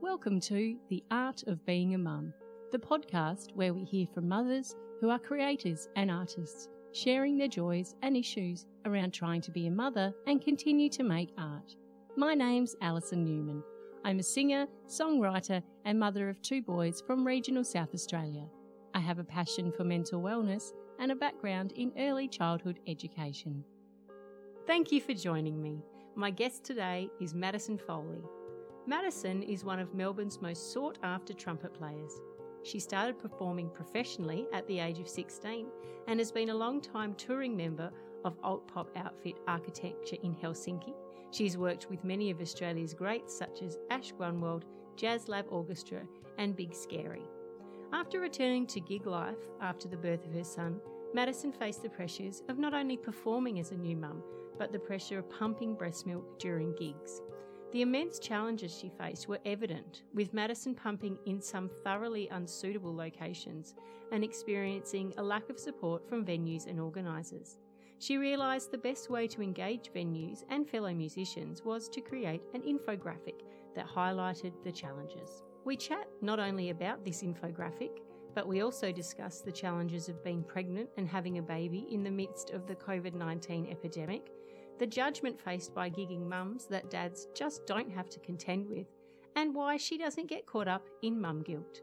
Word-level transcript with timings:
Welcome 0.00 0.38
to 0.42 0.76
The 0.88 1.02
Art 1.10 1.42
of 1.48 1.66
Being 1.66 1.96
a 1.96 1.98
Mum, 1.98 2.32
the 2.70 2.78
podcast 2.78 3.52
where 3.54 3.74
we 3.74 3.82
hear 3.82 4.06
from 4.14 4.28
mothers 4.28 4.76
who 5.00 5.10
are 5.10 5.18
creators 5.18 5.88
and 5.96 6.08
artists, 6.08 6.68
sharing 6.92 7.36
their 7.36 7.48
joys 7.48 7.96
and 8.02 8.16
issues 8.16 8.64
around 8.84 9.12
trying 9.12 9.40
to 9.40 9.50
be 9.50 9.66
a 9.66 9.72
mother 9.72 10.12
and 10.28 10.40
continue 10.40 10.88
to 10.90 11.02
make 11.02 11.32
art. 11.36 11.74
My 12.16 12.34
name's 12.34 12.76
Alison 12.80 13.24
Newman. 13.24 13.60
I'm 14.04 14.20
a 14.20 14.22
singer, 14.22 14.68
songwriter, 14.86 15.64
and 15.84 15.98
mother 15.98 16.28
of 16.28 16.40
two 16.42 16.62
boys 16.62 17.02
from 17.04 17.26
regional 17.26 17.64
South 17.64 17.92
Australia. 17.92 18.46
I 18.94 19.00
have 19.00 19.18
a 19.18 19.24
passion 19.24 19.72
for 19.72 19.82
mental 19.82 20.22
wellness 20.22 20.70
and 21.00 21.10
a 21.10 21.16
background 21.16 21.72
in 21.72 21.92
early 21.98 22.28
childhood 22.28 22.78
education. 22.86 23.64
Thank 24.64 24.92
you 24.92 25.00
for 25.00 25.12
joining 25.12 25.60
me. 25.60 25.82
My 26.14 26.30
guest 26.30 26.62
today 26.62 27.10
is 27.20 27.34
Madison 27.34 27.78
Foley. 27.78 28.22
Madison 28.88 29.42
is 29.42 29.66
one 29.66 29.80
of 29.80 29.92
Melbourne's 29.92 30.40
most 30.40 30.72
sought 30.72 30.96
after 31.02 31.34
trumpet 31.34 31.74
players. 31.74 32.22
She 32.62 32.78
started 32.78 33.18
performing 33.18 33.68
professionally 33.68 34.46
at 34.54 34.66
the 34.66 34.78
age 34.78 34.98
of 34.98 35.06
16 35.06 35.66
and 36.06 36.18
has 36.18 36.32
been 36.32 36.48
a 36.48 36.54
long 36.54 36.80
time 36.80 37.12
touring 37.12 37.54
member 37.54 37.90
of 38.24 38.38
alt 38.42 38.66
pop 38.66 38.88
outfit 38.96 39.34
Architecture 39.46 40.16
in 40.22 40.34
Helsinki. 40.34 40.94
She's 41.32 41.58
worked 41.58 41.90
with 41.90 42.02
many 42.02 42.30
of 42.30 42.40
Australia's 42.40 42.94
greats 42.94 43.36
such 43.36 43.60
as 43.60 43.76
Ash 43.90 44.12
Grunwald, 44.12 44.64
Jazz 44.96 45.28
Lab 45.28 45.44
Orchestra, 45.50 46.00
and 46.38 46.56
Big 46.56 46.74
Scary. 46.74 47.28
After 47.92 48.20
returning 48.20 48.66
to 48.68 48.80
gig 48.80 49.06
life 49.06 49.50
after 49.60 49.86
the 49.86 49.98
birth 49.98 50.24
of 50.24 50.32
her 50.32 50.44
son, 50.44 50.80
Madison 51.12 51.52
faced 51.52 51.82
the 51.82 51.90
pressures 51.90 52.42
of 52.48 52.58
not 52.58 52.72
only 52.72 52.96
performing 52.96 53.60
as 53.60 53.70
a 53.70 53.76
new 53.76 53.98
mum, 53.98 54.22
but 54.56 54.72
the 54.72 54.78
pressure 54.78 55.18
of 55.18 55.28
pumping 55.28 55.74
breast 55.74 56.06
milk 56.06 56.38
during 56.38 56.74
gigs. 56.76 57.20
The 57.70 57.82
immense 57.82 58.18
challenges 58.18 58.74
she 58.74 58.88
faced 58.88 59.28
were 59.28 59.40
evident, 59.44 60.02
with 60.14 60.32
Madison 60.32 60.74
pumping 60.74 61.18
in 61.26 61.42
some 61.42 61.68
thoroughly 61.68 62.26
unsuitable 62.28 62.94
locations 62.94 63.74
and 64.10 64.24
experiencing 64.24 65.12
a 65.18 65.22
lack 65.22 65.50
of 65.50 65.58
support 65.58 66.08
from 66.08 66.24
venues 66.24 66.66
and 66.66 66.80
organisers. 66.80 67.58
She 67.98 68.16
realised 68.16 68.70
the 68.70 68.78
best 68.78 69.10
way 69.10 69.26
to 69.28 69.42
engage 69.42 69.92
venues 69.92 70.44
and 70.48 70.66
fellow 70.66 70.94
musicians 70.94 71.62
was 71.62 71.90
to 71.90 72.00
create 72.00 72.40
an 72.54 72.62
infographic 72.62 73.42
that 73.74 73.86
highlighted 73.86 74.52
the 74.64 74.72
challenges. 74.72 75.42
We 75.66 75.76
chat 75.76 76.08
not 76.22 76.38
only 76.38 76.70
about 76.70 77.04
this 77.04 77.22
infographic, 77.22 78.00
but 78.34 78.48
we 78.48 78.62
also 78.62 78.92
discuss 78.92 79.42
the 79.42 79.52
challenges 79.52 80.08
of 80.08 80.24
being 80.24 80.42
pregnant 80.42 80.88
and 80.96 81.06
having 81.06 81.36
a 81.36 81.42
baby 81.42 81.86
in 81.90 82.02
the 82.02 82.10
midst 82.10 82.50
of 82.50 82.66
the 82.66 82.76
COVID 82.76 83.12
19 83.14 83.68
epidemic 83.70 84.30
the 84.78 84.86
judgment 84.86 85.40
faced 85.40 85.74
by 85.74 85.90
gigging 85.90 86.26
mums 86.26 86.66
that 86.66 86.90
dads 86.90 87.28
just 87.34 87.66
don't 87.66 87.90
have 87.90 88.08
to 88.10 88.20
contend 88.20 88.68
with, 88.68 88.86
and 89.36 89.54
why 89.54 89.76
she 89.76 89.98
doesn't 89.98 90.28
get 90.28 90.46
caught 90.46 90.68
up 90.68 90.86
in 91.02 91.20
mum 91.20 91.42
guilt. 91.42 91.82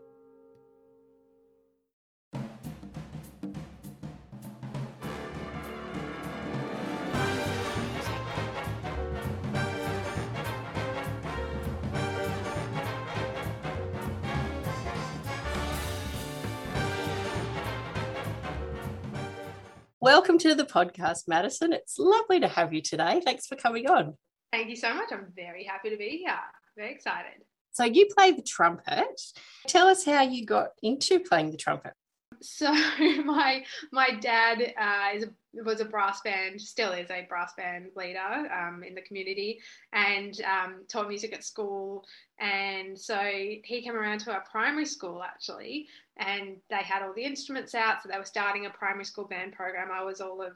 Welcome 20.05 20.37
to 20.37 20.53
the 20.53 20.65
podcast, 20.65 21.27
Madison. 21.27 21.73
It's 21.73 21.97
lovely 21.97 22.39
to 22.39 22.47
have 22.47 22.71
you 22.75 22.79
today. 22.79 23.23
Thanks 23.25 23.47
for 23.47 23.55
coming 23.55 23.89
on. 23.89 24.13
Thank 24.51 24.69
you 24.69 24.75
so 24.75 24.93
much. 24.93 25.11
I'm 25.11 25.33
very 25.35 25.63
happy 25.63 25.89
to 25.89 25.97
be 25.97 26.23
here. 26.23 26.37
Very 26.77 26.91
excited. 26.91 27.41
So, 27.71 27.85
you 27.85 28.05
play 28.15 28.29
the 28.29 28.43
trumpet. 28.43 29.19
Tell 29.65 29.87
us 29.87 30.05
how 30.05 30.21
you 30.21 30.45
got 30.45 30.67
into 30.83 31.21
playing 31.21 31.49
the 31.49 31.57
trumpet. 31.57 31.93
So, 32.41 32.72
my 33.25 33.64
my 33.91 34.12
dad 34.12 34.73
uh, 34.78 35.16
is 35.16 35.23
a 35.23 35.63
was 35.63 35.79
a 35.79 35.85
brass 35.85 36.22
band, 36.22 36.59
still 36.59 36.91
is 36.91 37.09
a 37.09 37.25
brass 37.29 37.53
band 37.56 37.88
leader 37.96 38.19
um, 38.19 38.84
in 38.84 38.96
the 38.96 39.01
community, 39.01 39.59
and 39.94 40.40
um, 40.41 40.84
taught 40.88 41.07
music 41.07 41.34
at 41.34 41.44
school. 41.44 42.06
And 42.40 43.00
so 43.00 43.18
he 43.24 43.81
came 43.84 43.95
around 43.95 44.19
to 44.19 44.31
our 44.31 44.44
primary 44.50 44.85
school 44.85 45.24
actually, 45.24 45.88
and 46.18 46.57
they 46.69 46.84
had 46.84 47.03
all 47.03 47.13
the 47.13 47.24
instruments 47.24 47.74
out. 47.75 48.03
So 48.03 48.09
they 48.09 48.18
were 48.18 48.25
starting 48.25 48.66
a 48.66 48.69
primary 48.69 49.06
school 49.06 49.25
band 49.25 49.53
program. 49.53 49.90
I 49.91 50.03
was 50.03 50.22
all 50.22 50.41
of 50.41 50.53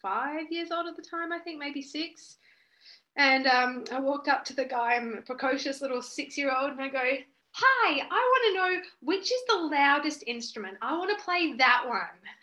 five 0.00 0.50
years 0.50 0.70
old 0.70 0.86
at 0.86 0.96
the 0.96 1.02
time, 1.02 1.32
I 1.32 1.38
think, 1.38 1.58
maybe 1.58 1.82
six. 1.82 2.38
And 3.16 3.46
um, 3.46 3.84
I 3.90 3.98
walked 3.98 4.28
up 4.28 4.44
to 4.44 4.54
the 4.54 4.64
guy, 4.64 4.94
I'm 4.94 5.14
a 5.18 5.22
precocious 5.22 5.80
little 5.80 6.02
six 6.02 6.36
year 6.36 6.54
old, 6.54 6.72
and 6.72 6.80
I 6.80 6.88
go, 6.88 7.16
hi, 7.56 8.00
I 8.00 8.04
want 8.10 8.44
to 8.46 8.54
know 8.54 8.82
which 9.00 9.32
is 9.32 9.40
the 9.48 9.56
loudest 9.56 10.24
instrument. 10.26 10.76
I 10.82 10.96
want 10.98 11.16
to 11.16 11.24
play 11.24 11.54
that 11.54 11.84
one. 11.86 12.00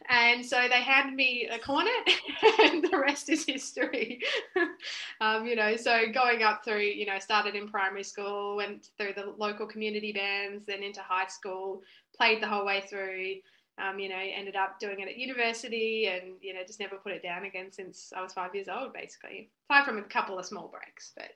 And 0.09 0.43
so 0.43 0.67
they 0.67 0.81
handed 0.81 1.15
me 1.15 1.47
a 1.51 1.59
cornet, 1.59 1.91
and 2.59 2.83
the 2.83 2.97
rest 2.97 3.29
is 3.29 3.45
history. 3.45 4.21
um, 5.21 5.45
you 5.45 5.55
know, 5.55 5.75
so 5.75 6.05
going 6.11 6.41
up 6.41 6.65
through, 6.65 6.81
you 6.81 7.05
know, 7.05 7.19
started 7.19 7.53
in 7.55 7.67
primary 7.67 8.03
school, 8.03 8.55
went 8.55 8.89
through 8.97 9.13
the 9.15 9.33
local 9.37 9.67
community 9.67 10.11
bands, 10.11 10.65
then 10.65 10.81
into 10.81 11.01
high 11.01 11.27
school, 11.27 11.81
played 12.17 12.41
the 12.41 12.47
whole 12.47 12.65
way 12.65 12.83
through. 12.89 13.35
Um, 13.81 13.97
you 13.97 14.09
know, 14.09 14.19
ended 14.19 14.55
up 14.55 14.79
doing 14.79 14.99
it 14.99 15.07
at 15.07 15.17
university 15.17 16.07
and, 16.07 16.35
you 16.41 16.53
know, 16.53 16.59
just 16.65 16.79
never 16.79 16.97
put 16.97 17.11
it 17.11 17.23
down 17.23 17.45
again 17.45 17.71
since 17.71 18.13
I 18.15 18.21
was 18.21 18.31
five 18.31 18.53
years 18.53 18.67
old, 18.67 18.93
basically. 18.93 19.49
Aside 19.69 19.85
from 19.85 19.97
a 19.97 20.03
couple 20.03 20.37
of 20.37 20.45
small 20.45 20.67
breaks, 20.67 21.11
but 21.15 21.31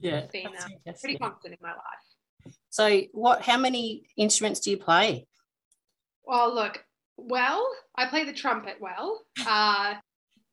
yeah, 0.00 0.24
been 0.32 0.46
uh, 0.46 0.92
pretty 1.00 1.18
constant 1.18 1.52
in 1.52 1.58
my 1.60 1.72
life. 1.72 2.15
So, 2.70 3.02
what? 3.12 3.42
How 3.42 3.58
many 3.58 4.04
instruments 4.16 4.60
do 4.60 4.70
you 4.70 4.76
play? 4.76 5.26
Well, 6.24 6.54
look. 6.54 6.84
Well, 7.16 7.66
I 7.94 8.06
play 8.06 8.24
the 8.24 8.32
trumpet 8.32 8.76
well. 8.80 9.22
Uh, 9.46 9.94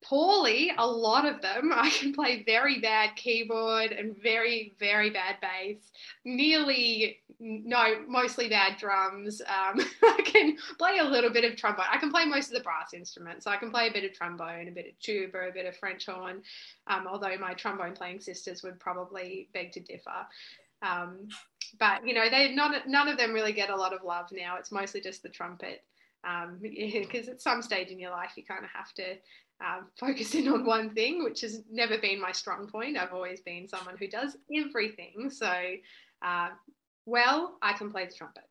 poorly, 0.03 0.71
a 0.77 0.85
lot 0.85 1.25
of 1.25 1.41
them. 1.41 1.71
I 1.75 1.89
can 1.89 2.13
play 2.13 2.43
very 2.43 2.79
bad 2.79 3.15
keyboard 3.15 3.91
and 3.91 4.15
very, 4.21 4.73
very 4.79 5.09
bad 5.09 5.37
bass. 5.41 5.91
Nearly, 6.25 7.17
no, 7.39 8.03
mostly 8.07 8.49
bad 8.49 8.77
drums. 8.77 9.41
Um, 9.41 9.81
I 10.03 10.21
can 10.25 10.57
play 10.77 10.99
a 10.99 11.03
little 11.03 11.31
bit 11.31 11.43
of 11.43 11.55
trombone. 11.55 11.85
I 11.91 11.97
can 11.97 12.11
play 12.11 12.25
most 12.25 12.47
of 12.47 12.53
the 12.53 12.63
brass 12.63 12.93
instruments. 12.93 13.45
So 13.45 13.51
I 13.51 13.57
can 13.57 13.71
play 13.71 13.87
a 13.87 13.93
bit 13.93 14.03
of 14.03 14.13
trombone, 14.13 14.67
a 14.67 14.71
bit 14.71 14.87
of 14.87 14.99
tuba, 14.99 15.49
a 15.49 15.51
bit 15.51 15.65
of 15.65 15.75
French 15.77 16.05
horn. 16.05 16.41
Um, 16.87 17.07
although 17.07 17.37
my 17.37 17.53
trombone 17.53 17.93
playing 17.93 18.19
sisters 18.19 18.63
would 18.63 18.79
probably 18.79 19.49
beg 19.53 19.71
to 19.73 19.79
differ. 19.79 20.27
Um, 20.81 21.29
but 21.79 22.05
you 22.05 22.13
know, 22.13 22.29
they 22.29 22.53
not 22.53 22.87
none 22.87 23.07
of 23.07 23.17
them 23.17 23.33
really 23.33 23.53
get 23.53 23.69
a 23.69 23.75
lot 23.75 23.93
of 23.93 24.03
love 24.03 24.27
now. 24.31 24.57
It's 24.57 24.71
mostly 24.71 25.01
just 25.01 25.23
the 25.23 25.29
trumpet, 25.29 25.83
because 26.61 27.27
um, 27.27 27.29
at 27.33 27.41
some 27.41 27.61
stage 27.61 27.89
in 27.89 27.99
your 27.99 28.11
life 28.11 28.31
you 28.35 28.43
kind 28.43 28.63
of 28.63 28.69
have 28.71 28.93
to 28.93 29.15
um, 29.61 29.87
focus 29.99 30.33
in 30.35 30.47
on 30.47 30.65
one 30.65 30.93
thing, 30.93 31.23
which 31.23 31.41
has 31.41 31.63
never 31.71 31.97
been 31.97 32.21
my 32.21 32.31
strong 32.31 32.67
point. 32.67 32.97
I've 32.97 33.13
always 33.13 33.41
been 33.41 33.67
someone 33.67 33.97
who 33.97 34.07
does 34.07 34.37
everything. 34.53 35.29
So, 35.29 35.51
uh, 36.21 36.49
well, 37.05 37.57
I 37.61 37.73
can 37.73 37.91
play 37.91 38.07
the 38.07 38.13
trumpet. 38.13 38.43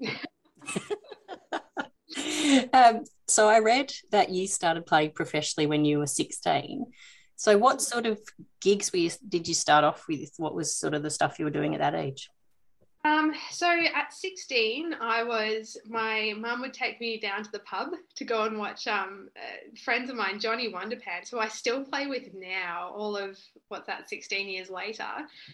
um, 2.72 3.04
so 3.26 3.48
I 3.48 3.58
read 3.60 3.92
that 4.10 4.30
you 4.30 4.46
started 4.46 4.86
playing 4.86 5.12
professionally 5.12 5.66
when 5.66 5.84
you 5.84 5.98
were 5.98 6.06
16. 6.06 6.86
So, 7.36 7.58
what 7.58 7.82
sort 7.82 8.06
of 8.06 8.20
gigs 8.60 8.92
were 8.92 8.98
you, 8.98 9.10
did 9.28 9.48
you 9.48 9.54
start 9.54 9.84
off 9.84 10.06
with? 10.08 10.32
What 10.36 10.54
was 10.54 10.74
sort 10.74 10.94
of 10.94 11.02
the 11.02 11.10
stuff 11.10 11.38
you 11.38 11.44
were 11.44 11.50
doing 11.50 11.74
at 11.74 11.80
that 11.80 11.94
age? 11.94 12.30
Um, 13.06 13.34
so 13.50 13.68
at 13.68 14.14
16, 14.14 14.96
I 14.98 15.22
was, 15.24 15.76
my 15.86 16.32
mum 16.38 16.62
would 16.62 16.72
take 16.72 17.02
me 17.02 17.20
down 17.20 17.42
to 17.44 17.52
the 17.52 17.58
pub 17.58 17.90
to 18.16 18.24
go 18.24 18.44
and 18.44 18.58
watch 18.58 18.86
um, 18.86 19.28
uh, 19.36 19.76
friends 19.84 20.08
of 20.08 20.16
mine, 20.16 20.40
Johnny 20.40 20.72
Wonderpants, 20.72 21.30
who 21.30 21.38
I 21.38 21.48
still 21.48 21.84
play 21.84 22.06
with 22.06 22.32
now, 22.32 22.94
all 22.96 23.14
of 23.14 23.38
what's 23.68 23.86
that, 23.88 24.08
16 24.08 24.48
years 24.48 24.70
later. 24.70 25.04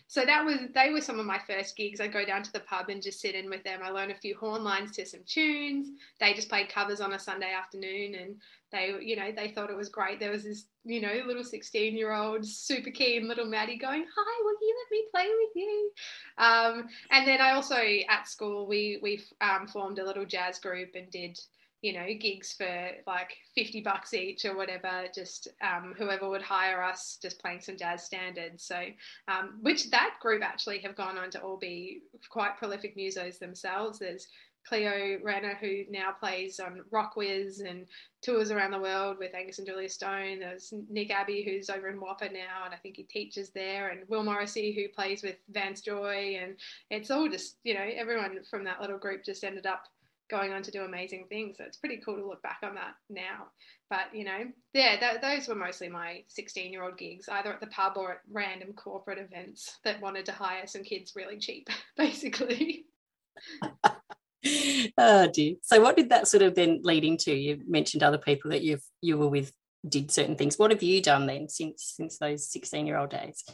So 0.07 0.25
that 0.25 0.45
was, 0.45 0.59
they 0.77 0.91
were 0.91 1.01
some 1.01 1.19
of 1.19 1.27
my 1.27 1.41
first 1.45 1.77
gigs. 1.77 2.01
I'd 2.01 2.13
go 2.13 2.25
down 2.25 2.45
to 2.45 2.53
the 2.53 2.61
pub 2.61 2.89
and 2.89 3.03
just 3.03 3.21
sit 3.21 3.35
in 3.35 3.51
with 3.51 3.65
them. 3.65 3.81
I 3.83 3.91
learned 3.91 4.13
a 4.13 4.17
few 4.17 4.37
horn 4.37 4.63
lines 4.63 4.93
to 4.93 5.05
some 5.05 5.23
tunes. 5.27 5.89
They 6.21 6.35
just 6.35 6.49
played 6.49 6.69
covers 6.69 7.01
on 7.01 7.15
a 7.15 7.19
Sunday 7.19 7.53
afternoon 7.53 8.15
and 8.15 8.37
they, 8.73 8.95
you 9.01 9.17
know, 9.17 9.33
they 9.35 9.49
thought 9.49 9.71
it 9.71 9.77
was 9.77 9.89
great. 9.89 10.21
There 10.21 10.31
was 10.31 10.45
this, 10.45 10.65
you 10.85 11.01
know, 11.01 11.13
little 11.27 11.45
16 11.45 11.97
year 11.97 12.13
old, 12.13 12.47
super 12.47 12.91
keen 12.91 13.29
little 13.29 13.47
Maddie 13.47 13.79
going, 13.79 14.05
Hi, 14.17 14.43
will 14.43 14.57
you 14.61 14.75
let 14.79 14.91
me 14.91 15.05
play 15.11 15.29
with 15.39 15.51
you? 15.55 15.91
Um, 16.39 16.89
and 17.11 17.27
then 17.27 17.41
I 17.41 17.53
also 17.53 17.77
at 18.09 18.29
school, 18.29 18.67
we, 18.67 18.99
we 19.03 19.23
um, 19.41 19.67
formed 19.67 19.99
a 19.99 20.05
little 20.05 20.25
jazz 20.25 20.59
group 20.59 20.91
and 20.95 21.11
did, 21.11 21.39
you 21.83 21.93
know, 21.93 22.07
gigs 22.21 22.53
for 22.53 22.91
like 23.07 23.37
50 23.55 23.81
bucks 23.81 24.15
each 24.15 24.45
or 24.45 24.57
whatever, 24.57 25.05
just 25.15 25.49
um, 25.63 25.95
whoever 25.97 26.29
would 26.29 26.43
hire 26.43 26.83
us, 26.83 27.19
just 27.21 27.41
playing 27.41 27.61
some 27.61 27.77
jazz 27.77 28.05
standards. 28.05 28.65
So, 28.65 28.81
um, 29.29 29.59
which 29.63 29.91
that 29.91 30.17
group 30.21 30.43
actually 30.43 30.79
have 30.81 30.95
gone 30.95 31.19
on 31.19 31.31
to 31.31 31.41
all 31.41 31.57
be 31.57 32.03
quite 32.29 32.57
prolific 32.59 32.97
musos 32.97 33.39
themselves. 33.39 33.99
There's 33.99 34.29
Cleo 34.67 35.19
Renner, 35.23 35.57
who 35.61 35.85
now 35.91 36.13
plays 36.13 36.61
um, 36.61 36.75
on 36.75 36.83
Rockwiz 36.93 37.61
and 37.61 37.87
tours 38.23 38.51
around 38.51 38.71
the 38.71 38.79
world 38.79 39.19
with 39.19 39.35
Angus 39.35 39.59
and 39.59 39.67
Julia 39.67 39.89
Stone. 39.89 40.41
There's 40.41 40.73
Nick 40.89 41.11
Abbey, 41.11 41.43
who's 41.43 41.71
over 41.71 41.89
in 41.89 41.99
WAAPA 41.99 42.33
now, 42.33 42.65
and 42.65 42.75
I 42.75 42.77
think 42.77 42.97
he 42.97 43.05
teaches 43.05 43.51
there, 43.51 43.89
and 43.89 44.09
Will 44.09 44.23
Morrissey, 44.23 44.73
who 44.73 44.89
plays 44.95 45.23
with 45.23 45.37
Vance 45.51 45.81
Joy. 45.81 46.39
And 46.41 46.57
it's 46.91 47.11
all 47.11 47.29
just, 47.29 47.57
you 47.65 47.75
know, 47.75 47.87
everyone 47.95 48.39
from 48.49 48.65
that 48.65 48.81
little 48.81 48.99
group 48.99 49.25
just 49.25 49.45
ended 49.45 49.67
up 49.67 49.85
going 50.31 50.53
on 50.53 50.63
to 50.63 50.71
do 50.71 50.83
amazing 50.83 51.27
things. 51.29 51.59
So 51.59 51.65
it's 51.65 51.77
pretty 51.77 52.01
cool 52.05 52.17
to 52.17 52.27
look 52.27 52.43
back 52.43 52.59
on 52.63 52.75
that 52.77 52.95
now. 53.09 53.49
But, 53.91 54.15
you 54.15 54.25
know, 54.25 54.45
yeah, 54.73 54.97
th- 54.97 55.21
those 55.21 55.49
were 55.49 55.57
mostly 55.57 55.89
my 55.89 56.23
16 56.29 56.73
year 56.73 56.85
old 56.85 56.97
gigs, 56.97 57.29
either 57.29 57.53
at 57.53 57.61
the 57.61 57.67
pub 57.67 57.95
or 57.97 58.13
at 58.13 58.21
random 58.31 58.73
corporate 58.75 59.19
events 59.19 59.79
that 59.85 60.01
wanted 60.01 60.25
to 60.27 60.33
hire 60.33 60.67
some 60.67 60.85
kids 60.85 61.15
really 61.17 61.39
cheap, 61.39 61.69
basically. 61.97 62.87
oh 64.99 65.29
dear. 65.33 65.55
So 65.63 65.81
what 65.81 65.97
did 65.97 66.11
that 66.11 66.29
sort 66.29 66.43
of 66.43 66.55
then 66.55 66.81
lead 66.83 67.05
into? 67.05 67.35
You 67.35 67.63
mentioned 67.67 68.03
other 68.03 68.19
people 68.19 68.51
that 68.51 68.63
you've 68.63 68.85
you 69.01 69.19
were 69.19 69.29
with 69.29 69.53
did 69.89 70.11
certain 70.11 70.37
things. 70.37 70.59
What 70.59 70.71
have 70.71 70.83
you 70.83 71.03
done 71.03 71.27
then 71.27 71.49
since 71.49 71.95
since 71.97 72.19
those 72.19 72.51
16 72.51 72.87
year 72.87 72.99
old 72.99 73.11
days? 73.11 73.45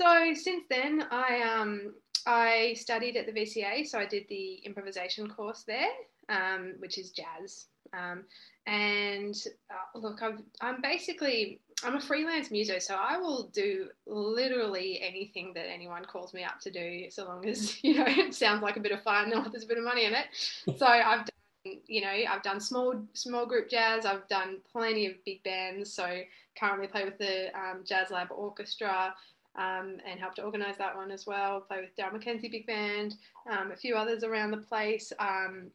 So 0.00 0.32
since 0.34 0.64
then 0.68 1.04
I 1.10 1.42
um 1.42 1.94
I 2.26 2.74
studied 2.78 3.16
at 3.16 3.26
the 3.26 3.32
VCA, 3.32 3.86
so 3.86 3.98
I 3.98 4.06
did 4.06 4.24
the 4.28 4.54
improvisation 4.64 5.28
course 5.28 5.64
there, 5.66 5.88
um, 6.28 6.74
which 6.78 6.98
is 6.98 7.10
jazz. 7.10 7.66
Um, 7.96 8.24
and 8.66 9.34
uh, 9.70 9.98
look, 9.98 10.22
i 10.22 10.68
am 10.68 10.80
basically 10.80 11.60
I'm 11.84 11.96
a 11.96 12.00
freelance 12.00 12.50
muso, 12.50 12.78
so 12.78 12.94
I 12.94 13.18
will 13.18 13.44
do 13.52 13.88
literally 14.06 15.00
anything 15.00 15.52
that 15.54 15.68
anyone 15.70 16.04
calls 16.04 16.32
me 16.34 16.44
up 16.44 16.60
to 16.60 16.70
do, 16.70 17.10
so 17.10 17.24
long 17.24 17.48
as 17.48 17.82
you 17.84 17.94
know 17.94 18.04
it 18.06 18.34
sounds 18.34 18.62
like 18.62 18.76
a 18.76 18.80
bit 18.80 18.92
of 18.92 19.02
fun 19.02 19.32
and 19.32 19.52
there's 19.52 19.64
a 19.64 19.68
bit 19.68 19.78
of 19.78 19.84
money 19.84 20.04
in 20.04 20.14
it. 20.14 20.26
So 20.78 20.86
I've 20.86 21.26
done, 21.26 21.76
you 21.86 22.00
know, 22.00 22.08
I've 22.08 22.42
done 22.42 22.60
small 22.60 22.94
small 23.14 23.46
group 23.46 23.68
jazz. 23.68 24.06
I've 24.06 24.26
done 24.28 24.58
plenty 24.70 25.06
of 25.06 25.14
big 25.24 25.42
bands. 25.42 25.92
So 25.92 26.22
currently 26.58 26.88
play 26.88 27.04
with 27.04 27.18
the 27.18 27.48
um, 27.58 27.82
Jazz 27.84 28.10
Lab 28.10 28.28
Orchestra 28.30 29.14
um, 29.56 29.98
and 30.08 30.18
helped 30.18 30.36
to 30.36 30.42
organise 30.42 30.76
that 30.76 30.96
one 30.96 31.10
as 31.10 31.26
well. 31.26 31.60
Play 31.60 31.80
with 31.80 31.96
Daryl 31.96 32.20
McKenzie 32.20 32.50
Big 32.50 32.66
Band, 32.66 33.16
um, 33.50 33.70
a 33.72 33.76
few 33.76 33.96
others 33.96 34.24
around 34.24 34.50
the 34.50 34.58
place. 34.58 35.12
Um, 35.18 35.70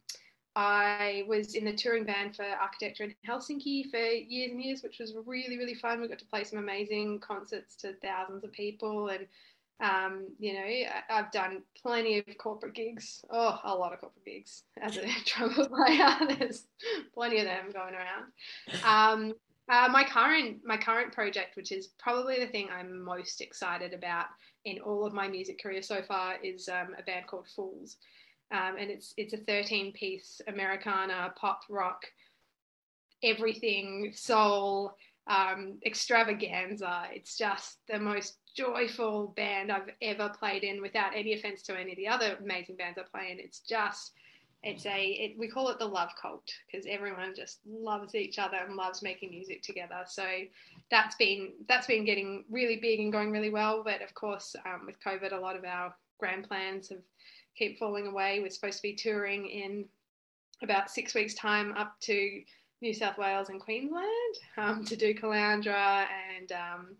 I 0.57 1.23
was 1.27 1.53
in 1.53 1.65
the 1.65 1.73
touring 1.73 2.03
band 2.03 2.35
for 2.35 2.43
Architecture 2.43 3.03
in 3.03 3.13
Helsinki 3.27 3.91
for 3.91 3.99
years 3.99 4.51
and 4.51 4.59
years, 4.59 4.81
which 4.81 4.97
was 4.97 5.13
really, 5.27 5.55
really 5.55 5.75
fun. 5.75 6.01
We 6.01 6.07
got 6.07 6.17
to 6.17 6.25
play 6.25 6.43
some 6.43 6.57
amazing 6.57 7.19
concerts 7.19 7.75
to 7.75 7.93
thousands 8.01 8.43
of 8.43 8.51
people. 8.53 9.09
And, 9.09 9.27
um, 9.79 10.29
you 10.39 10.53
know, 10.53 10.65
I've 11.11 11.31
done 11.31 11.61
plenty 11.79 12.17
of 12.17 12.25
corporate 12.39 12.73
gigs. 12.73 13.23
Oh, 13.29 13.59
a 13.65 13.75
lot 13.75 13.93
of 13.93 13.99
corporate 13.99 14.25
gigs 14.25 14.63
as 14.81 14.97
a 14.97 15.05
trumpet 15.25 15.69
player. 15.69 16.09
There's 16.39 16.63
plenty 17.13 17.37
of 17.37 17.45
them 17.45 17.65
going 17.71 17.93
around. 17.93 18.33
Um, 18.83 19.33
uh, 19.69 19.89
my 19.91 20.05
current 20.05 20.61
my 20.65 20.77
current 20.77 21.13
project, 21.13 21.55
which 21.55 21.71
is 21.71 21.89
probably 21.99 22.39
the 22.39 22.47
thing 22.47 22.69
I'm 22.71 22.99
most 22.99 23.41
excited 23.41 23.93
about 23.93 24.25
in 24.65 24.79
all 24.79 25.05
of 25.05 25.13
my 25.13 25.27
music 25.27 25.61
career 25.61 25.83
so 25.83 26.01
far, 26.01 26.37
is 26.41 26.67
um, 26.67 26.95
a 26.97 27.03
band 27.03 27.27
called 27.27 27.47
Fools, 27.55 27.97
um, 28.51 28.75
and 28.79 28.89
it's 28.89 29.13
it's 29.17 29.33
a 29.33 29.37
13 29.37 29.91
piece 29.93 30.41
Americana 30.47 31.33
pop 31.35 31.61
rock, 31.69 32.05
everything 33.23 34.11
soul 34.15 34.95
um, 35.27 35.79
extravaganza. 35.85 37.03
It's 37.11 37.37
just 37.37 37.79
the 37.89 37.99
most 37.99 38.37
joyful 38.55 39.33
band 39.35 39.71
I've 39.71 39.89
ever 40.01 40.29
played 40.29 40.63
in. 40.63 40.81
Without 40.81 41.15
any 41.15 41.33
offense 41.33 41.61
to 41.63 41.79
any 41.79 41.91
of 41.91 41.97
the 41.97 42.07
other 42.07 42.37
amazing 42.41 42.77
bands 42.77 42.97
I 42.97 43.03
play 43.03 43.31
in, 43.31 43.39
it's 43.39 43.59
just 43.59 44.13
it's 44.63 44.85
a 44.85 45.05
it, 45.05 45.37
we 45.37 45.47
call 45.47 45.69
it 45.69 45.79
the 45.79 45.85
love 45.85 46.09
cult 46.19 46.51
because 46.65 46.85
everyone 46.89 47.33
just 47.35 47.59
loves 47.65 48.15
each 48.15 48.39
other 48.39 48.57
and 48.57 48.75
loves 48.75 49.03
making 49.03 49.29
music 49.29 49.61
together 49.61 50.01
so 50.07 50.25
that's 50.89 51.15
been 51.15 51.51
that's 51.67 51.85
been 51.85 52.03
getting 52.03 52.43
really 52.49 52.77
big 52.77 52.99
and 52.99 53.11
going 53.11 53.31
really 53.31 53.51
well 53.51 53.83
but 53.83 54.01
of 54.01 54.13
course 54.15 54.55
um, 54.65 54.85
with 54.85 54.99
covid 54.99 55.31
a 55.31 55.39
lot 55.39 55.55
of 55.55 55.63
our 55.63 55.93
grand 56.19 56.47
plans 56.47 56.89
have 56.89 57.01
keep 57.57 57.79
falling 57.79 58.07
away 58.07 58.39
we're 58.39 58.49
supposed 58.49 58.77
to 58.77 58.83
be 58.83 58.93
touring 58.93 59.47
in 59.47 59.85
about 60.63 60.89
six 60.89 61.13
weeks 61.13 61.33
time 61.33 61.73
up 61.73 61.99
to 61.99 62.41
new 62.81 62.93
south 62.93 63.17
wales 63.17 63.49
and 63.49 63.59
queensland 63.59 64.35
um, 64.57 64.85
to 64.85 64.95
do 64.95 65.13
caloundra 65.13 66.05
and 66.37 66.51
um, 66.51 66.95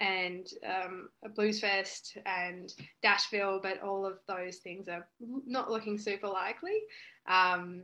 and 0.00 0.48
um, 0.66 1.10
a 1.24 1.28
blues 1.28 1.60
fest 1.60 2.16
and 2.24 2.72
Dashville, 3.04 3.62
but 3.62 3.82
all 3.82 4.06
of 4.06 4.18
those 4.26 4.56
things 4.56 4.88
are 4.88 5.06
not 5.46 5.70
looking 5.70 5.98
super 5.98 6.26
likely. 6.26 6.80
Um, 7.28 7.82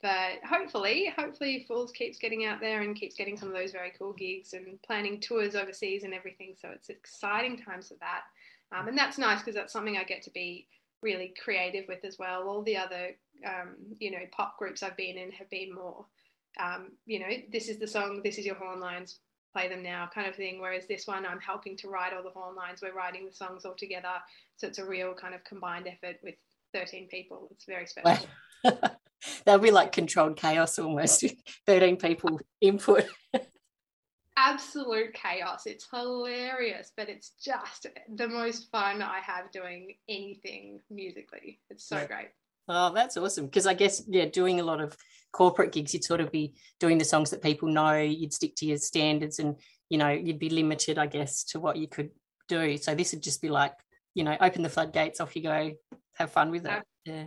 but 0.00 0.38
hopefully, 0.48 1.12
hopefully 1.18 1.64
Fools 1.66 1.90
keeps 1.90 2.18
getting 2.18 2.44
out 2.44 2.60
there 2.60 2.82
and 2.82 2.94
keeps 2.94 3.16
getting 3.16 3.36
some 3.36 3.48
of 3.48 3.54
those 3.54 3.72
very 3.72 3.92
cool 3.98 4.12
gigs 4.12 4.52
and 4.52 4.80
planning 4.82 5.18
tours 5.18 5.56
overseas 5.56 6.04
and 6.04 6.14
everything. 6.14 6.54
So 6.60 6.68
it's 6.68 6.88
exciting 6.88 7.58
times 7.58 7.88
for 7.88 7.96
that. 8.00 8.22
Um, 8.70 8.86
and 8.86 8.96
that's 8.96 9.18
nice 9.18 9.40
because 9.40 9.54
that's 9.54 9.72
something 9.72 9.96
I 9.96 10.04
get 10.04 10.22
to 10.22 10.30
be 10.30 10.68
really 11.02 11.34
creative 11.42 11.84
with 11.88 12.04
as 12.04 12.18
well. 12.18 12.48
All 12.48 12.62
the 12.62 12.76
other, 12.76 13.10
um, 13.46 13.76
you 13.98 14.10
know, 14.10 14.18
pop 14.32 14.58
groups 14.58 14.82
I've 14.82 14.96
been 14.96 15.16
in 15.16 15.30
have 15.32 15.50
been 15.50 15.74
more, 15.74 16.06
um, 16.58 16.92
you 17.06 17.18
know, 17.18 17.28
this 17.52 17.68
is 17.68 17.78
the 17.78 17.86
song, 17.86 18.20
this 18.24 18.38
is 18.38 18.46
your 18.46 18.54
horn 18.54 18.80
lines, 18.80 19.18
play 19.52 19.68
them 19.68 19.82
now 19.82 20.08
kind 20.14 20.26
of 20.26 20.34
thing. 20.34 20.60
Whereas 20.60 20.86
this 20.86 21.06
one, 21.06 21.24
I'm 21.26 21.40
helping 21.40 21.76
to 21.78 21.88
write 21.88 22.12
all 22.12 22.22
the 22.22 22.30
horn 22.30 22.54
lines. 22.54 22.80
We're 22.82 22.94
writing 22.94 23.26
the 23.26 23.32
songs 23.32 23.64
all 23.64 23.74
together. 23.74 24.08
So 24.56 24.66
it's 24.66 24.78
a 24.78 24.84
real 24.84 25.14
kind 25.14 25.34
of 25.34 25.44
combined 25.44 25.86
effort 25.86 26.16
with 26.22 26.34
13 26.74 27.08
people. 27.08 27.48
It's 27.50 27.64
very 27.64 27.86
special. 27.86 28.26
That'll 29.44 29.60
be 29.60 29.70
like 29.70 29.92
controlled 29.92 30.36
chaos 30.36 30.78
almost, 30.78 31.24
13 31.66 31.96
people 31.96 32.40
input. 32.60 33.06
Absolute 34.36 35.14
chaos. 35.14 35.66
It's 35.66 35.86
hilarious, 35.90 36.92
but 36.96 37.08
it's 37.08 37.30
just 37.42 37.86
the 38.14 38.28
most 38.28 38.70
fun 38.70 39.00
I 39.00 39.20
have 39.20 39.50
doing 39.50 39.94
anything 40.08 40.80
musically. 40.90 41.60
It's 41.70 41.88
so 41.88 41.96
yeah. 41.96 42.06
great. 42.06 42.28
Oh, 42.68 42.92
that's 42.92 43.16
awesome. 43.16 43.46
Because 43.46 43.66
I 43.66 43.74
guess, 43.74 44.02
yeah, 44.08 44.26
doing 44.26 44.60
a 44.60 44.64
lot 44.64 44.80
of 44.80 44.96
corporate 45.32 45.72
gigs, 45.72 45.94
you'd 45.94 46.04
sort 46.04 46.20
of 46.20 46.30
be 46.30 46.54
doing 46.80 46.98
the 46.98 47.04
songs 47.04 47.30
that 47.30 47.42
people 47.42 47.68
know, 47.68 47.94
you'd 47.94 48.32
stick 48.32 48.56
to 48.56 48.66
your 48.66 48.78
standards 48.78 49.38
and, 49.38 49.56
you 49.88 49.98
know, 49.98 50.10
you'd 50.10 50.38
be 50.38 50.50
limited, 50.50 50.98
I 50.98 51.06
guess, 51.06 51.44
to 51.44 51.60
what 51.60 51.76
you 51.76 51.88
could 51.88 52.10
do. 52.48 52.76
So 52.76 52.94
this 52.94 53.12
would 53.12 53.22
just 53.22 53.40
be 53.40 53.48
like, 53.48 53.72
you 54.14 54.24
know, 54.24 54.36
open 54.40 54.62
the 54.62 54.68
floodgates, 54.68 55.20
off 55.20 55.36
you 55.36 55.42
go, 55.42 55.72
have 56.14 56.32
fun 56.32 56.50
with 56.50 56.66
it. 56.66 56.82
Yeah. 57.04 57.24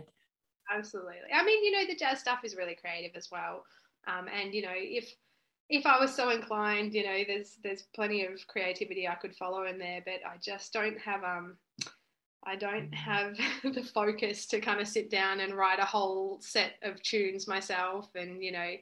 Absolutely. 0.72 1.16
I 1.34 1.44
mean, 1.44 1.64
you 1.64 1.72
know, 1.72 1.86
the 1.86 1.96
jazz 1.96 2.20
stuff 2.20 2.40
is 2.44 2.54
really 2.54 2.76
creative 2.76 3.16
as 3.16 3.28
well. 3.32 3.64
Um, 4.06 4.26
and, 4.28 4.54
you 4.54 4.62
know, 4.62 4.74
if, 4.74 5.12
if 5.70 5.86
I 5.86 5.98
was 5.98 6.14
so 6.14 6.30
inclined, 6.30 6.94
you 6.94 7.04
know, 7.04 7.22
there's 7.26 7.56
there's 7.62 7.82
plenty 7.94 8.26
of 8.26 8.46
creativity 8.48 9.08
I 9.08 9.14
could 9.14 9.34
follow 9.34 9.64
in 9.64 9.78
there, 9.78 10.02
but 10.04 10.20
I 10.26 10.36
just 10.42 10.72
don't 10.72 10.98
have 10.98 11.24
um 11.24 11.56
I 12.44 12.56
don't 12.56 12.92
have 12.94 13.36
the 13.64 13.82
focus 13.82 14.46
to 14.46 14.60
kind 14.60 14.80
of 14.80 14.88
sit 14.88 15.10
down 15.10 15.40
and 15.40 15.54
write 15.54 15.78
a 15.78 15.84
whole 15.84 16.38
set 16.40 16.72
of 16.82 17.02
tunes 17.02 17.46
myself 17.46 18.08
and, 18.14 18.42
you 18.42 18.52
know, 18.52 18.72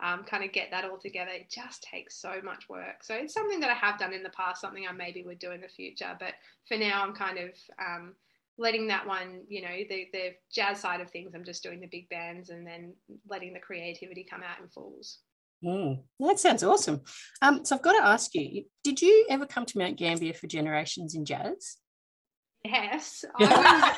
um, 0.00 0.24
kind 0.24 0.44
of 0.44 0.52
get 0.52 0.70
that 0.70 0.84
all 0.84 0.98
together. 0.98 1.30
It 1.30 1.50
just 1.50 1.82
takes 1.82 2.20
so 2.20 2.40
much 2.44 2.68
work. 2.68 3.02
So 3.02 3.14
it's 3.14 3.32
something 3.32 3.60
that 3.60 3.70
I 3.70 3.74
have 3.74 3.98
done 3.98 4.12
in 4.12 4.22
the 4.22 4.28
past, 4.30 4.60
something 4.60 4.86
I 4.86 4.92
maybe 4.92 5.22
would 5.22 5.38
do 5.38 5.52
in 5.52 5.62
the 5.62 5.68
future. 5.68 6.14
But 6.20 6.34
for 6.68 6.76
now, 6.76 7.02
I'm 7.02 7.14
kind 7.14 7.38
of 7.38 7.50
um, 7.78 8.14
letting 8.58 8.86
that 8.88 9.06
one, 9.06 9.40
you 9.48 9.62
know, 9.62 9.76
the, 9.88 10.08
the 10.12 10.34
jazz 10.52 10.80
side 10.80 11.00
of 11.00 11.10
things, 11.10 11.34
I'm 11.34 11.44
just 11.44 11.62
doing 11.62 11.80
the 11.80 11.86
big 11.86 12.10
bands 12.10 12.50
and 12.50 12.66
then 12.66 12.92
letting 13.26 13.54
the 13.54 13.60
creativity 13.60 14.26
come 14.28 14.42
out 14.42 14.60
in 14.60 14.68
Fools. 14.68 15.20
Mm, 15.64 16.02
that 16.20 16.38
sounds 16.38 16.62
awesome. 16.62 17.00
Um, 17.42 17.64
so 17.64 17.76
I've 17.76 17.82
got 17.82 17.92
to 17.92 18.06
ask 18.06 18.34
you, 18.34 18.64
did 18.84 19.00
you 19.00 19.26
ever 19.30 19.46
come 19.46 19.66
to 19.66 19.78
Mount 19.78 19.96
Gambier 19.96 20.34
for 20.34 20.46
Generations 20.46 21.14
in 21.14 21.24
Jazz? 21.24 21.76
Yes, 22.64 23.24
I 23.38 23.94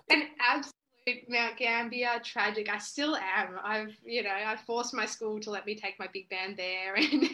was 0.00 0.06
an 0.10 0.22
absolute 0.40 1.28
Mount 1.28 1.56
Gambier 1.56 2.20
tragic. 2.24 2.68
I 2.70 2.78
still 2.78 3.16
am. 3.16 3.56
I've, 3.62 3.96
you 4.04 4.22
know, 4.22 4.30
I 4.30 4.56
forced 4.66 4.94
my 4.94 5.06
school 5.06 5.40
to 5.40 5.50
let 5.50 5.66
me 5.66 5.74
take 5.74 5.98
my 5.98 6.08
big 6.12 6.28
band 6.28 6.56
there, 6.56 6.94
and 6.96 7.28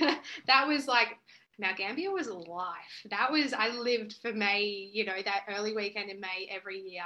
that 0.46 0.66
was 0.66 0.86
like 0.86 1.16
Mount 1.62 1.78
Gambier 1.78 2.10
was 2.10 2.28
life. 2.28 3.06
That 3.10 3.32
was 3.32 3.52
I 3.52 3.68
lived 3.68 4.16
for 4.20 4.32
May, 4.32 4.90
you 4.92 5.04
know, 5.04 5.22
that 5.24 5.44
early 5.48 5.74
weekend 5.74 6.10
in 6.10 6.20
May 6.20 6.48
every 6.50 6.80
year. 6.80 7.02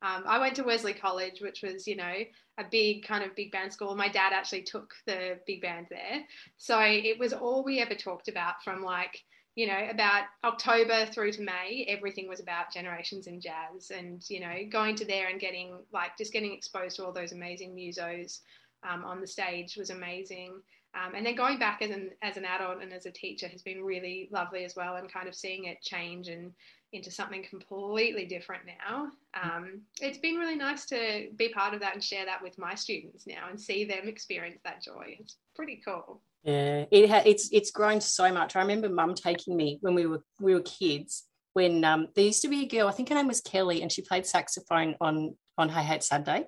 Um, 0.00 0.24
I 0.26 0.38
went 0.38 0.56
to 0.56 0.62
Wesley 0.62 0.94
College, 0.94 1.40
which 1.40 1.62
was, 1.62 1.86
you 1.86 1.96
know, 1.96 2.14
a 2.58 2.64
big 2.70 3.04
kind 3.04 3.22
of 3.24 3.36
big 3.36 3.52
band 3.52 3.72
school. 3.72 3.94
My 3.94 4.08
dad 4.08 4.32
actually 4.32 4.62
took 4.62 4.94
the 5.06 5.38
big 5.46 5.60
band 5.60 5.88
there, 5.90 6.24
so 6.56 6.80
it 6.80 7.18
was 7.18 7.32
all 7.32 7.62
we 7.64 7.80
ever 7.80 7.94
talked 7.94 8.28
about 8.28 8.62
from 8.64 8.82
like 8.82 9.22
you 9.56 9.66
know, 9.66 9.88
about 9.90 10.24
October 10.44 11.06
through 11.06 11.32
to 11.32 11.40
May, 11.40 11.86
everything 11.88 12.28
was 12.28 12.40
about 12.40 12.74
generations 12.74 13.26
in 13.26 13.40
jazz 13.40 13.90
and, 13.90 14.22
you 14.28 14.38
know, 14.38 14.54
going 14.70 14.94
to 14.96 15.06
there 15.06 15.28
and 15.28 15.40
getting 15.40 15.78
like 15.94 16.10
just 16.18 16.34
getting 16.34 16.52
exposed 16.52 16.96
to 16.96 17.06
all 17.06 17.12
those 17.12 17.32
amazing 17.32 17.74
musos 17.74 18.40
um, 18.88 19.02
on 19.04 19.20
the 19.20 19.26
stage 19.26 19.76
was 19.76 19.88
amazing. 19.88 20.60
Um, 20.96 21.14
and 21.14 21.26
then 21.26 21.34
going 21.34 21.58
back 21.58 21.82
as 21.82 21.90
an, 21.90 22.10
as 22.22 22.36
an 22.36 22.44
adult 22.44 22.82
and 22.82 22.92
as 22.92 23.06
a 23.06 23.10
teacher 23.10 23.48
has 23.48 23.62
been 23.62 23.84
really 23.84 24.28
lovely 24.32 24.64
as 24.64 24.74
well 24.74 24.96
and 24.96 25.12
kind 25.12 25.28
of 25.28 25.34
seeing 25.34 25.64
it 25.66 25.82
change 25.82 26.28
and 26.28 26.52
into 26.92 27.10
something 27.10 27.44
completely 27.48 28.24
different 28.24 28.62
now. 28.66 29.08
Um, 29.40 29.82
it's 30.00 30.18
been 30.18 30.36
really 30.36 30.56
nice 30.56 30.86
to 30.86 31.28
be 31.36 31.50
part 31.50 31.74
of 31.74 31.80
that 31.80 31.94
and 31.94 32.02
share 32.02 32.24
that 32.24 32.42
with 32.42 32.58
my 32.58 32.74
students 32.74 33.26
now 33.26 33.48
and 33.50 33.60
see 33.60 33.84
them 33.84 34.08
experience 34.08 34.60
that 34.64 34.82
joy. 34.82 35.16
It's 35.20 35.36
pretty 35.54 35.82
cool. 35.84 36.22
Yeah, 36.44 36.84
it 36.90 37.10
ha- 37.10 37.22
it's 37.26 37.50
it's 37.52 37.72
grown 37.72 38.00
so 38.00 38.32
much. 38.32 38.54
I 38.54 38.60
remember 38.60 38.88
Mum 38.88 39.14
taking 39.14 39.56
me 39.56 39.78
when 39.80 39.94
we 39.94 40.06
were 40.06 40.22
we 40.40 40.54
were 40.54 40.60
kids. 40.60 41.24
When 41.54 41.84
um, 41.84 42.08
there 42.14 42.24
used 42.24 42.42
to 42.42 42.48
be 42.48 42.62
a 42.62 42.68
girl, 42.68 42.86
I 42.86 42.92
think 42.92 43.08
her 43.08 43.14
name 43.16 43.26
was 43.26 43.40
Kelly, 43.40 43.82
and 43.82 43.90
she 43.90 44.00
played 44.02 44.26
saxophone 44.26 44.94
on 45.00 45.36
on 45.58 45.68
Hey 45.68 45.82
Hey 45.82 45.98
Saturday. 45.98 46.46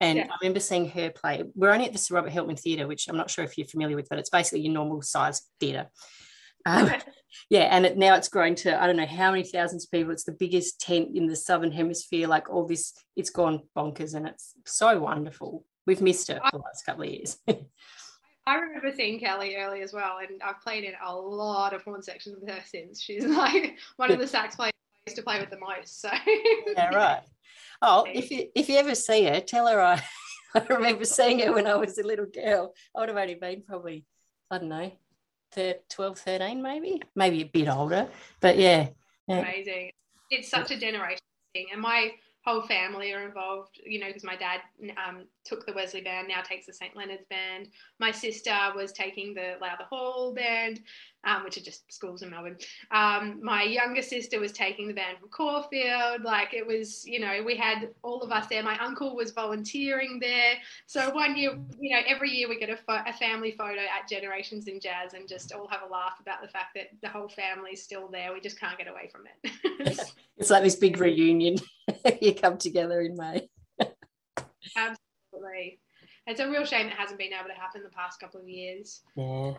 And 0.00 0.18
yeah. 0.18 0.26
I 0.30 0.36
remember 0.42 0.60
seeing 0.60 0.88
her 0.90 1.10
play. 1.10 1.42
We're 1.54 1.72
only 1.72 1.86
at 1.86 1.92
the 1.92 1.98
Sir 1.98 2.14
Robert 2.16 2.32
Helpmann 2.32 2.60
Theatre, 2.60 2.86
which 2.86 3.08
I'm 3.08 3.16
not 3.16 3.30
sure 3.30 3.44
if 3.44 3.56
you're 3.56 3.66
familiar 3.66 3.96
with, 3.96 4.08
but 4.08 4.18
it's 4.18 4.30
basically 4.30 4.60
your 4.60 4.74
normal 4.74 5.02
size 5.02 5.42
theatre. 5.58 5.88
Um, 6.66 6.90
yeah, 7.50 7.62
and 7.62 7.86
it, 7.86 7.96
now 7.96 8.14
it's 8.16 8.28
grown 8.28 8.54
to 8.56 8.80
I 8.80 8.86
don't 8.86 8.96
know 8.96 9.06
how 9.06 9.30
many 9.30 9.44
thousands 9.44 9.84
of 9.84 9.90
people. 9.90 10.12
It's 10.12 10.24
the 10.24 10.32
biggest 10.32 10.80
tent 10.80 11.10
in 11.14 11.26
the 11.26 11.36
southern 11.36 11.72
hemisphere. 11.72 12.28
Like 12.28 12.50
all 12.50 12.66
this, 12.66 12.92
it's 13.14 13.30
gone 13.30 13.62
bonkers, 13.76 14.14
and 14.14 14.26
it's 14.26 14.52
so 14.66 15.00
wonderful. 15.00 15.64
We've 15.86 16.02
missed 16.02 16.28
her 16.28 16.40
for 16.50 16.58
the 16.58 16.64
last 16.64 16.84
couple 16.84 17.04
of 17.04 17.10
years. 17.10 17.38
I 18.48 18.56
remember 18.56 18.92
seeing 18.94 19.18
Kelly 19.18 19.56
early 19.56 19.82
as 19.82 19.92
well, 19.92 20.18
and 20.18 20.40
I've 20.42 20.60
played 20.60 20.84
in 20.84 20.92
a 21.04 21.14
lot 21.14 21.72
of 21.72 21.82
horn 21.82 22.02
sections 22.02 22.36
with 22.40 22.48
her 22.48 22.60
since. 22.64 23.00
She's 23.00 23.24
like 23.26 23.76
one 23.96 24.12
of 24.12 24.18
the 24.18 24.26
sax 24.26 24.56
players 24.56 24.72
I 24.94 25.10
used 25.10 25.16
to 25.16 25.22
play 25.22 25.40
with 25.40 25.50
the 25.50 25.58
most. 25.58 26.00
So 26.00 26.10
yeah, 26.76 26.94
right. 26.94 27.22
Oh, 27.82 28.06
if 28.12 28.30
you 28.30 28.48
if 28.54 28.68
you 28.68 28.76
ever 28.76 28.94
see 28.94 29.24
her, 29.24 29.40
tell 29.40 29.66
her 29.66 29.80
I 29.80 30.02
I 30.54 30.64
remember 30.70 31.04
seeing 31.04 31.40
her 31.40 31.52
when 31.52 31.66
I 31.66 31.76
was 31.76 31.98
a 31.98 32.02
little 32.02 32.26
girl. 32.26 32.74
I 32.94 33.00
would 33.00 33.08
have 33.08 33.18
only 33.18 33.34
been 33.34 33.62
probably 33.62 34.04
I 34.50 34.58
don't 34.58 34.68
know 34.68 34.92
12, 35.88 36.18
13 36.18 36.62
maybe, 36.62 37.02
maybe 37.14 37.42
a 37.42 37.46
bit 37.46 37.68
older. 37.68 38.08
But 38.40 38.58
yeah, 38.58 38.88
yeah. 39.26 39.38
amazing. 39.38 39.90
It's 40.30 40.50
such 40.50 40.70
a 40.70 40.78
generation 40.78 41.20
thing, 41.54 41.66
and 41.72 41.80
my 41.80 42.12
whole 42.44 42.62
family 42.62 43.12
are 43.12 43.26
involved, 43.26 43.80
you 43.84 44.00
know, 44.00 44.06
because 44.06 44.24
my 44.24 44.36
dad 44.36 44.60
um, 45.06 45.26
took 45.46 45.66
the 45.66 45.72
Wesley 45.72 46.00
band, 46.00 46.28
now 46.28 46.42
takes 46.42 46.66
the 46.66 46.72
St. 46.72 46.96
Leonard's 46.96 47.24
band. 47.30 47.68
My 47.98 48.10
sister 48.10 48.54
was 48.74 48.92
taking 48.92 49.34
the 49.34 49.54
Lowther 49.60 49.84
Hall 49.88 50.34
band, 50.34 50.80
um, 51.24 51.44
which 51.44 51.56
are 51.56 51.62
just 51.62 51.90
schools 51.92 52.22
in 52.22 52.30
Melbourne. 52.30 52.56
Um, 52.90 53.40
my 53.42 53.62
younger 53.62 54.02
sister 54.02 54.40
was 54.40 54.52
taking 54.52 54.88
the 54.88 54.94
band 54.94 55.18
from 55.18 55.28
Caulfield. 55.28 56.22
Like 56.22 56.54
it 56.54 56.66
was, 56.66 57.06
you 57.06 57.20
know, 57.20 57.42
we 57.44 57.56
had 57.56 57.90
all 58.02 58.22
of 58.22 58.30
us 58.30 58.46
there. 58.48 58.62
My 58.62 58.78
uncle 58.78 59.14
was 59.16 59.32
volunteering 59.32 60.18
there. 60.20 60.54
So 60.86 61.12
one 61.14 61.36
year, 61.36 61.58
you 61.78 61.94
know, 61.94 62.02
every 62.06 62.30
year 62.30 62.48
we 62.48 62.58
get 62.58 62.70
a, 62.70 62.76
fo- 62.76 63.04
a 63.06 63.12
family 63.12 63.52
photo 63.52 63.80
at 63.80 64.08
Generations 64.08 64.68
in 64.68 64.80
Jazz 64.80 65.14
and 65.14 65.28
just 65.28 65.52
all 65.52 65.68
have 65.68 65.82
a 65.82 65.92
laugh 65.92 66.18
about 66.20 66.42
the 66.42 66.48
fact 66.48 66.74
that 66.74 66.88
the 67.02 67.08
whole 67.08 67.28
family's 67.28 67.82
still 67.82 68.08
there. 68.08 68.32
We 68.32 68.40
just 68.40 68.58
can't 68.58 68.78
get 68.78 68.88
away 68.88 69.10
from 69.10 69.22
it. 69.26 70.00
it's 70.36 70.50
like 70.50 70.62
this 70.62 70.76
big 70.76 70.98
reunion. 70.98 71.56
you 72.20 72.34
come 72.34 72.58
together 72.58 73.00
in 73.00 73.16
May. 73.16 73.48
Absolutely. 74.76 75.05
It's 76.26 76.40
a 76.40 76.50
real 76.50 76.64
shame 76.64 76.86
it 76.86 76.92
hasn't 76.92 77.18
been 77.18 77.32
able 77.32 77.48
to 77.48 77.54
happen 77.54 77.82
the 77.82 77.90
past 77.90 78.18
couple 78.18 78.40
of 78.40 78.48
years. 78.48 79.02
Yeah. 79.16 79.54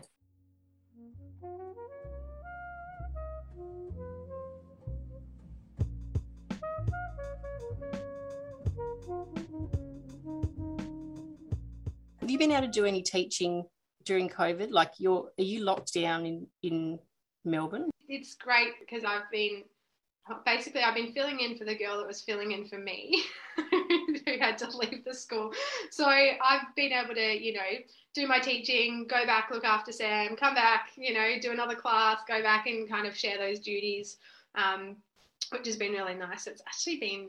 Have 12.20 12.30
you 12.30 12.38
been 12.38 12.52
able 12.52 12.66
to 12.66 12.68
do 12.70 12.84
any 12.84 13.00
teaching 13.00 13.64
during 14.04 14.28
COVID? 14.28 14.70
Like 14.70 14.92
you're 14.98 15.30
are 15.38 15.42
you 15.42 15.64
locked 15.64 15.94
down 15.94 16.26
in, 16.26 16.46
in 16.62 16.98
Melbourne? 17.46 17.88
It's 18.06 18.34
great 18.34 18.74
because 18.80 19.04
I've 19.04 19.30
been 19.32 19.62
basically 20.44 20.82
I've 20.82 20.94
been 20.94 21.12
filling 21.14 21.40
in 21.40 21.56
for 21.56 21.64
the 21.64 21.74
girl 21.74 21.96
that 21.96 22.06
was 22.06 22.20
filling 22.20 22.52
in 22.52 22.68
for 22.68 22.78
me 22.78 23.22
had 24.40 24.58
to 24.58 24.76
leave 24.76 25.04
the 25.04 25.14
school. 25.14 25.52
So 25.90 26.06
I've 26.06 26.74
been 26.76 26.92
able 26.92 27.14
to, 27.14 27.44
you 27.44 27.54
know, 27.54 27.60
do 28.14 28.26
my 28.26 28.38
teaching, 28.38 29.06
go 29.08 29.24
back, 29.26 29.50
look 29.50 29.64
after 29.64 29.92
Sam, 29.92 30.36
come 30.36 30.54
back, 30.54 30.90
you 30.96 31.14
know, 31.14 31.38
do 31.40 31.52
another 31.52 31.74
class, 31.74 32.20
go 32.26 32.42
back 32.42 32.66
and 32.66 32.88
kind 32.88 33.06
of 33.06 33.16
share 33.16 33.38
those 33.38 33.60
duties, 33.60 34.16
um, 34.54 34.96
which 35.50 35.66
has 35.66 35.76
been 35.76 35.92
really 35.92 36.14
nice. 36.14 36.46
It's 36.46 36.62
actually 36.66 36.98
been 36.98 37.28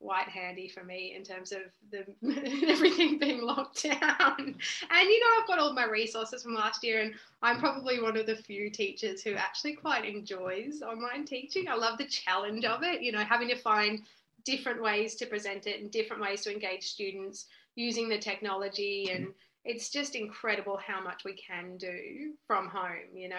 quite 0.00 0.28
handy 0.28 0.68
for 0.68 0.84
me 0.84 1.14
in 1.16 1.22
terms 1.24 1.52
of 1.52 1.60
the 1.90 2.04
everything 2.68 3.18
being 3.18 3.42
locked 3.42 3.82
down. 3.82 4.36
And 4.38 5.08
you 5.08 5.20
know, 5.20 5.40
I've 5.40 5.46
got 5.46 5.58
all 5.58 5.72
my 5.72 5.86
resources 5.86 6.42
from 6.42 6.54
last 6.54 6.84
year, 6.84 7.00
and 7.00 7.14
I'm 7.42 7.58
probably 7.58 8.00
one 8.00 8.16
of 8.16 8.26
the 8.26 8.36
few 8.36 8.70
teachers 8.70 9.22
who 9.22 9.34
actually 9.34 9.74
quite 9.74 10.04
enjoys 10.04 10.82
online 10.82 11.24
teaching. 11.24 11.68
I 11.68 11.74
love 11.74 11.98
the 11.98 12.06
challenge 12.06 12.64
of 12.64 12.82
it. 12.82 13.00
You 13.02 13.12
know, 13.12 13.24
having 13.24 13.48
to 13.48 13.56
find 13.56 14.02
different 14.46 14.82
ways 14.82 15.16
to 15.16 15.26
present 15.26 15.66
it 15.66 15.80
and 15.80 15.90
different 15.90 16.22
ways 16.22 16.42
to 16.42 16.52
engage 16.52 16.84
students 16.84 17.46
using 17.74 18.08
the 18.08 18.18
technology. 18.18 19.10
And 19.12 19.28
it's 19.66 19.90
just 19.90 20.14
incredible 20.14 20.78
how 20.78 21.02
much 21.02 21.24
we 21.24 21.34
can 21.34 21.76
do 21.76 22.34
from 22.46 22.68
home 22.68 23.14
you 23.14 23.28
know? 23.28 23.36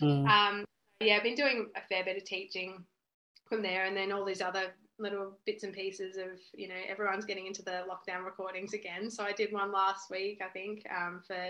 Mm. 0.00 0.28
um, 0.28 0.64
yeah 1.00 1.16
i've 1.16 1.22
been 1.22 1.34
doing 1.34 1.68
a 1.76 1.80
fair 1.88 2.04
bit 2.04 2.16
of 2.16 2.24
teaching 2.24 2.84
from 3.48 3.62
there 3.62 3.86
and 3.86 3.96
then 3.96 4.12
all 4.12 4.24
these 4.24 4.42
other 4.42 4.66
little 4.98 5.38
bits 5.46 5.64
and 5.64 5.72
pieces 5.72 6.16
of 6.16 6.38
you 6.54 6.68
know 6.68 6.74
everyone's 6.88 7.24
getting 7.24 7.46
into 7.46 7.62
the 7.62 7.82
lockdown 7.88 8.24
recordings 8.24 8.74
again. 8.74 9.10
So 9.10 9.24
i 9.24 9.32
did 9.32 9.52
one 9.52 9.72
last 9.72 10.10
week 10.10 10.40
i 10.44 10.48
think 10.48 10.84
um, 10.94 11.22
for 11.26 11.48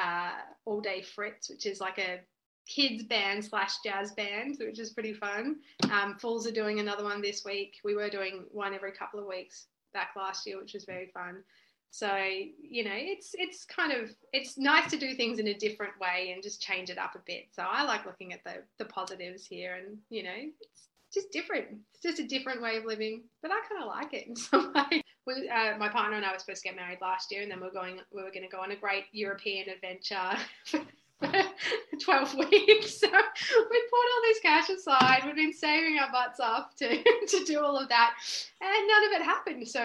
uh, 0.00 0.30
all 0.64 0.80
day 0.80 1.02
fritz 1.02 1.50
which 1.50 1.66
is 1.66 1.80
like 1.80 1.98
a 1.98 2.20
kids 2.66 3.04
band 3.04 3.44
slash 3.44 3.74
jazz 3.84 4.12
band 4.12 4.56
which 4.58 4.78
is 4.78 4.90
pretty 4.90 5.12
fun 5.12 5.56
um, 5.90 6.16
fools 6.18 6.46
are 6.46 6.52
doing 6.52 6.80
another 6.80 7.04
one 7.04 7.22
this 7.22 7.44
week 7.44 7.76
we 7.84 7.94
were 7.94 8.10
doing 8.10 8.44
one 8.50 8.74
every 8.74 8.92
couple 8.92 9.20
of 9.20 9.26
weeks 9.26 9.66
back 9.92 10.10
last 10.16 10.46
year 10.46 10.58
which 10.58 10.74
was 10.74 10.84
very 10.84 11.06
fun 11.14 11.42
so 11.90 12.14
you 12.60 12.84
know 12.84 12.90
it's 12.92 13.30
it's 13.34 13.64
kind 13.64 13.92
of 13.92 14.10
it's 14.32 14.58
nice 14.58 14.90
to 14.90 14.98
do 14.98 15.14
things 15.14 15.38
in 15.38 15.48
a 15.48 15.54
different 15.54 15.92
way 16.00 16.32
and 16.34 16.42
just 16.42 16.60
change 16.60 16.90
it 16.90 16.98
up 16.98 17.14
a 17.14 17.20
bit 17.26 17.46
so 17.52 17.62
i 17.62 17.84
like 17.84 18.04
looking 18.04 18.32
at 18.32 18.42
the 18.44 18.56
the 18.78 18.84
positives 18.84 19.46
here 19.46 19.76
and 19.76 19.96
you 20.10 20.22
know 20.22 20.34
it's 20.34 20.88
just 21.16 21.32
different. 21.32 21.66
It's 21.94 22.02
just 22.02 22.18
a 22.18 22.26
different 22.26 22.62
way 22.62 22.76
of 22.76 22.84
living, 22.84 23.22
but 23.42 23.50
I 23.50 23.60
kind 23.68 23.82
of 23.82 23.88
like 23.88 24.12
it 24.12 24.26
in 24.28 24.36
some 24.36 24.72
way. 24.72 25.02
We, 25.26 25.48
uh, 25.48 25.76
my 25.78 25.88
partner 25.88 26.16
and 26.16 26.24
I 26.24 26.32
were 26.32 26.38
supposed 26.38 26.62
to 26.62 26.68
get 26.68 26.76
married 26.76 26.98
last 27.00 27.32
year, 27.32 27.42
and 27.42 27.50
then 27.50 27.60
we 27.60 27.66
are 27.66 27.72
going. 27.72 27.98
We 28.12 28.22
were 28.22 28.30
going 28.30 28.48
to 28.48 28.54
go 28.54 28.60
on 28.60 28.70
a 28.70 28.76
great 28.76 29.04
European 29.12 29.68
adventure. 29.68 30.36
for 31.18 31.28
12 32.00 32.34
weeks. 32.34 33.02
So 33.06 33.08
we 33.08 33.82
put 33.90 34.06
all 34.14 34.22
this 34.24 34.40
cash 34.40 34.68
aside. 34.68 35.22
We've 35.24 35.36
been 35.36 35.52
saving 35.52 35.98
our 35.98 36.10
butts 36.10 36.40
off 36.40 36.74
to, 36.76 36.88
to 37.28 37.44
do 37.44 37.60
all 37.60 37.76
of 37.76 37.88
that. 37.88 38.14
And 38.60 38.88
none 38.88 39.04
of 39.04 39.20
it 39.20 39.24
happened. 39.24 39.68
So, 39.68 39.80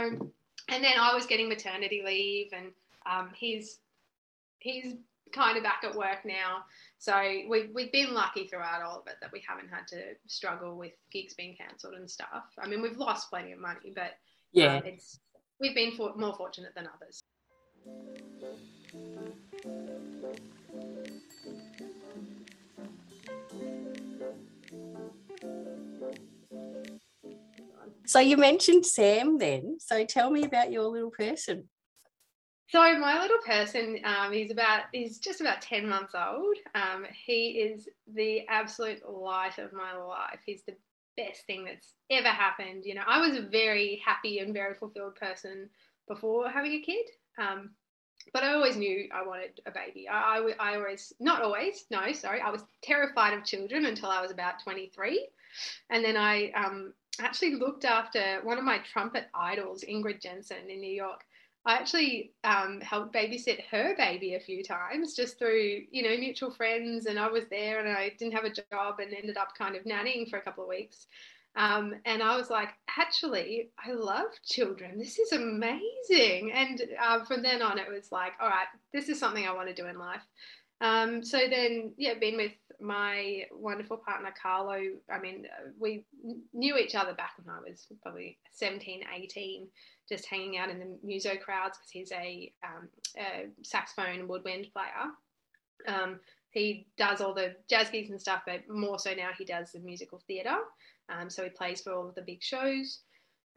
and 0.69 0.83
then 0.83 0.93
I 0.99 1.13
was 1.13 1.25
getting 1.25 1.49
maternity 1.49 2.01
leave 2.05 2.51
and 2.53 2.71
um, 3.05 3.29
he's, 3.35 3.79
he's 4.59 4.95
kind 5.33 5.57
of 5.57 5.63
back 5.63 5.83
at 5.83 5.95
work 5.95 6.19
now. 6.25 6.63
So 6.97 7.19
we've, 7.49 7.69
we've 7.73 7.91
been 7.91 8.13
lucky 8.13 8.47
throughout 8.47 8.81
all 8.81 8.99
of 8.99 9.07
it 9.07 9.15
that 9.21 9.31
we 9.31 9.43
haven't 9.47 9.69
had 9.69 9.87
to 9.89 10.15
struggle 10.27 10.77
with 10.77 10.93
gigs 11.11 11.33
being 11.33 11.55
cancelled 11.55 11.95
and 11.95 12.09
stuff. 12.09 12.45
I 12.61 12.67
mean, 12.67 12.81
we've 12.81 12.97
lost 12.97 13.29
plenty 13.29 13.51
of 13.51 13.59
money, 13.59 13.91
but 13.93 14.13
yeah, 14.51 14.77
um, 14.77 14.83
it's 14.85 15.19
we've 15.59 15.75
been 15.75 15.91
for, 15.91 16.13
more 16.15 16.33
fortunate 16.35 16.73
than 16.75 16.87
others. 16.95 17.23
So 28.11 28.19
you 28.19 28.35
mentioned 28.35 28.85
Sam 28.85 29.37
then. 29.37 29.77
So 29.79 30.03
tell 30.05 30.29
me 30.31 30.43
about 30.43 30.69
your 30.69 30.83
little 30.83 31.11
person. 31.11 31.69
So 32.67 32.79
my 32.99 33.21
little 33.21 33.37
person, 33.45 33.99
um, 34.03 34.33
he's 34.33 34.51
about 34.51 34.83
he's 34.91 35.17
just 35.17 35.39
about 35.39 35.61
ten 35.61 35.87
months 35.87 36.13
old. 36.13 36.57
Um, 36.75 37.05
he 37.25 37.51
is 37.51 37.87
the 38.13 38.47
absolute 38.49 39.01
light 39.09 39.59
of 39.59 39.71
my 39.71 39.95
life. 39.95 40.39
He's 40.45 40.63
the 40.63 40.75
best 41.15 41.45
thing 41.45 41.63
that's 41.63 41.95
ever 42.09 42.27
happened. 42.27 42.83
You 42.85 42.95
know, 42.95 43.03
I 43.07 43.25
was 43.25 43.37
a 43.37 43.43
very 43.43 44.01
happy 44.05 44.39
and 44.39 44.53
very 44.53 44.73
fulfilled 44.75 45.15
person 45.15 45.69
before 46.07 46.49
having 46.49 46.73
a 46.73 46.81
kid. 46.81 47.05
Um, 47.37 47.71
but 48.33 48.43
I 48.43 48.53
always 48.53 48.77
knew 48.77 49.07
I 49.13 49.25
wanted 49.25 49.61
a 49.65 49.71
baby. 49.71 50.07
I, 50.07 50.37
I, 50.37 50.71
I 50.71 50.75
always, 50.75 51.13
not 51.19 51.41
always, 51.41 51.85
no, 51.89 52.11
sorry, 52.13 52.41
I 52.41 52.49
was 52.49 52.63
terrified 52.81 53.33
of 53.33 53.45
children 53.45 53.85
until 53.85 54.09
I 54.09 54.21
was 54.21 54.31
about 54.31 54.63
23. 54.63 55.27
And 55.89 56.03
then 56.03 56.17
I 56.17 56.51
um, 56.51 56.93
actually 57.19 57.55
looked 57.55 57.85
after 57.85 58.39
one 58.43 58.57
of 58.57 58.63
my 58.63 58.79
trumpet 58.79 59.25
idols, 59.33 59.83
Ingrid 59.87 60.21
Jensen 60.21 60.69
in 60.69 60.79
New 60.79 60.93
York. 60.93 61.21
I 61.65 61.73
actually 61.73 62.31
um, 62.43 62.81
helped 62.81 63.13
babysit 63.13 63.61
her 63.69 63.95
baby 63.95 64.33
a 64.33 64.39
few 64.39 64.63
times 64.63 65.13
just 65.13 65.37
through, 65.37 65.81
you 65.91 66.01
know, 66.01 66.17
mutual 66.17 66.49
friends. 66.49 67.05
And 67.05 67.19
I 67.19 67.27
was 67.27 67.43
there 67.51 67.79
and 67.79 67.89
I 67.89 68.13
didn't 68.17 68.33
have 68.33 68.45
a 68.45 68.49
job 68.49 68.99
and 68.99 69.13
ended 69.13 69.37
up 69.37 69.49
kind 69.55 69.75
of 69.75 69.83
nannying 69.83 70.29
for 70.29 70.37
a 70.37 70.41
couple 70.41 70.63
of 70.63 70.69
weeks. 70.69 71.05
Um, 71.55 71.95
and 72.05 72.23
I 72.23 72.37
was 72.37 72.49
like, 72.49 72.69
actually, 72.97 73.71
I 73.83 73.91
love 73.91 74.27
children. 74.45 74.97
This 74.97 75.19
is 75.19 75.33
amazing. 75.33 76.51
And 76.53 76.81
uh, 77.01 77.25
from 77.25 77.41
then 77.41 77.61
on, 77.61 77.77
it 77.77 77.89
was 77.91 78.11
like, 78.11 78.33
all 78.41 78.47
right, 78.47 78.67
this 78.93 79.09
is 79.09 79.19
something 79.19 79.45
I 79.45 79.53
want 79.53 79.67
to 79.67 79.73
do 79.73 79.87
in 79.87 79.97
life. 79.97 80.21
Um, 80.79 81.23
so 81.23 81.37
then, 81.37 81.93
yeah, 81.97 82.15
been 82.19 82.37
with 82.37 82.53
my 82.79 83.43
wonderful 83.51 83.97
partner 83.97 84.33
Carlo, 84.41 84.79
I 85.11 85.19
mean, 85.19 85.45
we 85.79 86.05
knew 86.53 86.75
each 86.77 86.95
other 86.95 87.13
back 87.13 87.33
when 87.37 87.55
I 87.55 87.59
was 87.59 87.85
probably 88.01 88.39
17, 88.53 89.03
18, 89.15 89.67
just 90.09 90.25
hanging 90.25 90.57
out 90.57 90.69
in 90.69 90.79
the 90.79 90.97
muso 91.03 91.35
crowds 91.35 91.77
because 91.77 91.91
he's 91.91 92.11
a, 92.11 92.51
um, 92.63 92.89
a, 93.17 93.49
saxophone 93.63 94.27
woodwind 94.27 94.67
player. 94.73 95.95
Um, 95.95 96.19
he 96.49 96.87
does 96.97 97.21
all 97.21 97.33
the 97.33 97.55
jazz 97.69 97.89
gigs 97.89 98.09
and 98.09 98.19
stuff, 98.19 98.41
but 98.45 98.67
more 98.67 98.97
so 98.97 99.13
now 99.13 99.29
he 99.37 99.45
does 99.45 99.71
the 99.71 99.79
musical 99.79 100.21
theatre. 100.27 100.57
Um, 101.11 101.29
so 101.29 101.43
he 101.43 101.49
plays 101.49 101.81
for 101.81 101.93
all 101.93 102.07
of 102.07 102.15
the 102.15 102.21
big 102.21 102.41
shows. 102.41 102.99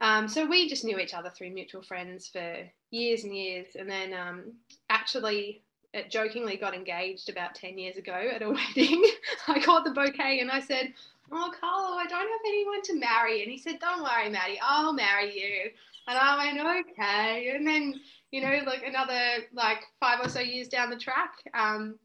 Um, 0.00 0.28
so 0.28 0.44
we 0.44 0.68
just 0.68 0.84
knew 0.84 0.98
each 0.98 1.14
other 1.14 1.30
through 1.30 1.50
mutual 1.50 1.82
friends 1.82 2.28
for 2.28 2.56
years 2.90 3.24
and 3.24 3.34
years. 3.34 3.68
And 3.76 3.88
then 3.88 4.12
um, 4.12 4.54
actually, 4.90 5.62
jokingly 6.08 6.56
got 6.56 6.74
engaged 6.74 7.28
about 7.28 7.54
10 7.54 7.78
years 7.78 7.96
ago 7.96 8.12
at 8.12 8.42
a 8.42 8.50
wedding. 8.76 9.04
I 9.48 9.60
caught 9.60 9.84
the 9.84 9.92
bouquet 9.92 10.40
and 10.40 10.50
I 10.50 10.60
said, 10.60 10.92
Oh, 11.32 11.52
Carlo, 11.58 11.96
I 11.96 12.06
don't 12.06 12.20
have 12.20 12.40
anyone 12.46 12.82
to 12.82 12.98
marry. 12.98 13.42
And 13.42 13.50
he 13.50 13.58
said, 13.58 13.78
Don't 13.80 14.02
worry, 14.02 14.28
Maddie, 14.28 14.60
I'll 14.62 14.92
marry 14.92 15.34
you. 15.34 15.70
And 16.06 16.18
I 16.18 16.36
went, 16.36 16.88
Okay. 16.90 17.52
And 17.54 17.66
then, 17.66 18.00
you 18.30 18.42
know, 18.42 18.60
like 18.66 18.82
another 18.84 19.44
like 19.52 19.84
five 20.00 20.20
or 20.22 20.28
so 20.28 20.40
years 20.40 20.68
down 20.68 20.90
the 20.90 20.98
track, 20.98 21.32
um, 21.54 21.98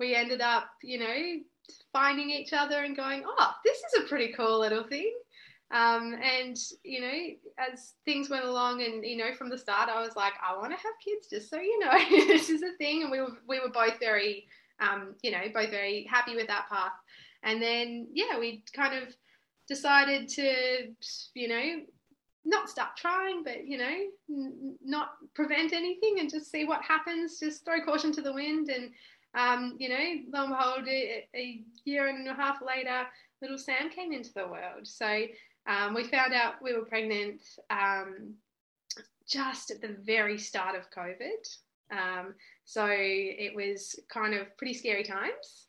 we 0.00 0.14
ended 0.14 0.40
up, 0.40 0.70
you 0.82 0.98
know, 0.98 1.14
finding 1.94 2.28
each 2.28 2.52
other 2.52 2.84
and 2.84 2.94
going, 2.94 3.22
Oh, 3.26 3.50
this 3.64 3.78
is 3.78 4.02
a 4.02 4.08
pretty 4.08 4.34
cool 4.34 4.60
little 4.60 4.84
thing. 4.84 5.14
Um, 5.70 6.14
and 6.22 6.56
you 6.82 7.00
know, 7.00 7.12
as 7.58 7.94
things 8.04 8.28
went 8.28 8.44
along, 8.44 8.82
and 8.82 9.04
you 9.04 9.16
know, 9.16 9.32
from 9.34 9.48
the 9.48 9.58
start, 9.58 9.88
I 9.88 10.02
was 10.02 10.14
like, 10.14 10.34
I 10.46 10.56
want 10.56 10.72
to 10.72 10.76
have 10.76 10.94
kids, 11.02 11.28
just 11.28 11.48
so 11.48 11.58
you 11.58 11.78
know, 11.78 11.98
this 12.26 12.50
is 12.50 12.62
a 12.62 12.76
thing. 12.76 13.02
And 13.02 13.10
we 13.10 13.20
were 13.20 13.38
we 13.48 13.60
were 13.60 13.70
both 13.70 13.98
very, 13.98 14.46
um, 14.80 15.14
you 15.22 15.30
know, 15.30 15.40
both 15.54 15.70
very 15.70 16.06
happy 16.10 16.36
with 16.36 16.48
that 16.48 16.68
path. 16.68 16.92
And 17.42 17.62
then 17.62 18.08
yeah, 18.12 18.38
we 18.38 18.62
kind 18.74 19.02
of 19.02 19.14
decided 19.66 20.28
to, 20.28 20.54
you 21.34 21.48
know, 21.48 21.80
not 22.44 22.68
stop 22.68 22.96
trying, 22.96 23.42
but 23.42 23.66
you 23.66 23.78
know, 23.78 23.96
n- 24.30 24.76
not 24.84 25.12
prevent 25.34 25.72
anything 25.72 26.16
and 26.20 26.30
just 26.30 26.50
see 26.50 26.64
what 26.64 26.82
happens. 26.82 27.40
Just 27.40 27.64
throw 27.64 27.82
caution 27.84 28.12
to 28.12 28.22
the 28.22 28.32
wind, 28.32 28.68
and 28.68 28.90
um, 29.34 29.76
you 29.78 29.88
know, 29.88 30.04
lo 30.32 30.44
and 30.44 30.50
behold, 30.50 30.88
a, 30.88 31.26
a 31.34 31.62
year 31.84 32.08
and 32.08 32.28
a 32.28 32.34
half 32.34 32.58
later, 32.62 33.06
little 33.42 33.58
Sam 33.58 33.90
came 33.90 34.12
into 34.12 34.32
the 34.34 34.46
world. 34.46 34.86
So 34.86 35.26
um, 35.66 35.94
we 35.94 36.04
found 36.04 36.32
out 36.32 36.62
we 36.62 36.74
were 36.74 36.84
pregnant 36.84 37.42
um, 37.70 38.34
just 39.28 39.70
at 39.70 39.80
the 39.80 39.96
very 40.02 40.38
start 40.38 40.76
of 40.76 40.90
COVID. 40.90 41.56
Um, 41.90 42.34
so 42.64 42.86
it 42.88 43.54
was 43.54 43.98
kind 44.08 44.34
of 44.34 44.56
pretty 44.56 44.74
scary 44.74 45.04
times. 45.04 45.66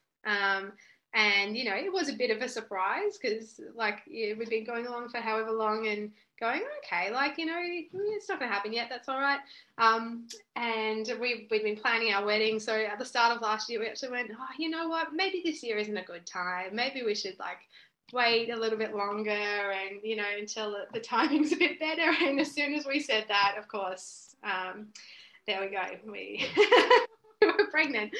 And, 1.16 1.56
you 1.56 1.64
know, 1.64 1.74
it 1.74 1.90
was 1.90 2.10
a 2.10 2.12
bit 2.12 2.30
of 2.30 2.42
a 2.42 2.48
surprise 2.48 3.16
because, 3.16 3.58
like, 3.74 4.00
yeah, 4.06 4.34
we'd 4.38 4.50
been 4.50 4.66
going 4.66 4.86
along 4.86 5.08
for 5.08 5.16
however 5.16 5.50
long 5.50 5.86
and 5.86 6.12
going, 6.38 6.60
okay, 6.84 7.10
like, 7.10 7.38
you 7.38 7.46
know, 7.46 7.58
it's 7.58 8.28
not 8.28 8.38
going 8.38 8.50
to 8.50 8.54
happen 8.54 8.70
yet. 8.70 8.88
That's 8.90 9.08
all 9.08 9.18
right. 9.18 9.40
Um, 9.78 10.28
and 10.56 11.10
we, 11.18 11.48
we'd 11.50 11.62
been 11.62 11.76
planning 11.76 12.12
our 12.12 12.26
wedding. 12.26 12.60
So 12.60 12.74
at 12.74 12.98
the 12.98 13.04
start 13.06 13.34
of 13.34 13.40
last 13.40 13.70
year, 13.70 13.80
we 13.80 13.86
actually 13.86 14.10
went, 14.10 14.30
oh, 14.30 14.46
you 14.58 14.68
know 14.68 14.88
what? 14.88 15.14
Maybe 15.14 15.40
this 15.42 15.62
year 15.62 15.78
isn't 15.78 15.96
a 15.96 16.04
good 16.04 16.26
time. 16.26 16.74
Maybe 16.74 17.02
we 17.02 17.14
should, 17.14 17.38
like, 17.38 17.60
wait 18.12 18.50
a 18.50 18.56
little 18.56 18.78
bit 18.78 18.94
longer 18.94 19.30
and 19.30 19.98
you 20.04 20.14
know 20.14 20.22
until 20.38 20.76
the 20.92 21.00
timing's 21.00 21.50
a 21.52 21.56
bit 21.56 21.80
better 21.80 22.14
and 22.22 22.38
as 22.38 22.52
soon 22.52 22.72
as 22.72 22.86
we 22.86 23.00
said 23.00 23.24
that 23.26 23.56
of 23.58 23.66
course 23.66 24.36
um, 24.44 24.86
there 25.44 25.60
we 25.60 25.66
go 25.66 25.82
we, 26.08 26.46
were 27.42 27.66
pregnant 27.72 28.14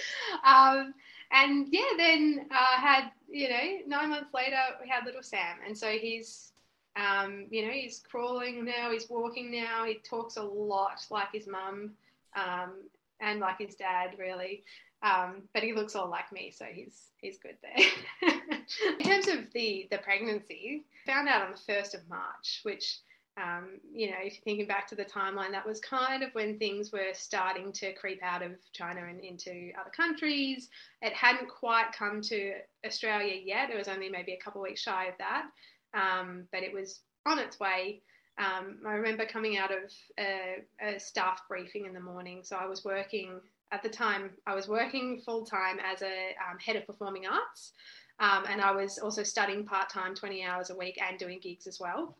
um, 0.45 0.93
and 1.33 1.67
yeah 1.71 1.93
then 1.97 2.47
uh, 2.51 2.81
had 2.81 3.11
you 3.29 3.49
know 3.49 3.79
nine 3.87 4.11
months 4.11 4.33
later 4.35 4.57
we 4.83 4.89
had 4.89 5.05
little 5.05 5.23
sam 5.23 5.57
and 5.67 5.77
so 5.77 5.91
he's 5.91 6.53
um, 6.97 7.47
you 7.51 7.65
know 7.65 7.73
he's 7.73 8.03
crawling 8.11 8.65
now 8.65 8.91
he's 8.91 9.11
walking 9.11 9.51
now 9.51 9.85
he 9.85 9.95
talks 10.09 10.37
a 10.37 10.43
lot 10.43 11.05
like 11.11 11.29
his 11.33 11.47
mum 11.47 11.93
um, 12.35 12.73
and 13.21 13.41
like 13.41 13.59
his 13.59 13.75
dad 13.75 14.15
really 14.19 14.63
um, 15.03 15.43
but 15.53 15.63
he 15.63 15.73
looks 15.73 15.95
all 15.95 16.09
like 16.09 16.33
me, 16.33 16.51
so 16.51 16.65
he's 16.65 17.11
he's 17.21 17.39
good 17.39 17.57
there. 17.63 18.31
in 18.99 19.07
terms 19.07 19.29
of 19.29 19.53
the 19.53 19.87
the 19.91 19.99
pregnancy, 19.99 20.85
found 21.07 21.29
out 21.29 21.43
on 21.43 21.53
the 21.53 21.73
first 21.73 21.95
of 21.95 22.09
March, 22.09 22.61
which 22.63 22.99
um, 23.37 23.81
you 23.93 24.11
know, 24.11 24.17
if 24.23 24.35
you're 24.35 24.45
thinking 24.45 24.67
back 24.67 24.89
to 24.89 24.95
the 24.95 25.05
timeline, 25.05 25.51
that 25.51 25.67
was 25.67 25.79
kind 25.81 26.23
of 26.23 26.31
when 26.33 26.59
things 26.59 26.91
were 26.91 27.13
starting 27.13 27.71
to 27.73 27.93
creep 27.93 28.23
out 28.23 28.43
of 28.43 28.53
China 28.73 29.03
and 29.07 29.21
into 29.21 29.73
other 29.79 29.91
countries. 29.95 30.71
It 31.03 31.13
hadn't 31.13 31.49
quite 31.49 31.93
come 31.93 32.23
to 32.23 32.55
Australia 32.85 33.35
yet. 33.45 33.71
It 33.71 33.77
was 33.77 33.89
only 33.89 34.09
maybe 34.09 34.33
a 34.33 34.43
couple 34.43 34.63
of 34.63 34.69
weeks 34.69 34.81
shy 34.81 35.07
of 35.07 35.15
that, 35.19 35.47
um, 35.93 36.45
but 36.51 36.63
it 36.63 36.73
was 36.73 37.01
on 37.27 37.39
its 37.39 37.61
way. 37.61 38.01
Um, 38.39 38.79
I 38.87 38.93
remember 38.93 39.27
coming 39.27 39.59
out 39.59 39.71
of 39.71 39.93
a, 40.19 40.63
a, 40.83 40.99
staff 40.99 41.41
briefing 41.49 41.87
in 41.87 41.95
the 41.95 42.01
morning. 42.01 42.41
So 42.43 42.57
I 42.57 42.67
was 42.67 42.85
working 42.85 43.41
at 43.73 43.83
the 43.83 43.89
time, 43.89 44.31
I 44.47 44.55
was 44.55 44.69
working 44.69 45.23
full 45.25 45.45
time 45.45 45.79
as 45.79 46.03
a 46.03 46.35
um, 46.51 46.59
head 46.59 46.77
of 46.77 46.87
performing 46.87 47.27
arts, 47.27 47.73
um, 48.21 48.45
and 48.49 48.61
I 48.61 48.73
was 48.73 48.99
also 48.99 49.23
studying 49.23 49.65
part 49.65 49.91
time, 49.91 50.15
20 50.15 50.45
hours 50.45 50.71
a 50.71 50.77
week, 50.77 50.99
and 51.03 51.19
doing 51.19 51.41
gigs 51.43 51.67
as 51.67 51.79
well. 51.81 52.17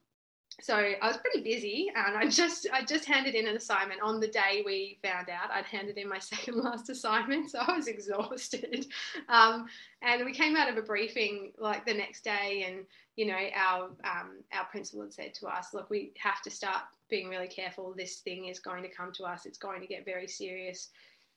So 0.63 0.75
I 0.75 1.07
was 1.07 1.19
pretty 1.19 1.43
busy, 1.43 1.93
and 1.95 2.17
I 2.17 2.29
just 2.29 2.67
I 2.73 2.83
just 2.83 3.05
handed 3.05 3.35
in 3.35 3.47
an 3.47 3.57
assignment 3.57 4.01
on 4.01 4.21
the 4.21 4.29
day 4.29 4.63
we 4.65 4.99
found 5.03 5.29
out. 5.29 5.51
I'd 5.51 5.67
handed 5.67 5.99
in 5.99 6.09
my 6.09 6.19
second 6.33 6.57
last 6.57 6.89
assignment, 6.89 7.51
so 7.51 7.59
I 7.61 7.77
was 7.77 7.89
exhausted. 7.89 8.87
Um, 9.29 9.67
and 10.03 10.25
we 10.25 10.33
came 10.33 10.57
out 10.57 10.69
of 10.69 10.77
a 10.77 10.83
briefing 10.83 11.53
like 11.59 11.85
the 11.85 11.93
next 11.93 12.23
day, 12.23 12.65
and 12.67 12.87
you 13.17 13.27
know 13.27 13.39
our 13.55 13.91
um, 14.05 14.43
our 14.53 14.65
principal 14.71 15.03
had 15.03 15.13
said 15.13 15.35
to 15.35 15.47
us, 15.47 15.75
"Look, 15.75 15.91
we 15.91 16.13
have 16.19 16.41
to 16.43 16.51
start 16.51 16.83
being 17.11 17.29
really 17.29 17.49
careful. 17.49 17.93
This 17.97 18.21
thing 18.21 18.47
is 18.47 18.59
going 18.59 18.83
to 18.83 18.89
come 18.89 19.13
to 19.13 19.25
us. 19.25 19.47
It's 19.47 19.59
going 19.59 19.81
to 19.81 19.87
get 19.87 20.05
very 20.05 20.29
serious." 20.29 20.91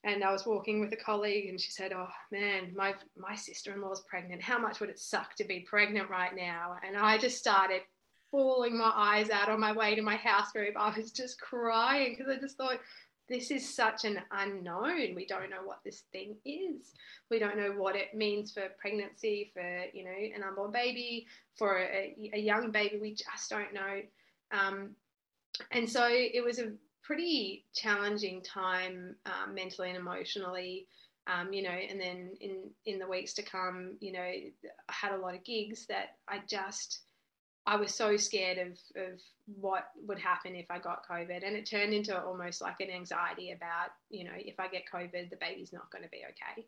and 0.06 0.24
I 0.24 0.32
was 0.32 0.46
walking 0.46 0.80
with 0.80 0.94
a 0.94 0.96
colleague 0.96 1.50
and 1.50 1.60
she 1.60 1.72
said, 1.72 1.92
"Oh 1.92 2.08
man, 2.32 2.72
my 2.74 2.96
my 3.18 3.36
sister-in-law's 3.36 4.02
pregnant. 4.02 4.42
How 4.42 4.58
much 4.58 4.80
would 4.80 4.90
it 4.90 5.00
suck 5.00 5.36
to 5.36 5.44
be 5.44 5.60
pregnant 5.60 6.10
right 6.10 6.34
now?" 6.34 6.78
And 6.88 6.96
I 6.96 7.18
just 7.18 7.38
started 7.38 7.82
bawling 8.32 8.78
my 8.78 8.92
eyes 8.96 9.30
out 9.30 9.50
on 9.50 9.60
my 9.60 9.72
way 9.72 9.96
to 9.96 10.02
my 10.02 10.16
house 10.16 10.52
group. 10.52 10.76
I 10.78 10.96
was 10.96 11.12
just 11.12 11.40
crying 11.40 12.16
because 12.18 12.36
I 12.36 12.40
just 12.40 12.58
thought 12.58 12.80
this 13.30 13.52
is 13.52 13.76
such 13.76 14.06
an 14.06 14.20
unknown. 14.32 15.14
We 15.16 15.26
don't 15.28 15.50
know 15.50 15.64
what 15.64 15.80
this 15.86 16.04
thing 16.12 16.36
is. 16.46 16.94
We 17.30 17.40
don't 17.40 17.58
know 17.58 17.74
what 17.78 17.96
it 17.96 18.16
means 18.16 18.52
for 18.52 18.64
pregnancy, 18.80 19.52
for 19.54 19.86
you 19.94 20.04
know 20.04 20.36
an 20.36 20.44
unborn 20.44 20.72
baby, 20.72 21.28
for 21.56 21.78
a, 21.78 22.16
a 22.34 22.40
young 22.40 22.72
baby. 22.72 22.98
We 23.00 23.14
just 23.14 23.50
don't 23.50 23.74
know. 23.74 24.02
Um, 24.52 24.96
and 25.72 25.90
so 25.90 26.08
it 26.10 26.44
was 26.44 26.60
a 26.60 26.72
pretty 27.04 27.66
challenging 27.76 28.42
time 28.42 29.16
um, 29.26 29.54
mentally 29.54 29.90
and 29.90 29.98
emotionally. 29.98 30.88
Um, 31.28 31.54
you 31.54 31.62
know, 31.62 31.70
and 31.70 32.02
then 32.02 32.32
in 32.42 32.72
in 32.86 32.98
the 32.98 33.08
weeks 33.08 33.34
to 33.36 33.44
come, 33.44 33.98
you 34.00 34.12
know, 34.12 34.20
I 34.22 34.52
had 34.88 35.12
a 35.12 35.18
lot 35.18 35.36
of 35.36 35.44
gigs 35.44 35.86
that 35.86 36.16
I 36.28 36.42
just 36.48 37.02
I 37.70 37.76
was 37.76 37.94
so 37.94 38.18
scared 38.18 38.58
of 38.58 38.80
of 38.96 39.22
what 39.46 39.92
would 40.08 40.18
happen 40.18 40.56
if 40.56 40.66
I 40.72 40.80
got 40.80 41.08
COVID, 41.08 41.46
and 41.46 41.56
it 41.56 41.68
turned 41.68 41.94
into 41.94 42.20
almost 42.20 42.62
like 42.62 42.80
an 42.80 42.90
anxiety 42.90 43.52
about, 43.52 43.92
you 44.10 44.24
know, 44.24 44.32
if 44.36 44.60
I 44.60 44.68
get 44.68 44.84
COVID, 44.92 45.30
the 45.30 45.36
baby's 45.36 45.72
not 45.72 45.92
going 45.92 46.04
to 46.04 46.10
be 46.10 46.24
okay. 46.32 46.66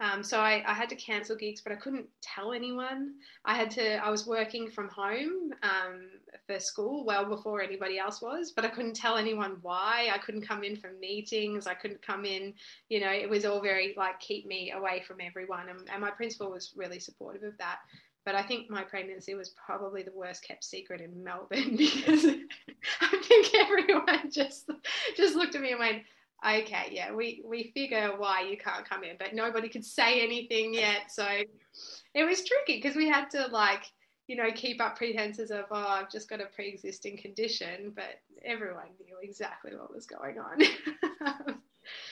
Um, 0.00 0.24
so 0.24 0.40
I, 0.40 0.64
I, 0.66 0.74
had 0.74 0.88
to 0.88 0.96
cancel 0.96 1.36
gigs, 1.36 1.60
but 1.60 1.72
I 1.72 1.76
couldn't 1.76 2.06
tell 2.22 2.52
anyone. 2.52 3.14
I 3.44 3.54
had 3.54 3.70
to. 3.72 4.04
I 4.04 4.10
was 4.10 4.26
working 4.26 4.68
from 4.68 4.88
home 4.88 5.52
um, 5.62 6.08
for 6.48 6.58
school 6.58 7.04
well 7.04 7.24
before 7.24 7.62
anybody 7.62 8.00
else 8.00 8.20
was, 8.20 8.50
but 8.50 8.64
I 8.64 8.68
couldn't 8.68 8.96
tell 8.96 9.16
anyone 9.16 9.58
why. 9.62 10.10
I 10.12 10.18
couldn't 10.18 10.42
come 10.42 10.64
in 10.64 10.74
for 10.74 10.90
meetings. 11.00 11.68
I 11.68 11.74
couldn't 11.74 12.04
come 12.04 12.24
in. 12.24 12.54
You 12.88 12.98
know, 12.98 13.12
it 13.12 13.30
was 13.30 13.44
all 13.44 13.60
very 13.60 13.94
like 13.96 14.18
keep 14.18 14.44
me 14.44 14.72
away 14.72 15.04
from 15.06 15.18
everyone. 15.20 15.68
And, 15.68 15.88
and 15.88 16.00
my 16.00 16.10
principal 16.10 16.50
was 16.50 16.72
really 16.74 16.98
supportive 16.98 17.44
of 17.44 17.56
that. 17.58 17.78
But 18.24 18.36
I 18.36 18.42
think 18.42 18.70
my 18.70 18.82
pregnancy 18.82 19.34
was 19.34 19.50
probably 19.50 20.02
the 20.02 20.12
worst 20.12 20.46
kept 20.46 20.64
secret 20.64 21.00
in 21.00 21.24
Melbourne 21.24 21.76
because 21.76 22.24
I 23.00 23.22
think 23.22 23.54
everyone 23.54 24.30
just 24.30 24.70
just 25.16 25.34
looked 25.34 25.54
at 25.54 25.60
me 25.60 25.72
and 25.72 25.80
went, 25.80 26.02
okay, 26.44 26.88
yeah, 26.90 27.12
we 27.12 27.42
we 27.44 27.72
figure 27.74 28.14
why 28.16 28.42
you 28.42 28.56
can't 28.56 28.88
come 28.88 29.04
in, 29.04 29.16
but 29.18 29.34
nobody 29.34 29.68
could 29.68 29.84
say 29.84 30.22
anything 30.22 30.74
yet. 30.74 31.10
So 31.10 31.26
it 32.14 32.24
was 32.24 32.44
tricky 32.44 32.80
because 32.80 32.96
we 32.96 33.08
had 33.08 33.30
to 33.30 33.46
like, 33.48 33.84
you 34.26 34.36
know, 34.36 34.50
keep 34.54 34.80
up 34.80 34.96
pretenses 34.96 35.50
of 35.50 35.64
oh, 35.70 35.76
I've 35.76 36.10
just 36.10 36.28
got 36.28 36.40
a 36.40 36.46
pre-existing 36.46 37.18
condition, 37.18 37.92
but 37.94 38.20
everyone 38.44 38.88
knew 39.04 39.16
exactly 39.22 39.72
what 39.76 39.92
was 39.92 40.06
going 40.06 40.38
on. 40.38 40.60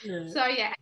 yeah. 0.05 0.29
So 0.29 0.47
yeah, 0.47 0.73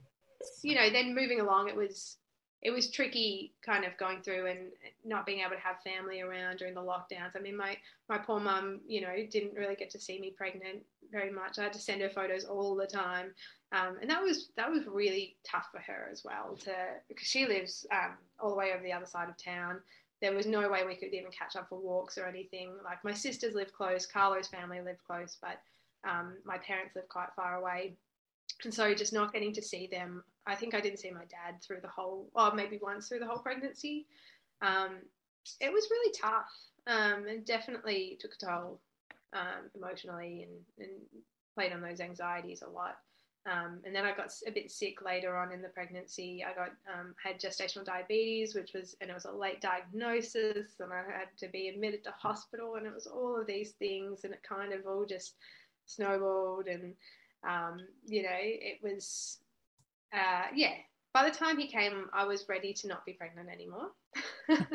you 0.63 0.75
know, 0.75 0.91
then 0.91 1.15
moving 1.15 1.41
along, 1.41 1.69
it 1.69 1.77
was 1.77 2.17
it 2.63 2.71
was 2.71 2.91
tricky 2.91 3.53
kind 3.65 3.85
of 3.85 3.97
going 3.99 4.21
through 4.21 4.47
and 4.47 4.59
not 5.05 5.25
being 5.25 5.41
able 5.41 5.53
to 5.53 5.61
have 5.61 5.81
family 5.83 6.21
around 6.21 6.59
during 6.59 6.75
the 6.75 6.81
lockdowns. 6.81 7.37
I 7.37 7.41
mean, 7.41 7.57
my 7.57 7.77
my 8.09 8.19
poor 8.19 8.41
mum, 8.41 8.81
you 8.87 9.01
know, 9.01 9.15
didn't 9.31 9.55
really 9.55 9.77
get 9.77 9.91
to 9.91 10.01
see 10.01 10.19
me 10.19 10.33
pregnant 10.37 10.83
very 11.13 11.31
much. 11.31 11.59
I 11.59 11.65
had 11.65 11.73
to 11.75 11.79
send 11.79 12.03
her 12.03 12.09
photos 12.09 12.45
all 12.45 12.75
the 12.75 12.87
time, 12.87 13.33
um, 13.73 13.99
and 14.01 14.11
that 14.11 14.23
was 14.23 14.51
that 14.57 14.71
was 14.71 14.87
really 14.87 15.37
tough 15.45 15.69
for 15.71 15.79
her 15.79 16.09
as 16.11 16.25
well 16.25 16.57
to 16.65 16.75
because 17.09 17.29
she 17.29 17.47
lives 17.47 17.87
um, 17.93 18.17
all 18.41 18.51
the 18.51 18.57
way 18.57 18.73
over 18.73 18.83
the 18.83 18.93
other 18.93 19.07
side 19.07 19.29
of 19.29 19.37
town. 19.37 19.81
There 20.21 20.35
was 20.35 20.47
no 20.47 20.69
way 20.69 20.85
we 20.85 20.97
could 20.97 21.15
even 21.15 21.31
catch 21.31 21.55
up 21.55 21.69
for 21.69 21.79
walks 21.79 22.19
or 22.19 22.27
anything. 22.27 22.73
Like 22.85 23.05
my 23.05 23.13
sisters 23.13 23.55
live 23.55 23.73
close, 23.73 24.05
Carlo's 24.05 24.49
family 24.49 24.81
lived 24.81 25.05
close, 25.07 25.39
but 25.41 25.61
um, 26.09 26.35
my 26.45 26.59
parents 26.59 26.97
live 26.97 27.09
quite 27.09 27.29
far 27.37 27.55
away 27.55 27.95
and 28.65 28.75
so 28.75 28.93
just 28.95 29.13
not 29.13 29.33
getting 29.33 29.53
to 29.53 29.63
see 29.63 29.87
them 29.87 30.23
i 30.49 30.55
think 30.55 30.75
i 30.75 30.81
didn't 30.81 30.99
see 30.99 31.11
my 31.11 31.25
dad 31.27 31.63
through 31.63 31.81
the 31.81 31.89
whole 31.89 32.29
or 32.35 32.53
maybe 32.55 32.79
once 32.83 33.09
through 33.09 33.21
the 33.21 33.27
whole 33.27 33.39
pregnancy. 33.39 34.07
Um, 34.61 34.97
it 35.61 35.73
was 35.73 35.89
really 35.91 36.13
tough. 36.13 36.51
Um, 36.87 37.27
and 37.29 37.45
definitely 37.45 38.17
took 38.19 38.33
a 38.33 38.47
toll 38.47 38.81
um, 39.35 39.71
emotionally 39.75 40.47
and, 40.49 40.87
and, 40.87 41.23
played 41.55 41.73
on 41.73 41.83
those 41.83 42.01
anxieties 42.01 42.63
a 42.63 42.71
lot. 42.71 42.99
Um, 43.45 43.81
and 43.85 43.95
then 43.95 44.05
I 44.05 44.15
got 44.15 44.33
a 44.47 44.53
bit 44.53 44.71
sick 44.71 45.03
later 45.03 45.37
on 45.37 45.53
in 45.53 45.61
the 45.61 45.69
pregnancy. 45.69 46.45
I 46.45 46.55
got 46.55 46.71
um, 46.87 47.17
had 47.23 47.41
gestational 47.41 47.85
diabetes, 47.85 48.55
which 48.55 48.75
was 48.75 48.97
and 49.01 49.11
it 49.11 49.15
was 49.15 49.25
a 49.25 49.33
late 49.33 49.61
diagnosis, 49.61 50.79
and 50.79 50.93
I 50.93 50.99
had 50.99 51.29
to 51.39 51.49
be 51.49 51.69
admitted 51.69 52.05
to 52.05 52.11
hospital, 52.13 52.77
and 52.77 52.87
it 52.87 52.95
was 52.95 53.09
all 53.09 53.41
of 53.41 53.49
these 53.49 53.73
things, 53.73 54.23
and 54.23 54.33
it 54.33 54.43
kind 54.49 54.73
of 54.73 54.87
all 54.87 55.05
just 55.05 55.35
snowballed, 55.87 56.69
and 56.69 56.95
um, 57.43 57.81
you 58.07 58.23
know, 58.23 58.39
it 58.39 58.79
was, 58.83 59.39
uh, 60.13 60.47
yeah. 60.55 60.73
By 61.15 61.29
the 61.29 61.35
time 61.35 61.59
he 61.59 61.67
came, 61.67 62.07
I 62.13 62.27
was 62.27 62.49
ready 62.49 62.73
to 62.75 62.89
not 62.89 63.05
be 63.05 63.15
pregnant 63.15 63.49
anymore. 63.49 63.89
but 64.49 64.69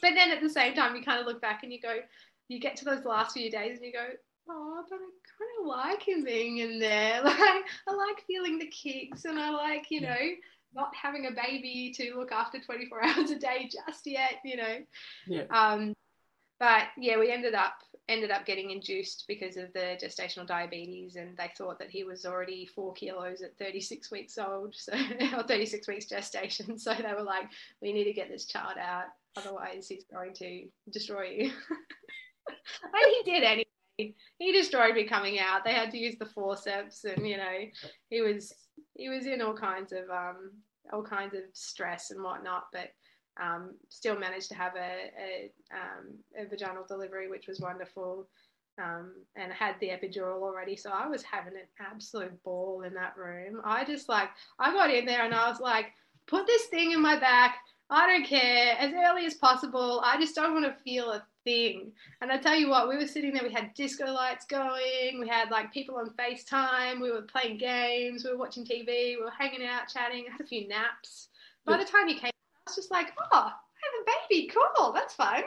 then 0.00 0.30
at 0.30 0.40
the 0.40 0.48
same 0.48 0.74
time, 0.74 0.94
you 0.94 1.02
kind 1.02 1.20
of 1.20 1.26
look 1.26 1.42
back 1.42 1.64
and 1.64 1.72
you 1.72 1.80
go, 1.80 1.96
you 2.48 2.60
get 2.60 2.76
to 2.76 2.84
those 2.84 3.04
last 3.04 3.32
few 3.32 3.50
days 3.50 3.78
and 3.78 3.86
you 3.86 3.92
go, 3.92 4.06
oh, 4.48 4.84
but 4.88 4.96
I 4.96 4.98
kind 4.98 5.60
of 5.60 5.66
like 5.66 6.06
him 6.06 6.24
being 6.24 6.58
in 6.58 6.78
there. 6.78 7.22
Like, 7.24 7.64
I 7.88 7.92
like 7.92 8.24
feeling 8.26 8.58
the 8.58 8.68
kicks 8.68 9.24
and 9.24 9.38
I 9.38 9.50
like, 9.50 9.90
you 9.90 10.00
know, 10.02 10.16
not 10.74 10.94
having 10.94 11.26
a 11.26 11.30
baby 11.30 11.92
to 11.96 12.14
look 12.16 12.32
after 12.32 12.60
24 12.60 13.04
hours 13.04 13.30
a 13.30 13.38
day 13.38 13.68
just 13.70 14.06
yet, 14.06 14.34
you 14.44 14.56
know. 14.56 14.76
Yeah. 15.26 15.44
Um, 15.50 15.94
but 16.58 16.84
yeah, 16.96 17.18
we 17.18 17.30
ended 17.30 17.54
up 17.54 17.74
ended 18.08 18.30
up 18.30 18.46
getting 18.46 18.70
induced 18.70 19.24
because 19.26 19.56
of 19.56 19.72
the 19.72 19.98
gestational 20.02 20.46
diabetes, 20.46 21.16
and 21.16 21.36
they 21.36 21.50
thought 21.56 21.78
that 21.78 21.90
he 21.90 22.04
was 22.04 22.24
already 22.24 22.64
four 22.66 22.92
kilos 22.92 23.42
at 23.42 23.58
36 23.58 24.10
weeks 24.10 24.38
old, 24.38 24.74
so 24.74 24.92
or 25.36 25.42
36 25.42 25.88
weeks 25.88 26.06
gestation. 26.06 26.78
So 26.78 26.94
they 26.94 27.14
were 27.14 27.22
like, 27.22 27.48
"We 27.82 27.92
need 27.92 28.04
to 28.04 28.12
get 28.12 28.28
this 28.28 28.46
child 28.46 28.78
out, 28.80 29.06
otherwise 29.36 29.88
he's 29.88 30.04
going 30.04 30.34
to 30.34 30.66
destroy 30.90 31.30
you." 31.30 31.50
and 32.48 33.14
he 33.24 33.30
did 33.30 33.42
anyway. 33.42 34.14
He 34.38 34.52
destroyed 34.52 34.94
me 34.94 35.04
coming 35.04 35.38
out. 35.38 35.64
They 35.64 35.72
had 35.72 35.90
to 35.92 35.98
use 35.98 36.16
the 36.18 36.26
forceps, 36.26 37.04
and 37.04 37.26
you 37.26 37.38
know, 37.38 37.58
he 38.10 38.20
was 38.20 38.54
he 38.94 39.08
was 39.08 39.26
in 39.26 39.42
all 39.42 39.54
kinds 39.54 39.92
of 39.92 40.08
um, 40.10 40.52
all 40.92 41.02
kinds 41.02 41.34
of 41.34 41.42
stress 41.52 42.10
and 42.10 42.22
whatnot, 42.22 42.64
but 42.72 42.90
um, 43.40 43.74
still 43.88 44.18
managed 44.18 44.48
to 44.48 44.54
have 44.54 44.74
a, 44.76 45.10
a, 45.20 45.50
um, 45.72 46.14
a, 46.38 46.46
vaginal 46.48 46.84
delivery, 46.86 47.28
which 47.28 47.46
was 47.46 47.60
wonderful. 47.60 48.26
Um, 48.78 49.14
and 49.36 49.50
had 49.52 49.76
the 49.80 49.88
epidural 49.88 50.42
already. 50.42 50.76
So 50.76 50.90
I 50.92 51.06
was 51.06 51.22
having 51.22 51.54
an 51.54 51.66
absolute 51.80 52.42
ball 52.42 52.82
in 52.82 52.92
that 52.92 53.16
room. 53.16 53.62
I 53.64 53.86
just 53.86 54.06
like, 54.06 54.28
I 54.58 54.70
got 54.70 54.92
in 54.92 55.06
there 55.06 55.24
and 55.24 55.32
I 55.32 55.48
was 55.48 55.60
like, 55.60 55.86
put 56.26 56.46
this 56.46 56.66
thing 56.66 56.92
in 56.92 57.00
my 57.00 57.18
back. 57.18 57.56
I 57.88 58.06
don't 58.06 58.26
care 58.26 58.76
as 58.78 58.92
early 58.92 59.24
as 59.24 59.32
possible. 59.32 60.02
I 60.04 60.20
just 60.20 60.34
don't 60.34 60.52
want 60.52 60.66
to 60.66 60.82
feel 60.82 61.10
a 61.10 61.24
thing. 61.46 61.92
And 62.20 62.30
I 62.30 62.36
tell 62.36 62.56
you 62.56 62.68
what, 62.68 62.88
we 62.88 62.96
were 62.96 63.06
sitting 63.06 63.32
there, 63.32 63.44
we 63.44 63.52
had 63.52 63.72
disco 63.74 64.12
lights 64.12 64.44
going, 64.44 65.20
we 65.20 65.28
had 65.28 65.50
like 65.50 65.72
people 65.72 65.96
on 65.96 66.10
FaceTime, 66.10 67.00
we 67.00 67.12
were 67.12 67.22
playing 67.22 67.56
games, 67.56 68.24
we 68.24 68.32
were 68.32 68.36
watching 68.36 68.64
TV, 68.64 69.16
we 69.16 69.22
were 69.22 69.30
hanging 69.30 69.64
out, 69.64 69.88
chatting, 69.88 70.26
had 70.30 70.40
a 70.40 70.46
few 70.46 70.68
naps. 70.68 71.28
By 71.64 71.78
the 71.78 71.84
time 71.84 72.08
you 72.08 72.16
came 72.16 72.30
was 72.66 72.76
just 72.76 72.90
like, 72.90 73.12
oh, 73.18 73.26
I 73.32 73.42
have 73.48 73.52
a 74.02 74.10
baby. 74.28 74.50
Cool. 74.52 74.92
That's 74.92 75.14
fun. 75.14 75.44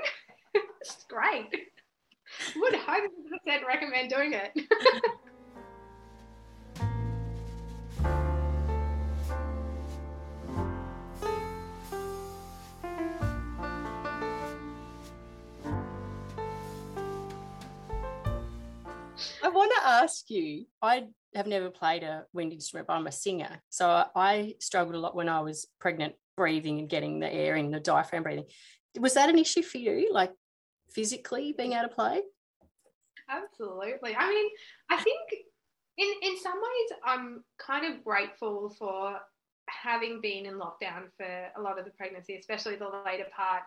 it's 0.82 1.06
great. 1.10 1.68
Would 2.56 2.74
100% 2.74 3.66
recommend 3.68 4.10
doing 4.10 4.34
it. 4.34 4.52
I 19.42 19.50
want 19.50 19.72
to 19.78 19.88
ask 19.88 20.30
you. 20.30 20.66
I 20.82 21.06
have 21.36 21.48
never 21.48 21.70
played 21.70 22.04
a 22.04 22.26
wind 22.34 22.54
instrument, 22.54 22.88
but 22.88 22.94
I'm 22.94 23.08
a 23.08 23.12
singer. 23.12 23.62
So 23.70 24.06
I 24.16 24.56
struggled 24.60 24.96
a 24.96 25.00
lot 25.00 25.16
when 25.16 25.28
I 25.28 25.42
was 25.42 25.68
pregnant 25.80 26.16
breathing 26.40 26.80
and 26.80 26.90
getting 26.90 27.20
the 27.20 27.32
air 27.32 27.58
in 27.58 27.70
the 27.70 27.82
diaphragm 27.82 28.24
breathing. 28.24 28.46
Was 28.98 29.14
that 29.16 29.30
an 29.30 29.38
issue 29.38 29.62
for 29.62 29.78
you, 29.78 30.10
like 30.12 30.32
physically 30.90 31.54
being 31.56 31.74
able 31.74 31.90
to 31.90 31.94
play? 31.94 32.22
Absolutely. 33.30 34.16
I 34.16 34.30
mean, 34.30 34.50
I 34.90 34.96
think 34.96 35.20
in 35.98 36.12
in 36.24 36.40
some 36.40 36.56
ways 36.56 37.00
I'm 37.06 37.44
kind 37.58 37.86
of 37.86 38.06
grateful 38.06 38.74
for 38.80 39.20
having 39.68 40.22
been 40.22 40.46
in 40.46 40.54
lockdown 40.54 41.12
for 41.18 41.32
a 41.58 41.62
lot 41.62 41.78
of 41.78 41.84
the 41.84 41.92
pregnancy, 41.92 42.38
especially 42.38 42.78
the 42.78 42.90
later 43.06 43.28
part, 43.36 43.64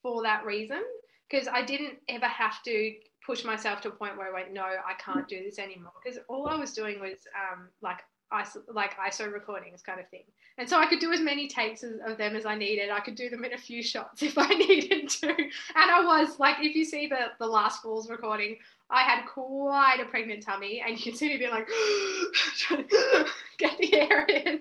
for 0.00 0.22
that 0.22 0.46
reason. 0.46 0.82
Because 1.28 1.48
I 1.48 1.62
didn't 1.64 1.98
ever 2.08 2.26
have 2.26 2.62
to 2.62 2.92
push 3.26 3.44
myself 3.44 3.80
to 3.80 3.88
a 3.88 3.92
point 3.92 4.16
where 4.16 4.28
I 4.28 4.32
went, 4.32 4.52
no, 4.52 4.62
I 4.62 4.94
can't 5.04 5.26
do 5.26 5.42
this 5.42 5.58
anymore. 5.58 5.92
Because 6.02 6.20
all 6.28 6.46
I 6.46 6.54
was 6.54 6.72
doing 6.72 7.00
was 7.00 7.18
um, 7.34 7.68
like 7.82 7.98
ISO, 8.34 8.62
like 8.72 8.96
ISO 8.98 9.32
recordings 9.32 9.82
kind 9.82 10.00
of 10.00 10.08
thing. 10.08 10.24
And 10.58 10.68
so 10.68 10.78
I 10.78 10.86
could 10.86 11.00
do 11.00 11.12
as 11.12 11.20
many 11.20 11.48
takes 11.48 11.82
of 11.82 12.16
them 12.16 12.36
as 12.36 12.46
I 12.46 12.54
needed. 12.54 12.90
I 12.90 13.00
could 13.00 13.16
do 13.16 13.28
them 13.28 13.44
in 13.44 13.52
a 13.52 13.58
few 13.58 13.82
shots 13.82 14.22
if 14.28 14.38
I 14.38 14.48
needed 14.48 15.08
to. 15.08 15.28
And 15.28 15.90
I 15.90 16.00
was 16.04 16.38
like, 16.38 16.56
if 16.60 16.74
you 16.74 16.84
see 16.84 17.06
the, 17.06 17.32
the 17.38 17.46
last 17.46 17.82
Fools 17.82 18.08
recording, 18.08 18.56
I 18.90 19.02
had 19.02 19.24
quite 19.26 19.98
a 20.00 20.04
pregnant 20.04 20.42
tummy, 20.42 20.82
and 20.86 20.96
you 20.96 21.02
can 21.02 21.14
see 21.14 21.28
me 21.28 21.38
being 21.38 21.50
like, 21.50 21.66
get 23.58 23.78
the 23.78 23.94
air 23.94 24.24
in. 24.26 24.60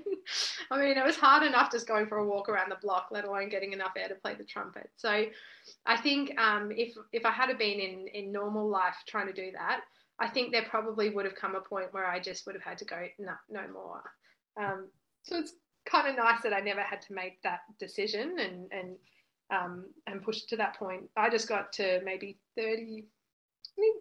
I 0.71 0.79
mean, 0.79 0.97
it 0.97 1.03
was 1.03 1.17
hard 1.17 1.43
enough 1.43 1.71
just 1.71 1.87
going 1.87 2.07
for 2.07 2.17
a 2.17 2.25
walk 2.25 2.49
around 2.49 2.71
the 2.71 2.77
block, 2.81 3.09
let 3.11 3.25
alone 3.25 3.49
getting 3.49 3.73
enough 3.73 3.91
air 3.97 4.07
to 4.07 4.15
play 4.15 4.33
the 4.33 4.43
trumpet. 4.43 4.89
So 4.95 5.25
I 5.85 5.97
think 5.97 6.39
um, 6.39 6.71
if 6.71 6.95
if 7.11 7.25
I 7.25 7.31
had 7.31 7.55
been 7.57 7.79
in 7.79 8.07
in 8.07 8.31
normal 8.31 8.67
life 8.67 8.95
trying 9.05 9.27
to 9.27 9.33
do 9.33 9.51
that, 9.51 9.81
I 10.23 10.29
think 10.29 10.53
there 10.53 10.63
probably 10.63 11.09
would 11.09 11.25
have 11.25 11.35
come 11.35 11.55
a 11.55 11.59
point 11.59 11.93
where 11.93 12.05
I 12.05 12.19
just 12.19 12.45
would 12.45 12.55
have 12.55 12.63
had 12.63 12.77
to 12.77 12.85
go, 12.85 13.07
no, 13.19 13.33
no 13.49 13.67
more. 13.73 14.01
Um, 14.57 14.87
so 15.23 15.37
it's 15.37 15.53
kind 15.85 16.07
of 16.07 16.15
nice 16.15 16.41
that 16.43 16.53
I 16.53 16.61
never 16.61 16.81
had 16.81 17.01
to 17.03 17.13
make 17.13 17.41
that 17.41 17.59
decision 17.77 18.37
and 18.39 18.71
and 18.71 18.95
um, 19.51 19.85
and 20.07 20.23
push 20.23 20.43
to 20.43 20.57
that 20.57 20.77
point. 20.77 21.09
I 21.17 21.29
just 21.29 21.49
got 21.49 21.73
to 21.73 21.99
maybe 22.05 22.37
30, 22.57 23.03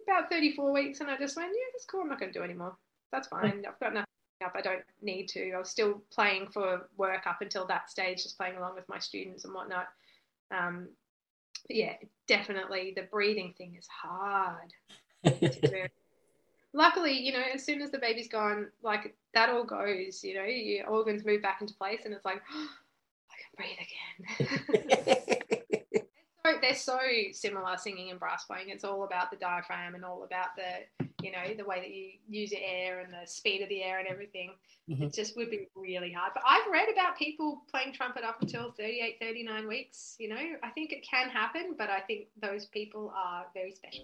about 0.07 0.31
34 0.31 0.71
weeks, 0.71 1.01
and 1.01 1.11
I 1.11 1.17
just 1.17 1.35
went, 1.35 1.49
yeah, 1.51 1.71
that's 1.73 1.85
cool. 1.85 2.01
I'm 2.01 2.09
not 2.09 2.19
going 2.19 2.31
to 2.31 2.39
do 2.39 2.43
anymore. 2.43 2.77
That's 3.11 3.27
fine. 3.27 3.63
I've 3.67 3.79
got 3.79 3.93
nothing 3.93 4.07
up. 4.43 4.53
I 4.55 4.61
don't 4.61 4.81
need 5.01 5.27
to. 5.29 5.51
I 5.51 5.59
was 5.59 5.69
still 5.69 6.01
playing 6.11 6.47
for 6.47 6.89
work 6.97 7.27
up 7.27 7.41
until 7.41 7.67
that 7.67 7.91
stage, 7.91 8.23
just 8.23 8.37
playing 8.37 8.55
along 8.55 8.75
with 8.75 8.87
my 8.87 8.97
students 8.97 9.43
and 9.45 9.53
whatnot. 9.53 9.87
Um, 10.49 10.87
yeah, 11.69 11.93
definitely 12.27 12.93
the 12.95 13.03
breathing 13.03 13.53
thing 13.57 13.75
is 13.77 13.87
hard. 13.87 14.73
luckily, 16.73 17.13
you 17.13 17.31
know, 17.31 17.43
as 17.53 17.63
soon 17.63 17.81
as 17.81 17.91
the 17.91 17.99
baby's 17.99 18.27
gone, 18.27 18.67
like 18.81 19.15
that 19.33 19.49
all 19.49 19.63
goes, 19.63 20.23
you 20.23 20.35
know, 20.35 20.43
your 20.43 20.87
organs 20.87 21.25
move 21.25 21.41
back 21.41 21.61
into 21.61 21.73
place 21.73 22.01
and 22.05 22.13
it's 22.13 22.25
like, 22.25 22.41
oh, 22.51 22.67
I 23.31 23.35
can 23.39 23.55
breathe 23.57 23.77
again. 24.41 26.03
so, 26.45 26.53
they're 26.61 26.75
so 26.75 26.99
similar 27.31 27.77
singing 27.77 28.11
and 28.11 28.19
brass 28.19 28.45
playing. 28.45 28.69
It's 28.69 28.83
all 28.83 29.03
about 29.03 29.31
the 29.31 29.37
diaphragm 29.37 29.95
and 29.95 30.03
all 30.03 30.23
about 30.23 30.49
the, 30.55 31.05
you 31.23 31.31
know, 31.31 31.53
the 31.55 31.65
way 31.65 31.79
that 31.79 31.91
you 31.91 32.11
use 32.27 32.51
your 32.51 32.61
air 32.63 32.99
and 32.99 33.13
the 33.13 33.25
speed 33.25 33.61
of 33.61 33.69
the 33.69 33.81
air 33.83 33.99
and 33.99 34.07
everything. 34.07 34.53
Mm-hmm. 34.89 35.03
It 35.03 35.13
just 35.13 35.37
would 35.37 35.49
be 35.49 35.69
really 35.75 36.11
hard. 36.11 36.33
But 36.33 36.43
I've 36.45 36.69
read 36.71 36.89
about 36.91 37.17
people 37.17 37.63
playing 37.71 37.93
trumpet 37.93 38.23
up 38.23 38.41
until 38.41 38.71
38, 38.71 39.17
39 39.21 39.67
weeks. 39.67 40.15
You 40.19 40.29
know, 40.29 40.41
I 40.61 40.69
think 40.69 40.91
it 40.91 41.05
can 41.09 41.29
happen, 41.29 41.75
but 41.77 41.89
I 41.89 42.01
think 42.01 42.27
those 42.41 42.65
people 42.65 43.13
are 43.15 43.45
very 43.53 43.71
special. 43.71 44.03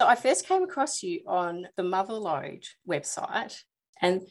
I 0.00 0.16
first 0.16 0.46
came 0.46 0.62
across 0.62 1.02
you 1.02 1.20
on 1.26 1.68
the 1.76 1.82
Mother 1.82 2.14
Lode 2.14 2.66
website, 2.88 3.62
and 4.00 4.22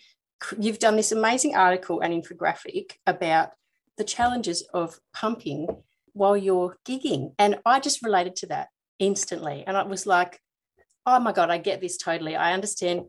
you've 0.59 0.79
done 0.79 0.95
this 0.95 1.11
amazing 1.11 1.55
article 1.55 2.01
and 2.01 2.13
infographic 2.13 2.93
about 3.07 3.51
the 3.97 4.03
challenges 4.03 4.67
of 4.73 4.99
pumping 5.13 5.67
while 6.13 6.37
you're 6.37 6.77
gigging. 6.85 7.33
And 7.39 7.59
I 7.65 7.79
just 7.79 8.03
related 8.03 8.35
to 8.37 8.47
that 8.47 8.69
instantly. 8.99 9.63
And 9.65 9.77
I 9.77 9.83
was 9.83 10.05
like, 10.05 10.39
oh 11.05 11.19
my 11.19 11.31
God, 11.31 11.49
I 11.49 11.57
get 11.57 11.81
this 11.81 11.97
totally. 11.97 12.35
I 12.35 12.53
understand. 12.53 13.03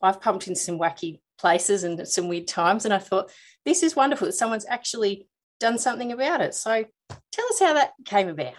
I've 0.00 0.20
pumped 0.20 0.48
in 0.48 0.54
some 0.54 0.78
wacky 0.78 1.20
places 1.38 1.84
and 1.84 2.06
some 2.06 2.28
weird 2.28 2.46
times. 2.46 2.84
And 2.84 2.94
I 2.94 2.98
thought, 2.98 3.30
this 3.64 3.82
is 3.82 3.96
wonderful 3.96 4.26
that 4.26 4.32
someone's 4.32 4.66
actually 4.68 5.28
done 5.60 5.78
something 5.78 6.12
about 6.12 6.40
it. 6.40 6.54
So 6.54 6.84
tell 7.32 7.46
us 7.46 7.60
how 7.60 7.74
that 7.74 7.92
came 8.04 8.28
about. 8.28 8.54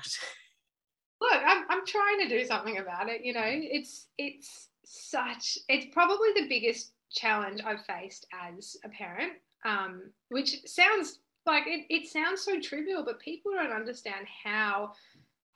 Look, 1.22 1.42
I'm, 1.46 1.66
I'm 1.70 1.86
trying 1.86 2.20
to 2.22 2.30
do 2.30 2.46
something 2.46 2.78
about 2.78 3.10
it. 3.10 3.24
You 3.24 3.34
know, 3.34 3.46
it's 3.46 4.08
it's 4.18 4.70
such 4.86 5.58
it's 5.68 5.94
probably 5.94 6.30
the 6.36 6.48
biggest 6.48 6.94
challenge 7.12 7.62
I've 7.66 7.86
faced 7.86 8.28
as 8.34 8.78
a 8.84 8.90
parent. 8.90 9.34
Um, 9.66 10.12
which 10.30 10.66
sounds 10.66 11.20
like 11.46 11.68
it, 11.68 11.86
it 11.90 12.08
sounds 12.08 12.42
so 12.42 12.60
trivial, 12.60 13.04
but 13.04 13.20
people 13.20 13.52
don't 13.54 13.74
understand 13.74 14.26
how 14.44 14.94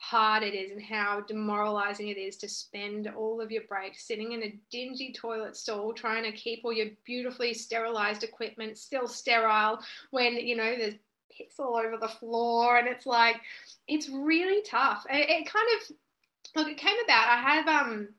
hard 0.04 0.44
it 0.44 0.54
is 0.54 0.70
and 0.70 0.82
how 0.82 1.22
demoralizing 1.22 2.10
it 2.10 2.18
is 2.18 2.36
to 2.36 2.50
spend 2.50 3.08
all 3.16 3.40
of 3.40 3.52
your 3.52 3.64
breaks 3.70 4.06
sitting 4.06 4.34
in 4.34 4.44
a 4.44 4.60
dingy 4.70 5.14
toilet 5.14 5.56
stall 5.56 5.94
trying 5.94 6.24
to 6.24 6.32
keep 6.34 6.60
all 6.66 6.74
your 6.74 6.88
beautifully 7.06 7.54
sterilized 7.54 8.22
equipment 8.22 8.78
still 8.78 9.08
sterile 9.08 9.80
when 10.12 10.36
you 10.36 10.58
know 10.58 10.76
there's 10.78 10.96
piss 11.38 11.60
all 11.60 11.76
over 11.76 11.98
the 11.98 12.08
floor 12.08 12.78
and 12.78 12.88
it's 12.88 13.06
like 13.06 13.38
it's 13.88 14.10
really 14.10 14.62
tough. 14.64 15.06
It, 15.10 15.30
it 15.30 15.46
kind 15.52 15.68
of 15.76 15.96
look 16.56 16.68
it 16.68 16.78
came 16.78 16.96
about 17.04 17.30
i 17.30 17.38
have 17.38 17.68
um 17.68 18.10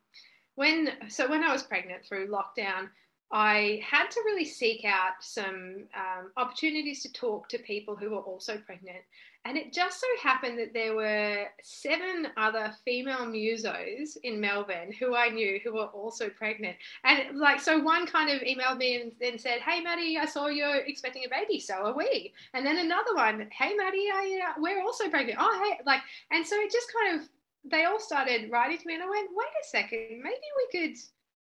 when 0.55 0.89
so 1.09 1.29
when 1.29 1.45
i 1.45 1.53
was 1.53 1.63
pregnant 1.63 2.05
through 2.05 2.29
lockdown 2.29 2.89
I 3.33 3.83
had 3.83 4.11
to 4.11 4.21
really 4.25 4.45
seek 4.45 4.85
out 4.85 5.15
some 5.21 5.85
um, 5.97 6.31
opportunities 6.37 7.03
to 7.03 7.13
talk 7.13 7.49
to 7.49 7.59
people 7.59 7.97
who 7.97 8.11
were 8.11 8.21
also 8.21 8.59
pregnant. 8.59 9.03
And 9.47 9.59
it 9.59 9.75
just 9.75 10.01
so 10.01 10.07
happened 10.23 10.59
that 10.59 10.73
there 10.73 10.95
were 10.95 11.47
seven 11.63 12.29
other 12.39 12.73
female 12.83 13.27
musos 13.27 14.17
in 14.23 14.41
Melbourne 14.41 14.91
who 14.99 15.15
I 15.15 15.29
knew 15.29 15.61
who 15.63 15.75
were 15.75 15.87
also 15.87 16.31
pregnant. 16.31 16.77
And 17.05 17.39
like, 17.39 17.61
so 17.61 17.79
one 17.79 18.07
kind 18.07 18.31
of 18.31 18.41
emailed 18.41 18.79
me 18.79 19.01
and 19.01 19.13
then 19.21 19.39
said, 19.39 19.61
Hey, 19.61 19.83
Maddie, 19.83 20.17
I 20.17 20.25
saw 20.25 20.47
you're 20.47 20.77
expecting 20.77 21.25
a 21.27 21.29
baby. 21.29 21.61
So 21.61 21.75
are 21.75 21.97
we. 21.97 22.33
And 22.55 22.65
then 22.65 22.79
another 22.79 23.15
one, 23.15 23.49
Hey, 23.53 23.75
Maddie, 23.75 24.09
I, 24.13 24.41
uh, 24.49 24.61
we're 24.61 24.83
also 24.83 25.11
pregnant. 25.11 25.39
Oh, 25.41 25.63
hey, 25.63 25.81
like, 25.85 26.01
and 26.31 26.47
so 26.47 26.57
it 26.57 26.73
just 26.73 26.91
kind 26.93 27.21
of, 27.21 27.29
they 27.71 27.85
all 27.85 28.01
started 28.01 28.51
writing 28.51 28.79
to 28.79 28.87
me 28.87 28.95
and 28.95 29.03
I 29.03 29.11
went, 29.11 29.29
wait 29.31 29.47
a 29.63 29.69
second, 29.69 30.23
maybe 30.23 30.37
we 30.57 30.79
could 30.79 30.97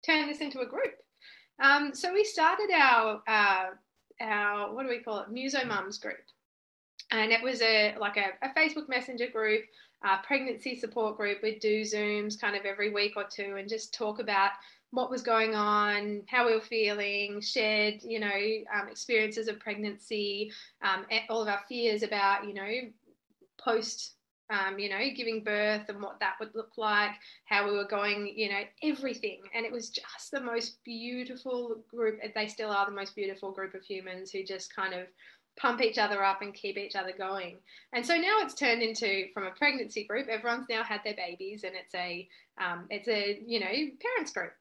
turn 0.06 0.28
this 0.28 0.40
into 0.40 0.62
a 0.62 0.66
group. 0.66 0.94
Um, 1.60 1.94
so 1.94 2.14
we 2.14 2.24
started 2.24 2.70
our 2.72 3.22
uh, 3.28 3.66
our 4.22 4.74
what 4.74 4.84
do 4.84 4.90
we 4.90 5.00
call 5.00 5.20
it, 5.20 5.30
Muso 5.30 5.66
Mums 5.66 5.98
group, 5.98 6.24
and 7.12 7.32
it 7.32 7.44
was 7.44 7.62
a 7.62 7.96
like 8.00 8.18
a, 8.18 8.32
a 8.42 8.54
Facebook 8.58 8.88
Messenger 8.88 9.28
group, 9.28 9.64
pregnancy 10.24 10.80
support 10.80 11.18
group. 11.18 11.40
We'd 11.44 11.60
do 11.60 11.82
Zooms 11.82 12.40
kind 12.40 12.56
of 12.56 12.66
every 12.66 12.92
week 12.92 13.14
or 13.16 13.26
two 13.26 13.56
and 13.58 13.68
just 13.68 13.94
talk 13.94 14.20
about 14.20 14.52
what 14.92 15.12
was 15.12 15.22
going 15.22 15.54
on, 15.54 16.24
how 16.28 16.48
we 16.48 16.54
were 16.54 16.62
feeling, 16.62 17.42
shared, 17.42 18.02
you 18.04 18.20
know, 18.20 18.28
um, 18.74 18.88
experiences 18.90 19.48
of 19.48 19.60
pregnancy, 19.60 20.52
um, 20.82 21.06
all 21.30 21.42
of 21.42 21.48
our 21.48 21.62
fears 21.70 22.02
about, 22.02 22.48
you 22.48 22.54
know, 22.54 22.70
post 23.60 24.16
um, 24.50 24.80
you 24.80 24.90
know, 24.90 25.00
giving 25.16 25.44
birth 25.44 25.90
and 25.90 26.02
what 26.02 26.20
that 26.20 26.36
would 26.40 26.56
look 26.56 26.72
like, 26.78 27.12
how 27.46 27.66
we 27.66 27.78
were 27.78 27.88
going, 27.88 28.34
you 28.36 28.50
know, 28.50 28.62
everything. 28.84 29.42
And 29.54 29.66
it 29.66 29.72
was 29.72 29.90
just 29.90 30.32
the 30.32 30.42
most 30.42 30.84
beautiful 30.84 31.84
group. 31.90 32.20
They 32.34 32.48
still 32.48 32.72
are 32.72 32.86
the 32.86 32.96
most 32.96 33.16
beautiful 33.16 33.52
group 33.52 33.76
of 33.76 33.84
humans 33.84 34.32
who 34.32 34.44
just 34.44 34.76
kind 34.76 34.94
of 34.94 35.08
pump 35.60 35.82
each 35.82 35.98
other 35.98 36.24
up 36.24 36.42
and 36.42 36.54
keep 36.54 36.78
each 36.78 36.96
other 36.96 37.14
going. 37.16 37.58
And 37.94 38.06
so 38.06 38.16
now 38.16 38.40
it's 38.40 38.56
turned 38.56 38.82
into 38.82 39.26
from 39.34 39.44
a 39.46 39.52
pregnancy 39.52 40.06
group. 40.06 40.28
Everyone's 40.28 40.68
now 40.70 40.84
had 40.84 41.02
their 41.04 41.16
babies, 41.16 41.64
and 41.64 41.76
it's 41.76 41.94
a 41.94 42.28
um, 42.60 42.86
it's 42.90 43.08
a 43.08 43.40
you 43.46 43.60
know 43.60 43.68
parents 43.68 44.34
group. 44.34 44.54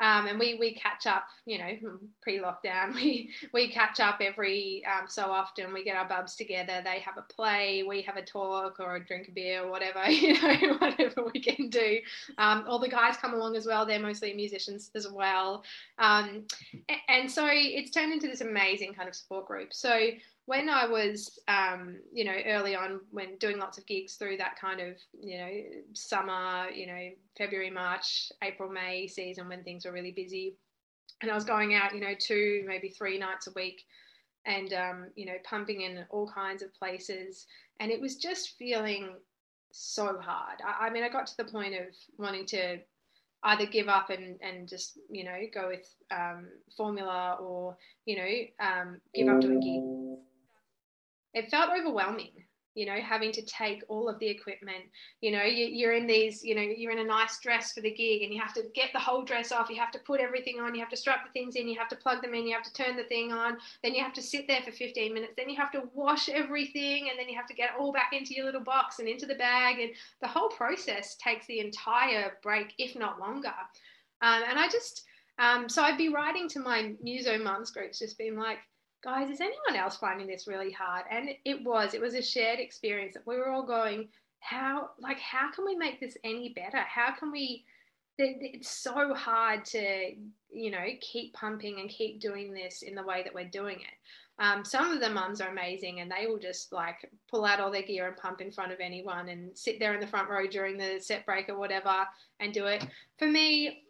Um, 0.00 0.26
and 0.26 0.38
we 0.38 0.54
we 0.54 0.74
catch 0.74 1.06
up, 1.06 1.24
you 1.46 1.58
know, 1.58 1.98
pre-lockdown. 2.22 2.94
We 3.04 3.30
we 3.52 3.68
catch 3.68 4.00
up 4.00 4.20
every 4.20 4.82
um, 4.86 5.06
so 5.08 5.24
often. 5.24 5.72
We 5.72 5.84
get 5.84 5.96
our 5.96 6.08
bubs 6.08 6.36
together. 6.36 6.80
They 6.84 7.00
have 7.00 7.16
a 7.16 7.22
play. 7.22 7.82
We 7.82 8.02
have 8.02 8.16
a 8.16 8.22
talk 8.22 8.80
or 8.80 8.96
a 8.96 9.04
drink 9.04 9.28
a 9.28 9.30
beer 9.30 9.64
or 9.64 9.70
whatever, 9.70 10.04
you 10.08 10.34
know, 10.40 10.74
whatever 10.78 11.24
we 11.32 11.40
can 11.40 11.68
do. 11.68 11.98
Um, 12.38 12.64
all 12.68 12.78
the 12.78 12.88
guys 12.88 13.16
come 13.16 13.34
along 13.34 13.56
as 13.56 13.66
well. 13.66 13.86
They're 13.86 14.00
mostly 14.00 14.32
musicians 14.32 14.90
as 14.94 15.08
well. 15.08 15.64
Um, 15.98 16.46
and 17.08 17.30
so 17.30 17.48
it's 17.50 17.90
turned 17.90 18.12
into 18.12 18.26
this 18.26 18.40
amazing 18.40 18.94
kind 18.94 19.08
of 19.08 19.14
support 19.14 19.46
group. 19.46 19.72
So 19.72 20.10
when 20.46 20.68
I 20.68 20.86
was, 20.86 21.38
um, 21.48 21.96
you 22.12 22.24
know, 22.24 22.36
early 22.46 22.76
on 22.76 23.00
when 23.10 23.36
doing 23.38 23.58
lots 23.58 23.78
of 23.78 23.86
gigs 23.86 24.14
through 24.14 24.36
that 24.38 24.58
kind 24.60 24.80
of, 24.80 24.96
you 25.18 25.38
know, 25.38 25.50
summer, 25.94 26.68
you 26.70 26.86
know, 26.86 27.10
February, 27.36 27.70
March, 27.70 28.30
April, 28.42 28.70
May 28.70 29.06
season 29.06 29.48
when 29.48 29.64
things 29.64 29.86
were 29.86 29.92
really 29.92 30.12
busy, 30.12 30.56
and 31.22 31.30
I 31.30 31.34
was 31.34 31.44
going 31.44 31.74
out, 31.74 31.94
you 31.94 32.00
know, 32.00 32.14
two, 32.18 32.64
maybe 32.66 32.88
three 32.90 33.18
nights 33.18 33.46
a 33.46 33.52
week, 33.52 33.84
and 34.44 34.72
um, 34.74 35.06
you 35.16 35.24
know, 35.24 35.36
pumping 35.44 35.80
in 35.80 36.04
all 36.10 36.30
kinds 36.30 36.62
of 36.62 36.74
places, 36.74 37.46
and 37.80 37.90
it 37.90 38.00
was 38.00 38.16
just 38.16 38.58
feeling 38.58 39.14
so 39.72 40.18
hard. 40.20 40.58
I, 40.64 40.86
I 40.86 40.90
mean, 40.90 41.04
I 41.04 41.08
got 41.08 41.26
to 41.28 41.36
the 41.38 41.50
point 41.50 41.74
of 41.74 41.86
wanting 42.18 42.44
to 42.46 42.80
either 43.44 43.66
give 43.66 43.88
up 43.88 44.10
and, 44.10 44.38
and 44.42 44.68
just 44.68 44.98
you 45.10 45.24
know 45.24 45.38
go 45.54 45.68
with 45.68 45.86
um, 46.10 46.48
formula 46.76 47.38
or 47.40 47.78
you 48.04 48.16
know 48.16 48.66
um, 48.66 49.00
give 49.14 49.28
up 49.28 49.40
doing 49.40 49.60
gigs 49.60 50.24
it 51.34 51.50
felt 51.50 51.70
overwhelming 51.78 52.30
you 52.74 52.86
know 52.86 52.96
having 52.96 53.32
to 53.32 53.42
take 53.42 53.82
all 53.88 54.08
of 54.08 54.18
the 54.18 54.26
equipment. 54.26 54.84
You 55.20 55.32
know 55.32 55.42
you, 55.42 55.88
are 55.88 55.92
in 55.92 56.06
these 56.06 56.44
you 56.44 56.54
know 56.54 56.62
you're 56.62 56.92
in 56.92 56.98
a 56.98 57.04
nice 57.04 57.38
dress 57.38 57.72
for 57.72 57.80
the 57.80 57.90
gig 57.90 58.22
and 58.22 58.32
you 58.32 58.40
have 58.40 58.52
to 58.54 58.64
get 58.74 58.90
the 58.92 58.98
whole 58.98 59.24
dress 59.24 59.52
off. 59.52 59.70
You 59.70 59.76
have 59.76 59.92
to 59.92 59.98
put 60.00 60.20
everything 60.20 60.60
on. 60.60 60.74
You 60.74 60.80
have 60.80 60.90
to 60.90 60.96
strap 60.96 61.24
the 61.24 61.32
things 61.32 61.56
in. 61.56 61.68
You 61.68 61.78
have 61.78 61.88
to 61.88 61.96
plug 61.96 62.22
them 62.22 62.34
in. 62.34 62.46
You 62.46 62.54
have 62.54 62.64
to 62.64 62.72
turn 62.72 62.96
the 62.96 63.04
thing 63.04 63.32
on. 63.32 63.58
Then 63.82 63.94
you 63.94 64.02
have 64.02 64.12
to 64.14 64.22
sit 64.22 64.46
there 64.48 64.62
for 64.62 64.72
15 64.72 65.14
minutes. 65.14 65.34
Then 65.36 65.48
you 65.48 65.56
have 65.56 65.72
to 65.72 65.84
wash 65.94 66.28
everything 66.28 67.08
and 67.10 67.18
then 67.18 67.28
you 67.28 67.36
have 67.36 67.46
to 67.48 67.54
get 67.54 67.70
all 67.78 67.92
back 67.92 68.12
into 68.12 68.34
your 68.34 68.46
little 68.46 68.60
box 68.60 68.98
and 68.98 69.08
into 69.08 69.26
the 69.26 69.36
bag. 69.36 69.78
And 69.78 69.92
the 70.20 70.28
whole 70.28 70.48
process 70.48 71.16
takes 71.16 71.46
the 71.46 71.60
entire 71.60 72.32
break 72.42 72.74
if 72.78 72.96
not 72.96 73.20
longer. 73.20 73.54
Um, 74.20 74.42
and 74.48 74.58
i 74.58 74.68
just 74.68 75.04
um, 75.38 75.68
so 75.68 75.82
i'd 75.82 75.98
be 75.98 76.08
writing 76.08 76.48
to 76.48 76.60
my 76.60 76.94
muso 77.02 77.36
mums 77.36 77.72
groups 77.72 77.98
just 77.98 78.16
being 78.16 78.38
like 78.38 78.58
guys, 79.04 79.28
is 79.28 79.40
anyone 79.40 79.76
else 79.76 79.96
finding 79.96 80.26
this 80.26 80.48
really 80.48 80.72
hard? 80.72 81.04
And 81.10 81.28
it 81.44 81.62
was, 81.62 81.92
it 81.92 82.00
was 82.00 82.14
a 82.14 82.22
shared 82.22 82.58
experience 82.58 83.14
that 83.14 83.26
we 83.26 83.36
were 83.36 83.50
all 83.50 83.66
going, 83.66 84.08
how, 84.40 84.90
like, 84.98 85.18
how 85.18 85.50
can 85.52 85.66
we 85.66 85.76
make 85.76 86.00
this 86.00 86.16
any 86.24 86.54
better? 86.54 86.78
How 86.78 87.14
can 87.14 87.30
we, 87.30 87.64
it's 88.16 88.70
so 88.70 89.12
hard 89.14 89.64
to, 89.66 90.12
you 90.50 90.70
know, 90.70 90.84
keep 91.00 91.34
pumping 91.34 91.80
and 91.80 91.90
keep 91.90 92.20
doing 92.20 92.54
this 92.54 92.82
in 92.82 92.94
the 92.94 93.02
way 93.02 93.22
that 93.22 93.34
we're 93.34 93.44
doing 93.44 93.76
it. 93.76 94.42
Um, 94.42 94.64
some 94.64 94.90
of 94.90 95.00
the 95.00 95.10
mums 95.10 95.40
are 95.40 95.50
amazing 95.50 96.00
and 96.00 96.10
they 96.10 96.26
will 96.26 96.38
just 96.38 96.72
like 96.72 97.08
pull 97.30 97.44
out 97.44 97.60
all 97.60 97.70
their 97.70 97.82
gear 97.82 98.08
and 98.08 98.16
pump 98.16 98.40
in 98.40 98.50
front 98.50 98.72
of 98.72 98.80
anyone 98.80 99.28
and 99.28 99.56
sit 99.56 99.78
there 99.78 99.94
in 99.94 100.00
the 100.00 100.06
front 100.08 100.28
row 100.28 100.46
during 100.46 100.76
the 100.76 100.98
set 101.00 101.24
break 101.24 101.48
or 101.48 101.56
whatever 101.56 102.04
and 102.40 102.52
do 102.52 102.66
it. 102.66 102.84
For 103.18 103.28
me, 103.28 103.84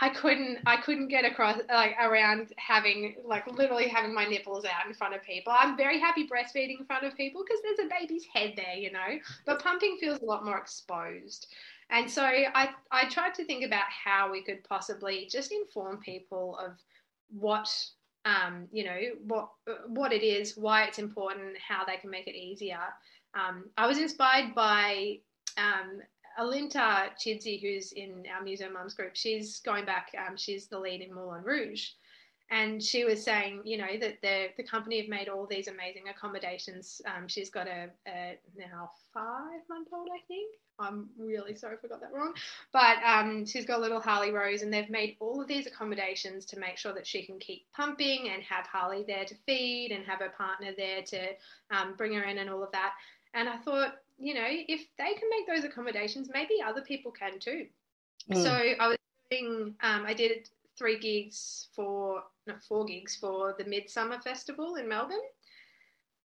I 0.00 0.10
couldn't 0.10 0.58
I 0.66 0.76
couldn't 0.76 1.08
get 1.08 1.24
across 1.24 1.58
like 1.68 1.96
around 2.00 2.52
having 2.56 3.16
like 3.24 3.46
literally 3.50 3.88
having 3.88 4.14
my 4.14 4.24
nipples 4.24 4.64
out 4.64 4.86
in 4.86 4.94
front 4.94 5.14
of 5.14 5.22
people. 5.22 5.52
I'm 5.58 5.76
very 5.76 5.98
happy 5.98 6.26
breastfeeding 6.26 6.80
in 6.80 6.86
front 6.86 7.04
of 7.04 7.16
people 7.16 7.42
because 7.44 7.60
there's 7.62 7.86
a 7.86 8.00
baby's 8.00 8.24
head 8.32 8.54
there, 8.56 8.74
you 8.74 8.92
know. 8.92 9.18
But 9.44 9.62
pumping 9.62 9.98
feels 9.98 10.20
a 10.20 10.24
lot 10.24 10.44
more 10.44 10.58
exposed. 10.58 11.48
And 11.90 12.10
so 12.10 12.22
I 12.22 12.70
I 12.90 13.08
tried 13.08 13.34
to 13.34 13.44
think 13.44 13.64
about 13.64 13.86
how 13.88 14.30
we 14.30 14.42
could 14.42 14.62
possibly 14.64 15.26
just 15.30 15.52
inform 15.52 15.98
people 15.98 16.56
of 16.58 16.72
what 17.30 17.68
um, 18.24 18.68
you 18.70 18.84
know 18.84 19.00
what 19.26 19.50
what 19.88 20.12
it 20.12 20.22
is, 20.22 20.56
why 20.56 20.84
it's 20.84 20.98
important, 20.98 21.56
how 21.66 21.84
they 21.84 21.96
can 21.96 22.10
make 22.10 22.28
it 22.28 22.36
easier. 22.36 22.80
Um, 23.34 23.64
I 23.76 23.86
was 23.86 23.98
inspired 23.98 24.54
by 24.54 25.18
um, 25.56 26.02
Alinta 26.38 27.10
Chidzey, 27.18 27.60
who's 27.60 27.92
in 27.92 28.24
our 28.34 28.42
Muso 28.42 28.70
Mums 28.70 28.94
group, 28.94 29.12
she's 29.14 29.60
going 29.60 29.84
back, 29.84 30.12
um, 30.26 30.36
she's 30.36 30.68
the 30.68 30.78
lead 30.78 31.00
in 31.00 31.12
Moulin 31.12 31.42
Rouge. 31.42 31.90
And 32.50 32.82
she 32.82 33.04
was 33.04 33.22
saying, 33.22 33.62
you 33.64 33.76
know, 33.76 33.98
that 34.00 34.22
the, 34.22 34.48
the 34.56 34.62
company 34.62 34.98
have 35.00 35.08
made 35.08 35.28
all 35.28 35.46
these 35.46 35.68
amazing 35.68 36.04
accommodations. 36.08 37.02
Um, 37.04 37.28
she's 37.28 37.50
got 37.50 37.66
a, 37.66 37.90
a, 38.06 38.38
now 38.56 38.90
five 39.12 39.60
month 39.68 39.88
old, 39.92 40.08
I 40.10 40.20
think. 40.26 40.54
I'm 40.78 41.10
really 41.18 41.54
sorry 41.54 41.74
if 41.74 41.84
I 41.84 41.88
got 41.88 42.00
that 42.00 42.12
wrong. 42.12 42.32
But 42.72 42.98
um, 43.04 43.44
she's 43.44 43.66
got 43.66 43.80
a 43.80 43.82
little 43.82 44.00
Harley 44.00 44.30
Rose, 44.30 44.62
and 44.62 44.72
they've 44.72 44.88
made 44.88 45.16
all 45.20 45.42
of 45.42 45.48
these 45.48 45.66
accommodations 45.66 46.46
to 46.46 46.58
make 46.58 46.78
sure 46.78 46.94
that 46.94 47.06
she 47.06 47.24
can 47.24 47.38
keep 47.38 47.66
pumping 47.74 48.30
and 48.32 48.42
have 48.44 48.66
Harley 48.66 49.04
there 49.06 49.24
to 49.24 49.34
feed 49.44 49.90
and 49.90 50.06
have 50.06 50.20
her 50.20 50.30
partner 50.30 50.70
there 50.76 51.02
to 51.02 51.26
um, 51.70 51.94
bring 51.96 52.14
her 52.14 52.22
in 52.22 52.38
and 52.38 52.48
all 52.48 52.62
of 52.62 52.72
that. 52.72 52.92
And 53.34 53.48
I 53.48 53.56
thought, 53.58 53.96
you 54.18 54.34
know, 54.34 54.46
if 54.46 54.86
they 54.98 55.14
can 55.14 55.28
make 55.30 55.46
those 55.46 55.64
accommodations, 55.64 56.28
maybe 56.32 56.54
other 56.64 56.82
people 56.82 57.12
can 57.12 57.38
too. 57.38 57.66
Mm. 58.30 58.42
So 58.42 58.50
I 58.50 58.88
was 58.88 58.98
doing, 59.30 59.74
um, 59.82 60.04
I 60.06 60.14
did 60.14 60.48
three 60.76 60.98
gigs 60.98 61.68
for, 61.74 62.22
not 62.46 62.62
four 62.62 62.84
gigs 62.84 63.16
for 63.16 63.54
the 63.58 63.64
Midsumma 63.64 64.22
Festival 64.22 64.76
in 64.76 64.88
Melbourne. 64.88 65.18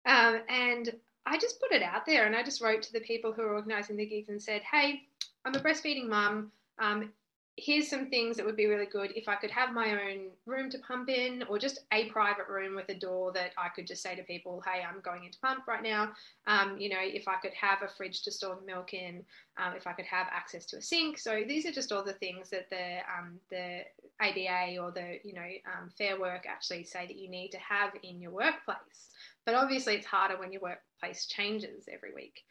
Um, 0.05 0.41
and 0.49 0.93
I 1.25 1.37
just 1.37 1.59
put 1.59 1.71
it 1.71 1.81
out 1.81 2.05
there 2.05 2.25
and 2.25 2.35
I 2.35 2.43
just 2.43 2.61
wrote 2.61 2.83
to 2.83 2.93
the 2.93 2.99
people 2.99 3.31
who 3.31 3.41
were 3.41 3.55
organising 3.55 3.97
the 3.97 4.05
gigs 4.05 4.29
and 4.29 4.41
said, 4.41 4.61
hey, 4.61 5.01
I'm 5.43 5.55
a 5.55 5.59
breastfeeding 5.59 6.07
mum. 6.07 6.51
Um, 6.79 7.11
here's 7.57 7.89
some 7.89 8.09
things 8.09 8.35
that 8.35 8.45
would 8.45 8.57
be 8.57 8.65
really 8.65 8.85
good 8.85 9.13
if 9.15 9.29
I 9.29 9.35
could 9.35 9.51
have 9.51 9.73
my 9.73 9.91
own 9.91 10.27
room 10.45 10.69
to 10.71 10.79
pump 10.79 11.09
in 11.09 11.43
or 11.43 11.57
just 11.57 11.79
a 11.93 12.09
private 12.09 12.49
room 12.49 12.75
with 12.75 12.89
a 12.89 12.93
door 12.93 13.31
that 13.31 13.51
I 13.57 13.69
could 13.69 13.87
just 13.87 14.03
say 14.03 14.13
to 14.15 14.23
people, 14.23 14.61
hey, 14.65 14.83
I'm 14.83 14.99
going 14.99 15.23
into 15.23 15.39
pump 15.39 15.65
right 15.65 15.81
now. 15.81 16.11
Um, 16.47 16.77
you 16.77 16.89
know, 16.89 16.99
if 16.99 17.29
I 17.29 17.35
could 17.35 17.53
have 17.53 17.81
a 17.81 17.87
fridge 17.87 18.23
to 18.23 18.31
store 18.31 18.57
the 18.59 18.65
milk 18.65 18.93
in, 18.93 19.23
um, 19.57 19.73
if 19.77 19.87
I 19.87 19.93
could 19.93 20.05
have 20.05 20.27
access 20.31 20.65
to 20.67 20.77
a 20.77 20.81
sink. 20.81 21.17
So 21.17 21.43
these 21.47 21.65
are 21.65 21.71
just 21.71 21.93
all 21.93 22.03
the 22.03 22.13
things 22.13 22.49
that 22.49 22.69
the, 22.69 22.97
um, 23.17 23.39
the 23.49 23.83
ABA 24.19 24.77
or 24.77 24.91
the, 24.91 25.19
you 25.23 25.33
know, 25.33 25.47
um, 25.65 25.89
Fair 25.97 26.19
Work 26.19 26.45
actually 26.49 26.83
say 26.83 27.07
that 27.07 27.15
you 27.15 27.29
need 27.29 27.51
to 27.51 27.59
have 27.59 27.91
in 28.03 28.19
your 28.19 28.31
workplace. 28.31 29.11
But 29.45 29.55
obviously 29.55 29.95
it's 29.95 30.05
harder 30.05 30.37
when 30.37 30.51
your 30.51 30.61
workplace 30.61 31.25
changes 31.27 31.85
every 31.91 32.13
week. 32.13 32.43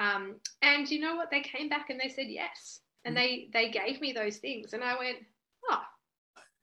Um, 0.00 0.36
and 0.62 0.90
you 0.90 0.98
know 0.98 1.14
what? 1.14 1.30
They 1.30 1.42
came 1.42 1.68
back 1.68 1.90
and 1.90 2.00
they 2.00 2.08
said 2.08 2.26
yes 2.28 2.80
and 3.04 3.16
mm. 3.16 3.18
they 3.18 3.48
they 3.52 3.70
gave 3.70 4.00
me 4.00 4.12
those 4.12 4.38
things 4.38 4.72
and 4.72 4.82
i 4.84 4.96
went 4.98 5.18
oh 5.70 5.82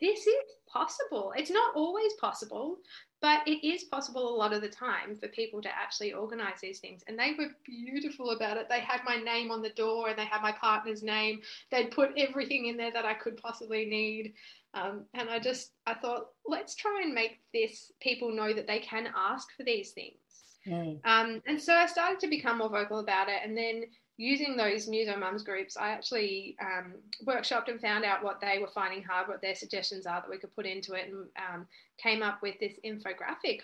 this 0.02 0.28
is 0.28 0.36
possible. 0.68 1.32
It's 1.38 1.50
not 1.50 1.74
always 1.74 2.12
possible 2.20 2.80
but 3.26 3.48
it 3.48 3.66
is 3.66 3.86
possible 3.86 4.30
a 4.30 4.38
lot 4.38 4.54
of 4.54 4.62
the 4.62 4.70
time 4.70 5.16
for 5.16 5.28
people 5.30 5.60
to 5.60 5.70
actually 5.70 6.14
organize 6.14 6.62
these 6.62 6.78
things. 6.78 7.02
And 7.08 7.18
they 7.18 7.34
were 7.36 7.48
beautiful 7.66 8.30
about 8.30 8.58
it. 8.58 8.68
They 8.70 8.82
had 8.82 9.02
my 9.04 9.16
name 9.16 9.50
on 9.50 9.64
the 9.64 9.72
door 9.72 10.10
and 10.10 10.20
they 10.20 10.26
had 10.26 10.44
my 10.44 10.52
partner's 10.52 11.02
name. 11.02 11.40
They'd 11.72 11.90
put 11.90 12.12
everything 12.18 12.68
in 12.68 12.78
there 12.78 12.92
that 12.92 13.04
i 13.04 13.16
could 13.16 13.38
possibly 13.38 13.86
need. 13.86 14.34
Um, 14.76 15.06
and 15.16 15.30
i 15.30 15.40
just 15.40 15.72
i 15.88 15.94
thought 15.94 16.28
let's 16.46 16.76
try 16.76 17.02
and 17.04 17.16
make 17.16 17.40
this 17.52 17.92
people 18.00 18.36
know 18.36 18.54
that 18.54 18.68
they 18.68 18.80
can 18.80 19.08
ask 19.16 19.48
for 19.58 19.64
these 19.64 19.92
things. 19.92 20.20
Mm. 20.68 21.00
um, 21.06 21.42
and 21.48 21.62
so 21.62 21.74
i 21.74 21.86
started 21.86 22.20
to 22.20 22.28
become 22.28 22.58
more 22.60 22.70
vocal 22.70 23.00
about 23.00 23.30
it. 23.30 23.40
And 23.44 23.58
then 23.58 23.86
using 24.18 24.56
those 24.56 24.88
muso 24.88 25.18
mums 25.18 25.44
groups, 25.44 25.78
I 25.78 25.90
actually 25.90 26.56
um, 26.62 26.94
workshopped 27.26 27.70
and 27.70 27.80
found 27.80 28.06
out 28.06 28.24
what 28.24 28.40
they 28.40 28.60
were 28.60 28.70
finding 28.74 29.04
hard, 29.04 29.28
what 29.28 29.42
their 29.42 29.56
suggestions 29.56 30.06
are 30.06 30.22
that 30.22 30.30
we 30.30 30.38
could 30.38 30.56
put 30.56 30.66
into 30.66 30.94
it, 30.94 31.10
and 31.10 31.28
um, 31.38 31.68
came 31.98 32.24
up 32.24 32.42
with 32.42 32.60
this 32.60 32.74
infographic 32.86 33.62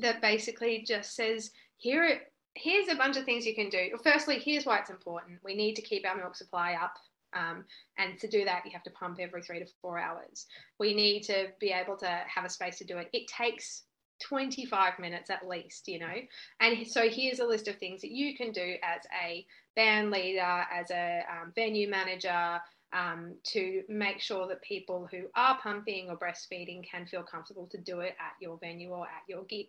that 0.00 0.20
basically 0.20 0.84
just 0.86 1.14
says 1.14 1.50
here 1.76 2.20
here's 2.54 2.88
a 2.88 2.94
bunch 2.96 3.16
of 3.16 3.24
things 3.24 3.46
you 3.46 3.54
can 3.54 3.68
do. 3.68 3.90
Firstly, 4.02 4.38
here's 4.38 4.66
why 4.66 4.78
it's 4.78 4.90
important. 4.90 5.38
We 5.44 5.54
need 5.54 5.76
to 5.76 5.82
keep 5.82 6.06
our 6.06 6.16
milk 6.16 6.34
supply 6.34 6.74
up. 6.74 6.94
Um, 7.34 7.64
and 7.98 8.18
to 8.18 8.26
do 8.26 8.44
that, 8.44 8.64
you 8.64 8.72
have 8.72 8.82
to 8.84 8.90
pump 8.90 9.18
every 9.20 9.42
three 9.42 9.60
to 9.60 9.66
four 9.80 9.98
hours. 9.98 10.46
We 10.78 10.94
need 10.94 11.22
to 11.24 11.48
be 11.60 11.70
able 11.70 11.96
to 11.98 12.06
have 12.06 12.44
a 12.44 12.48
space 12.48 12.78
to 12.78 12.84
do 12.84 12.98
it. 12.98 13.10
It 13.12 13.28
takes 13.28 13.82
25 14.22 14.98
minutes 14.98 15.30
at 15.30 15.46
least, 15.46 15.88
you 15.88 15.98
know. 15.98 16.14
And 16.60 16.86
so 16.86 17.08
here's 17.08 17.38
a 17.38 17.46
list 17.46 17.68
of 17.68 17.76
things 17.76 18.00
that 18.00 18.10
you 18.10 18.36
can 18.36 18.50
do 18.50 18.74
as 18.82 19.02
a 19.24 19.46
band 19.78 20.10
leader, 20.10 20.64
as 20.72 20.90
a 20.90 21.22
um, 21.30 21.52
venue 21.54 21.88
manager, 21.88 22.60
um, 22.92 23.34
to 23.44 23.84
make 23.88 24.20
sure 24.20 24.48
that 24.48 24.60
people 24.60 25.06
who 25.08 25.26
are 25.36 25.56
pumping 25.62 26.10
or 26.10 26.16
breastfeeding 26.16 26.82
can 26.90 27.06
feel 27.06 27.22
comfortable 27.22 27.68
to 27.70 27.78
do 27.78 28.00
it 28.00 28.16
at 28.18 28.32
your 28.40 28.58
venue 28.58 28.90
or 28.90 29.04
at 29.04 29.22
your 29.28 29.44
gig. 29.44 29.68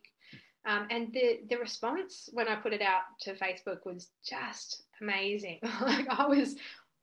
Um, 0.66 0.88
and 0.90 1.14
the 1.14 1.42
the 1.48 1.58
response 1.58 2.28
when 2.34 2.48
I 2.48 2.56
put 2.56 2.74
it 2.74 2.82
out 2.82 3.02
to 3.22 3.36
Facebook 3.36 3.86
was 3.86 4.10
just 4.28 4.82
amazing. 5.00 5.60
like 5.82 6.08
I 6.10 6.26
was 6.26 6.56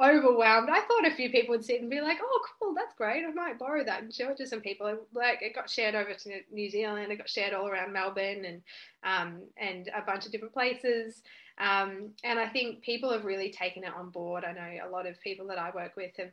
overwhelmed. 0.03 0.69
I 0.69 0.81
thought 0.81 1.07
a 1.07 1.15
few 1.15 1.31
people 1.31 1.55
would 1.55 1.65
sit 1.65 1.81
and 1.81 1.89
be 1.89 2.01
like, 2.01 2.19
"Oh, 2.21 2.41
cool, 2.59 2.75
that's 2.75 2.95
great. 2.95 3.25
I 3.25 3.33
might 3.33 3.59
borrow 3.59 3.85
that 3.85 4.03
and 4.03 4.13
show 4.13 4.31
it 4.31 4.37
to 4.39 4.47
some 4.47 4.61
people." 4.61 4.99
Like 5.15 5.43
it 5.43 5.55
got 5.55 5.71
shared 5.71 5.95
over 5.95 6.13
to 6.13 6.41
New 6.51 6.69
Zealand. 6.69 7.13
It 7.13 7.19
got 7.19 7.31
shared 7.31 7.55
all 7.55 7.69
around 7.69 7.93
Melbourne 7.93 8.45
and 8.45 8.63
um, 9.05 9.43
and 9.57 9.89
a 9.97 10.05
bunch 10.05 10.27
of 10.27 10.33
different 10.33 10.55
places. 10.55 11.23
Um, 11.59 12.11
and 12.23 12.39
I 12.39 12.49
think 12.49 12.83
people 12.83 13.13
have 13.13 13.25
really 13.25 13.51
taken 13.51 13.85
it 13.85 13.93
on 13.95 14.11
board. 14.11 14.45
I 14.45 14.53
know 14.53 14.87
a 14.87 14.91
lot 14.91 15.07
of 15.07 15.21
people 15.21 15.47
that 15.49 15.59
I 15.59 15.71
work 15.75 15.97
with 15.97 16.13
have 16.19 16.31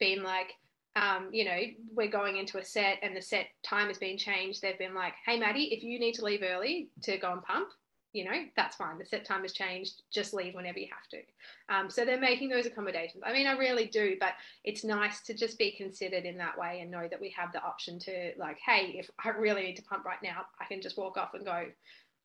been 0.00 0.22
like, 0.22 0.52
um, 0.96 1.28
you 1.30 1.44
know, 1.44 1.58
we're 1.94 2.10
going 2.10 2.36
into 2.36 2.58
a 2.58 2.64
set 2.64 2.98
and 3.02 3.16
the 3.16 3.22
set 3.22 3.46
time 3.62 3.88
has 3.88 3.98
been 3.98 4.16
changed. 4.16 4.62
They've 4.62 4.78
been 4.78 4.94
like, 4.94 5.12
"Hey, 5.24 5.38
Maddie, 5.38 5.74
if 5.74 5.82
you 5.82 5.98
need 5.98 6.14
to 6.14 6.24
leave 6.24 6.42
early 6.42 6.88
to 7.02 7.18
go 7.18 7.32
and 7.32 7.42
pump, 7.42 7.68
you 8.16 8.24
know, 8.24 8.46
that's 8.56 8.76
fine. 8.76 8.98
The 8.98 9.04
set 9.04 9.26
time 9.26 9.42
has 9.42 9.52
changed. 9.52 10.02
Just 10.10 10.32
leave 10.32 10.54
whenever 10.54 10.78
you 10.78 10.88
have 10.90 11.06
to. 11.10 11.74
Um, 11.74 11.90
so 11.90 12.06
they're 12.06 12.18
making 12.18 12.48
those 12.48 12.64
accommodations. 12.64 13.22
I 13.26 13.32
mean, 13.32 13.46
I 13.46 13.52
really 13.52 13.86
do, 13.86 14.16
but 14.18 14.32
it's 14.64 14.84
nice 14.84 15.20
to 15.24 15.34
just 15.34 15.58
be 15.58 15.72
considered 15.72 16.24
in 16.24 16.38
that 16.38 16.56
way 16.58 16.80
and 16.80 16.90
know 16.90 17.06
that 17.10 17.20
we 17.20 17.28
have 17.36 17.52
the 17.52 17.62
option 17.62 17.98
to, 18.00 18.32
like, 18.38 18.58
hey, 18.64 18.96
if 18.98 19.10
I 19.22 19.28
really 19.30 19.64
need 19.64 19.76
to 19.76 19.82
pump 19.82 20.06
right 20.06 20.22
now, 20.22 20.46
I 20.58 20.64
can 20.64 20.80
just 20.80 20.96
walk 20.96 21.18
off 21.18 21.34
and 21.34 21.44
go, 21.44 21.66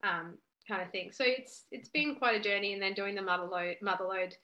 um, 0.04 0.38
kind 0.68 0.82
of 0.82 0.92
thing. 0.92 1.12
So 1.12 1.24
it's 1.26 1.66
it's 1.72 1.90
been 1.90 2.16
quite 2.16 2.40
a 2.40 2.44
journey. 2.44 2.74
And 2.74 2.82
then 2.82 2.94
doing 2.94 3.16
the 3.16 3.22
Mother 3.22 3.46
Lode 3.46 3.78
Motherload 3.82 4.36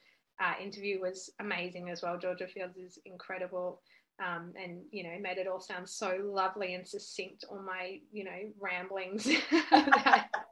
uh, 0.41 0.53
interview 0.61 1.01
was 1.01 1.31
amazing 1.39 1.89
as 1.89 2.01
well. 2.01 2.17
Georgia 2.17 2.47
Fields 2.47 2.77
is 2.77 2.99
incredible. 3.05 3.81
Um, 4.19 4.53
and 4.59 4.81
you 4.89 5.03
know 5.03 5.15
made 5.21 5.37
it 5.37 5.45
all 5.47 5.59
sound 5.59 5.87
so 5.87 6.17
lovely 6.23 6.73
and 6.73 6.87
succinct 6.87 7.45
on 7.51 7.63
my 7.63 7.99
you 8.11 8.23
know 8.23 8.51
ramblings 8.59 9.29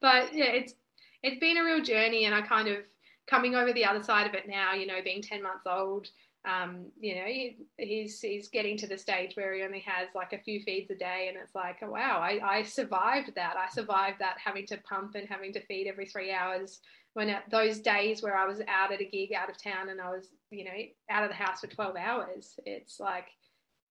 but 0.00 0.34
yeah, 0.34 0.52
it's 0.52 0.74
it's 1.22 1.40
been 1.40 1.56
a 1.56 1.64
real 1.64 1.82
journey, 1.82 2.26
and 2.26 2.34
I 2.34 2.42
kind 2.42 2.68
of 2.68 2.78
coming 3.26 3.54
over 3.54 3.72
the 3.72 3.84
other 3.84 4.02
side 4.02 4.26
of 4.26 4.34
it 4.34 4.48
now. 4.48 4.74
You 4.74 4.86
know, 4.86 5.00
being 5.02 5.22
ten 5.22 5.42
months 5.42 5.64
old. 5.66 6.08
Um, 6.44 6.86
you 7.00 7.14
know, 7.14 7.24
he, 7.24 7.56
he's 7.78 8.20
he's 8.20 8.48
getting 8.48 8.76
to 8.78 8.86
the 8.86 8.98
stage 8.98 9.34
where 9.34 9.54
he 9.54 9.62
only 9.62 9.80
has 9.80 10.08
like 10.14 10.32
a 10.32 10.42
few 10.42 10.60
feeds 10.60 10.90
a 10.90 10.94
day, 10.94 11.26
and 11.28 11.38
it's 11.42 11.54
like, 11.54 11.78
oh, 11.82 11.90
wow, 11.90 12.20
I, 12.20 12.40
I 12.42 12.62
survived 12.62 13.34
that. 13.36 13.56
I 13.56 13.72
survived 13.72 14.18
that 14.20 14.36
having 14.44 14.66
to 14.66 14.76
pump 14.78 15.14
and 15.14 15.28
having 15.28 15.52
to 15.54 15.64
feed 15.66 15.86
every 15.86 16.06
three 16.06 16.32
hours. 16.32 16.80
When 17.14 17.30
at 17.30 17.48
those 17.50 17.78
days 17.78 18.22
where 18.22 18.36
I 18.36 18.46
was 18.46 18.60
out 18.66 18.92
at 18.92 19.00
a 19.00 19.04
gig 19.04 19.32
out 19.32 19.48
of 19.48 19.62
town 19.62 19.88
and 19.88 20.00
I 20.00 20.10
was, 20.10 20.28
you 20.50 20.64
know, 20.64 20.70
out 21.10 21.22
of 21.22 21.30
the 21.30 21.36
house 21.36 21.60
for 21.60 21.68
12 21.68 21.96
hours, 21.96 22.58
it's 22.66 22.98
like 22.98 23.26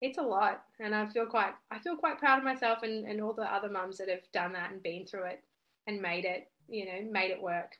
it's 0.01 0.19
a 0.19 0.23
lot 0.23 0.63
and 0.79 0.95
i 0.95 1.05
feel 1.07 1.27
quite 1.27 1.55
i 1.73 1.79
feel 1.81 1.97
quite 1.97 2.21
proud 2.21 2.39
of 2.39 2.45
myself 2.45 2.85
and, 2.85 3.05
and 3.05 3.21
all 3.21 3.33
the 3.33 3.43
other 3.43 3.69
mums 3.69 3.99
that 3.99 4.09
have 4.09 4.21
done 4.33 4.53
that 4.53 4.71
and 4.71 4.81
been 4.81 5.05
through 5.05 5.25
it 5.25 5.43
and 5.89 6.01
made 6.01 6.25
it, 6.25 6.49
you 6.69 6.85
know, 6.85 7.11
made 7.11 7.31
it 7.31 7.43
work. 7.43 7.73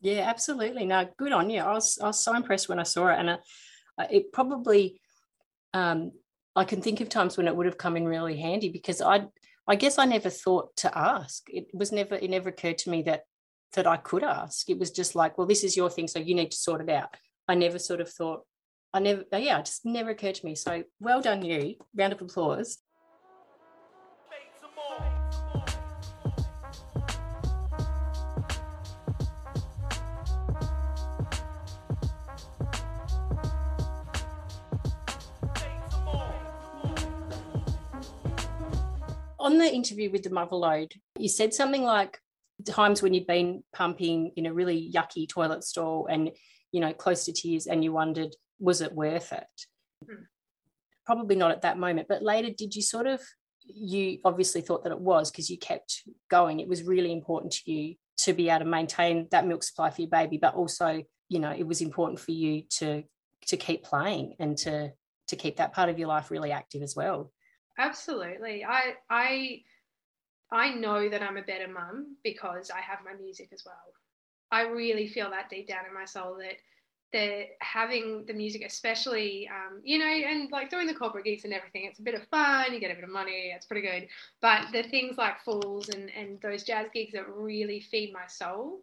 Yeah, 0.00 0.28
absolutely. 0.28 0.84
No, 0.84 1.08
good 1.16 1.32
on 1.32 1.50
you. 1.50 1.60
I 1.60 1.72
was 1.72 1.98
I 2.00 2.06
was 2.06 2.20
so 2.20 2.36
impressed 2.36 2.68
when 2.68 2.78
I 2.78 2.84
saw 2.84 3.08
it, 3.08 3.18
and 3.18 3.38
it 3.98 4.32
probably 4.32 5.00
um, 5.74 6.12
I 6.54 6.64
can 6.64 6.80
think 6.80 7.00
of 7.00 7.08
times 7.08 7.36
when 7.36 7.48
it 7.48 7.56
would 7.56 7.66
have 7.66 7.78
come 7.78 7.96
in 7.96 8.06
really 8.06 8.38
handy 8.38 8.70
because 8.70 9.00
I 9.00 9.26
I 9.68 9.74
guess 9.74 9.98
I 9.98 10.04
never 10.04 10.30
thought 10.30 10.76
to 10.76 10.96
ask. 10.96 11.42
It 11.48 11.66
was 11.74 11.92
never 11.92 12.14
it 12.14 12.30
never 12.30 12.48
occurred 12.48 12.78
to 12.78 12.90
me 12.90 13.02
that 13.02 13.22
that 13.74 13.86
I 13.86 13.96
could 13.96 14.24
ask. 14.24 14.70
It 14.70 14.78
was 14.78 14.90
just 14.90 15.14
like, 15.14 15.36
well, 15.36 15.46
this 15.46 15.64
is 15.64 15.76
your 15.76 15.90
thing, 15.90 16.08
so 16.08 16.18
you 16.18 16.34
need 16.34 16.50
to 16.52 16.56
sort 16.56 16.80
it 16.80 16.88
out. 16.88 17.14
I 17.48 17.54
never 17.54 17.78
sort 17.78 18.00
of 18.00 18.10
thought. 18.10 18.42
I 18.92 19.00
never, 19.00 19.24
yeah, 19.32 19.58
it 19.58 19.66
just 19.66 19.84
never 19.84 20.10
occurred 20.10 20.36
to 20.36 20.46
me. 20.46 20.54
So 20.54 20.84
well 21.00 21.20
done, 21.20 21.44
you. 21.44 21.74
Round 21.94 22.12
of 22.12 22.22
applause. 22.22 22.78
On 39.46 39.58
the 39.58 39.72
interview 39.72 40.10
with 40.10 40.24
the 40.24 40.30
Mother 40.30 40.56
Lode, 40.56 40.92
you 41.20 41.28
said 41.28 41.54
something 41.54 41.84
like 41.84 42.18
times 42.66 43.00
when 43.00 43.14
you'd 43.14 43.28
been 43.28 43.62
pumping 43.72 44.32
in 44.34 44.44
a 44.44 44.52
really 44.52 44.90
yucky 44.92 45.28
toilet 45.28 45.62
stall 45.62 46.08
and 46.10 46.32
you 46.72 46.80
know 46.80 46.92
close 46.92 47.26
to 47.26 47.32
tears 47.32 47.68
and 47.68 47.84
you 47.84 47.92
wondered 47.92 48.34
was 48.58 48.80
it 48.80 48.92
worth 48.92 49.32
it? 49.32 49.46
Hmm. 50.04 50.24
probably 51.04 51.36
not 51.36 51.52
at 51.52 51.62
that 51.62 51.78
moment 51.78 52.08
but 52.08 52.24
later 52.24 52.50
did 52.58 52.74
you 52.74 52.82
sort 52.82 53.06
of 53.06 53.20
you 53.64 54.18
obviously 54.24 54.62
thought 54.62 54.82
that 54.82 54.92
it 54.92 55.00
was 55.00 55.30
because 55.30 55.48
you 55.48 55.58
kept 55.58 56.02
going. 56.28 56.58
It 56.58 56.68
was 56.68 56.82
really 56.82 57.12
important 57.12 57.52
to 57.52 57.70
you 57.70 57.94
to 58.22 58.32
be 58.32 58.48
able 58.50 58.64
to 58.64 58.64
maintain 58.64 59.28
that 59.30 59.46
milk 59.46 59.62
supply 59.62 59.90
for 59.90 60.00
your 60.00 60.10
baby 60.10 60.38
but 60.38 60.56
also 60.56 61.04
you 61.28 61.38
know 61.38 61.52
it 61.52 61.68
was 61.68 61.82
important 61.82 62.18
for 62.18 62.32
you 62.32 62.62
to 62.78 63.04
to 63.46 63.56
keep 63.56 63.84
playing 63.84 64.34
and 64.40 64.58
to 64.58 64.90
to 65.28 65.36
keep 65.36 65.58
that 65.58 65.72
part 65.72 65.88
of 65.88 66.00
your 66.00 66.08
life 66.08 66.32
really 66.32 66.50
active 66.50 66.82
as 66.82 66.96
well 66.96 67.30
Absolutely. 67.78 68.64
I 68.64 68.96
I 69.10 69.62
I 70.50 70.74
know 70.74 71.08
that 71.08 71.22
I'm 71.22 71.36
a 71.36 71.42
better 71.42 71.68
mum 71.68 72.16
because 72.24 72.70
I 72.70 72.80
have 72.80 73.00
my 73.04 73.14
music 73.14 73.50
as 73.52 73.64
well. 73.66 73.94
I 74.52 74.62
really 74.62 75.08
feel 75.08 75.30
that 75.30 75.50
deep 75.50 75.68
down 75.68 75.86
in 75.86 75.94
my 75.94 76.04
soul 76.06 76.36
that 76.38 76.56
that 77.12 77.46
having 77.60 78.26
the 78.26 78.34
music, 78.34 78.62
especially, 78.66 79.48
um, 79.48 79.80
you 79.84 79.98
know, 79.98 80.06
and 80.06 80.50
like 80.52 80.70
doing 80.70 80.86
the 80.88 80.94
corporate 80.94 81.24
gigs 81.24 81.44
and 81.44 81.54
everything, 81.54 81.84
it's 81.86 82.00
a 82.00 82.02
bit 82.02 82.14
of 82.14 82.26
fun, 82.28 82.72
you 82.72 82.80
get 82.80 82.90
a 82.90 82.94
bit 82.94 83.04
of 83.04 83.10
money, 83.10 83.52
it's 83.54 83.66
pretty 83.66 83.86
good. 83.86 84.08
But 84.42 84.72
the 84.72 84.82
things 84.84 85.16
like 85.18 85.42
Fools 85.44 85.88
and, 85.90 86.10
and 86.10 86.40
those 86.42 86.64
jazz 86.64 86.88
gigs 86.92 87.12
that 87.14 87.28
really 87.28 87.80
feed 87.80 88.12
my 88.12 88.26
soul, 88.28 88.82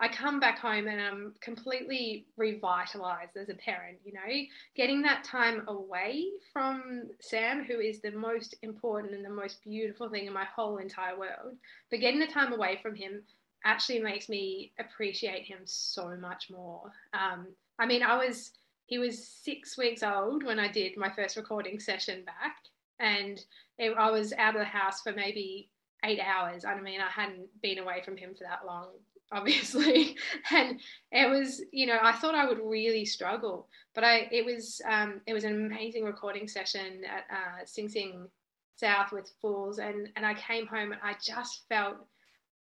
I 0.00 0.08
come 0.08 0.40
back 0.40 0.58
home 0.58 0.88
and 0.88 1.00
I'm 1.00 1.34
completely 1.40 2.26
revitalized 2.36 3.36
as 3.36 3.48
a 3.48 3.54
parent, 3.54 3.98
you 4.04 4.12
know, 4.12 4.44
getting 4.74 5.02
that 5.02 5.22
time 5.22 5.62
away 5.68 6.24
from 6.52 7.10
Sam, 7.20 7.62
who 7.62 7.78
is 7.78 8.00
the 8.00 8.10
most 8.10 8.56
important 8.62 9.14
and 9.14 9.24
the 9.24 9.30
most 9.30 9.62
beautiful 9.62 10.08
thing 10.08 10.26
in 10.26 10.32
my 10.32 10.44
whole 10.44 10.78
entire 10.78 11.16
world, 11.16 11.56
but 11.90 12.00
getting 12.00 12.18
the 12.18 12.26
time 12.26 12.52
away 12.52 12.80
from 12.82 12.96
him 12.96 13.22
actually 13.64 14.00
makes 14.00 14.28
me 14.28 14.72
appreciate 14.78 15.44
him 15.44 15.60
so 15.64 16.16
much 16.16 16.50
more. 16.50 16.92
Um, 17.12 17.46
I 17.78 17.86
mean, 17.86 18.02
I 18.02 18.16
was 18.16 18.52
he 18.86 18.98
was 18.98 19.26
six 19.26 19.78
weeks 19.78 20.02
old 20.02 20.42
when 20.44 20.58
I 20.58 20.68
did 20.68 20.96
my 20.96 21.10
first 21.10 21.36
recording 21.36 21.80
session 21.80 22.24
back, 22.24 22.56
and 22.98 23.40
it, 23.78 23.96
I 23.96 24.10
was 24.10 24.32
out 24.34 24.54
of 24.54 24.60
the 24.60 24.66
house 24.66 25.00
for 25.00 25.12
maybe 25.12 25.70
eight 26.04 26.20
hours. 26.20 26.64
I 26.64 26.78
mean, 26.80 27.00
I 27.00 27.08
hadn't 27.08 27.48
been 27.62 27.78
away 27.78 28.02
from 28.04 28.16
him 28.16 28.34
for 28.34 28.44
that 28.44 28.66
long, 28.66 28.88
obviously, 29.34 30.16
and 30.50 30.80
it 31.12 31.28
was, 31.28 31.62
you 31.72 31.86
know, 31.86 31.98
I 32.00 32.12
thought 32.12 32.34
I 32.34 32.46
would 32.46 32.60
really 32.64 33.04
struggle, 33.04 33.68
but 33.94 34.04
I, 34.04 34.28
it 34.30 34.44
was, 34.44 34.80
um, 34.88 35.20
it 35.26 35.34
was 35.34 35.44
an 35.44 35.66
amazing 35.66 36.04
recording 36.04 36.48
session 36.48 37.02
at 37.04 37.24
uh, 37.34 37.64
Sing 37.66 37.88
Sing 37.88 38.28
South 38.76 39.12
with 39.12 39.30
Fools, 39.42 39.78
and 39.78 40.08
and 40.16 40.24
I 40.24 40.34
came 40.34 40.66
home 40.66 40.92
and 40.92 41.00
I 41.02 41.16
just 41.22 41.68
felt, 41.68 41.96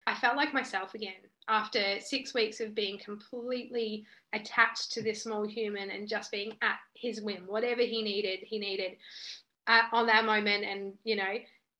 I 0.06 0.14
felt 0.14 0.36
like 0.36 0.52
myself 0.52 0.94
again 0.94 1.12
after 1.48 2.00
six 2.00 2.34
weeks 2.34 2.60
of 2.60 2.74
being 2.74 2.98
completely 2.98 4.04
attached 4.32 4.92
to 4.92 5.02
this 5.02 5.22
small 5.22 5.46
human 5.46 5.90
and 5.90 6.08
just 6.08 6.30
being 6.30 6.56
at 6.62 6.76
his 6.94 7.20
whim, 7.20 7.44
whatever 7.46 7.82
he 7.82 8.02
needed, 8.02 8.40
he 8.42 8.58
needed 8.58 8.92
uh, 9.66 9.82
on 9.92 10.06
that 10.06 10.24
moment. 10.24 10.64
And, 10.64 10.94
you 11.04 11.16
know, 11.16 11.34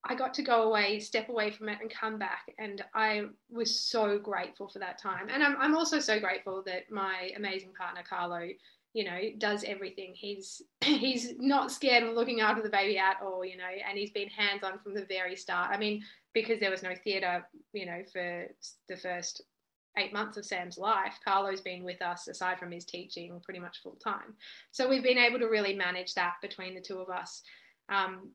I 0.05 0.14
got 0.16 0.34
to 0.34 0.42
go 0.42 0.64
away, 0.64 0.98
step 0.98 1.28
away 1.28 1.53
from 1.53 1.68
it, 1.68 1.78
and 1.80 1.90
come 1.90 2.18
back. 2.18 2.46
And 2.59 2.84
I 2.94 3.22
was 3.50 3.78
so 3.78 4.18
grateful 4.18 4.68
for 4.68 4.80
that 4.80 5.00
time. 5.00 5.28
And 5.32 5.42
I'm, 5.42 5.57
I'm 5.59 5.76
also 5.76 6.00
so 6.00 6.18
grateful 6.18 6.62
that 6.66 6.90
my 6.90 7.30
amazing 7.36 7.72
partner, 7.78 8.03
Carlo, 8.09 8.48
you 8.94 9.05
know, 9.05 9.18
does 9.38 9.64
everything. 9.64 10.12
He's 10.14 10.61
he's 10.80 11.34
not 11.38 11.70
scared 11.70 12.03
of 12.03 12.14
looking 12.14 12.40
after 12.40 12.62
the 12.62 12.68
baby 12.68 12.98
at 12.98 13.18
all, 13.22 13.44
you 13.44 13.57
know, 13.57 13.64
and 13.88 13.96
he's 13.96 14.11
been 14.11 14.28
hands 14.28 14.64
on 14.64 14.78
from 14.80 14.94
the 14.94 15.07
very 15.07 15.36
start. 15.36 15.70
I 15.72 15.78
mean, 15.78 16.03
because 16.34 16.61
there 16.61 16.70
was 16.70 16.82
no 16.82 16.94
theatre, 17.05 17.46
you 17.72 17.86
know, 17.86 18.03
for 18.12 18.46
the 18.88 18.96
first 18.96 19.42
eight 19.98 20.12
months 20.12 20.36
of 20.36 20.44
Sam's 20.44 20.78
life, 20.78 21.18
Carlo's 21.24 21.61
been 21.61 21.84
with 21.84 22.00
us 22.03 22.26
aside 22.26 22.59
from 22.59 22.72
his 22.72 22.84
teaching 22.84 23.40
pretty 23.44 23.61
much 23.61 23.82
full 23.82 23.98
time. 24.03 24.34
So 24.70 24.88
we've 24.88 25.03
been 25.03 25.18
able 25.18 25.38
to 25.38 25.46
really 25.46 25.74
manage 25.74 26.14
that 26.14 26.34
between 26.40 26.74
the 26.74 26.80
two 26.80 26.98
of 26.98 27.11
us. 27.11 27.42
Um, 27.88 28.30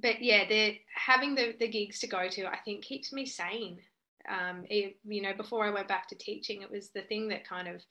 but 0.00 0.22
yeah, 0.22 0.46
the 0.48 0.76
having 0.94 1.34
the 1.34 1.54
the 1.58 1.68
gigs 1.68 2.00
to 2.00 2.06
go 2.06 2.28
to, 2.28 2.46
I 2.46 2.58
think 2.64 2.84
keeps 2.84 3.12
me 3.12 3.26
sane. 3.26 3.78
Um, 4.28 4.64
it, 4.70 4.96
you 5.04 5.20
know, 5.22 5.34
before 5.36 5.64
I 5.66 5.70
went 5.70 5.88
back 5.88 6.08
to 6.08 6.14
teaching, 6.14 6.62
it 6.62 6.70
was 6.70 6.88
the 6.90 7.02
thing 7.02 7.28
that 7.28 7.46
kind 7.46 7.68
of 7.68 7.82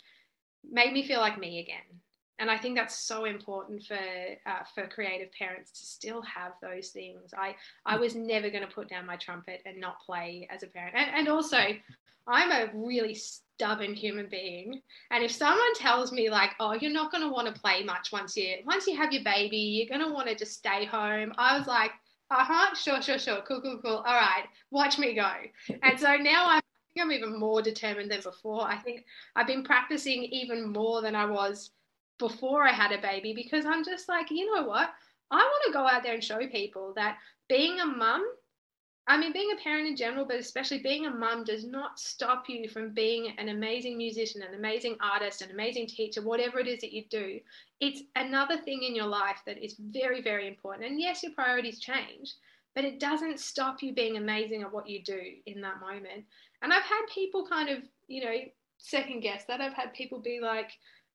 made 0.70 0.94
me 0.94 1.08
feel 1.08 1.20
like 1.20 1.40
me 1.40 1.60
again. 1.60 2.02
And 2.40 2.50
I 2.50 2.58
think 2.58 2.76
that's 2.76 2.98
so 2.98 3.26
important 3.26 3.84
for 3.84 3.96
uh, 3.96 4.64
for 4.74 4.88
creative 4.88 5.32
parents 5.32 5.72
to 5.72 5.86
still 5.86 6.22
have 6.24 6.54
those 6.62 6.90
things. 6.90 7.34
I 7.38 7.56
I 7.86 7.98
was 7.98 8.16
never 8.16 8.50
going 8.50 8.68
to 8.68 8.74
put 8.74 8.90
down 8.90 9.06
my 9.06 9.16
trumpet 9.18 9.62
and 9.66 9.80
not 9.80 10.02
play 10.02 10.48
as 10.52 10.64
a 10.64 10.68
parent. 10.68 10.96
And, 10.98 11.10
and 11.16 11.28
also, 11.30 11.60
I'm 12.28 12.52
a 12.52 12.72
really 12.74 13.16
stubborn 13.16 13.94
human 13.94 14.28
being. 14.30 14.82
And 15.12 15.24
if 15.24 15.32
someone 15.32 15.74
tells 15.76 16.12
me 16.12 16.30
like, 16.30 16.52
oh, 16.60 16.74
you're 16.74 16.92
not 16.92 17.12
to 17.24 17.30
want 17.30 17.54
to 17.54 17.62
play 17.62 17.84
much 17.84 18.12
once 18.12 18.36
you 18.38 18.58
once 18.66 18.88
you 18.88 18.96
have 18.98 19.12
your 19.12 19.24
baby, 19.24 19.58
you're 19.58 19.88
to 20.08 20.14
want 20.14 20.28
to 20.30 20.36
just 20.36 20.54
stay 20.54 20.86
home. 20.86 21.34
I 21.38 21.58
was 21.58 21.68
like, 21.68 21.92
uh-huh, 22.32 22.76
sure, 22.76 23.02
sure, 23.02 23.20
sure. 23.20 23.42
Cool, 23.48 23.62
cool, 23.62 23.80
cool. 23.84 23.98
All 23.98 24.04
right, 24.04 24.46
watch 24.72 24.98
me 24.98 25.14
go. 25.14 25.32
And 25.82 26.00
so 26.00 26.16
now 26.16 26.48
I'm 26.48 26.62
I 26.94 27.00
think 27.00 27.06
I'm 27.06 27.12
even 27.12 27.40
more 27.40 27.62
determined 27.64 28.12
than 28.12 28.22
before. 28.22 28.68
I 28.68 28.78
think 28.78 29.04
I've 29.36 29.48
been 29.48 29.64
practicing 29.64 30.26
even 30.26 30.72
more 30.72 31.02
than 31.02 31.16
I 31.16 31.26
was 31.26 31.72
before 32.20 32.68
I 32.68 32.72
had 32.72 32.92
a 32.92 33.02
baby 33.02 33.34
because 33.34 33.66
I'm 33.66 33.84
just 33.84 34.08
like, 34.08 34.30
you 34.30 34.54
know 34.54 34.68
what? 34.68 34.94
I 35.32 35.38
want 35.38 35.64
to 35.66 35.74
go 35.74 35.88
out 35.88 36.04
there 36.04 36.14
and 36.14 36.24
show 36.24 36.38
people 36.48 36.94
that 36.96 37.18
being 37.50 37.80
a 37.80 37.86
mum 37.86 38.24
I 39.06 39.18
mean, 39.18 39.34
being 39.34 39.52
a 39.52 39.62
parent 39.62 39.88
in 39.88 39.98
general, 39.98 40.26
but 40.26 40.38
especially 40.38 40.78
being 40.78 41.06
a 41.06 41.12
mum, 41.12 41.44
does 41.44 41.66
not 41.66 42.00
stop 42.00 42.48
you 42.48 42.70
from 42.70 42.94
being 42.94 43.34
an 43.38 43.50
amazing 43.50 43.98
musician, 43.98 44.42
an 44.42 44.56
amazing 44.56 44.96
artist, 45.02 45.42
an 45.42 45.52
amazing 45.52 45.88
teacher, 45.88 46.22
whatever 46.22 46.58
it 46.60 46.68
is 46.68 46.80
that 46.80 46.94
you 46.94 47.04
do. 47.10 47.40
It's 47.82 48.04
another 48.16 48.56
thing 48.56 48.84
in 48.84 48.96
your 48.96 49.08
life 49.08 49.42
that 49.46 49.64
is 49.64 49.76
very, 49.78 50.22
very 50.22 50.48
important. 50.48 50.88
And 50.90 51.02
yes, 51.02 51.22
your 51.22 51.34
priorities 51.34 51.80
change, 51.80 52.34
but 52.76 52.86
it 52.86 53.02
doesn't 53.02 53.42
stop 53.42 53.84
you 53.84 53.94
being 53.94 54.16
amazing 54.16 54.62
at 54.62 54.72
what 54.72 54.88
you 54.88 55.04
do 55.04 55.20
in 55.46 55.60
that 55.62 55.82
moment. 55.82 56.24
And 56.62 56.72
I've 56.72 56.84
had 56.84 57.06
people 57.14 57.46
kind 57.46 57.68
of, 57.68 57.80
you 58.08 58.24
know, 58.24 58.36
second 58.78 59.20
guess 59.20 59.44
that. 59.46 59.60
I've 59.60 59.74
had 59.74 59.94
people 59.94 60.20
be 60.20 60.40
like, 60.42 60.72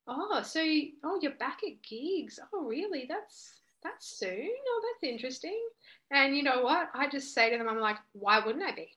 oh, 0.07 0.43
so, 0.43 0.61
oh, 1.05 1.18
you're 1.22 1.32
back 1.32 1.61
at 1.66 1.82
gigs. 1.82 2.39
Oh, 2.53 2.66
really? 2.66 3.07
That's, 3.09 3.61
that's 3.82 4.07
soon. 4.07 4.51
Oh, 4.68 4.82
that's 4.82 5.11
interesting. 5.11 5.59
And 6.11 6.36
you 6.36 6.42
know 6.42 6.62
what? 6.62 6.88
I 6.94 7.09
just 7.09 7.34
say 7.34 7.50
to 7.50 7.59
them, 7.59 7.68
I'm 7.68 7.80
like, 7.80 7.96
why 8.12 8.38
wouldn't 8.38 8.64
I 8.64 8.72
be? 8.72 8.90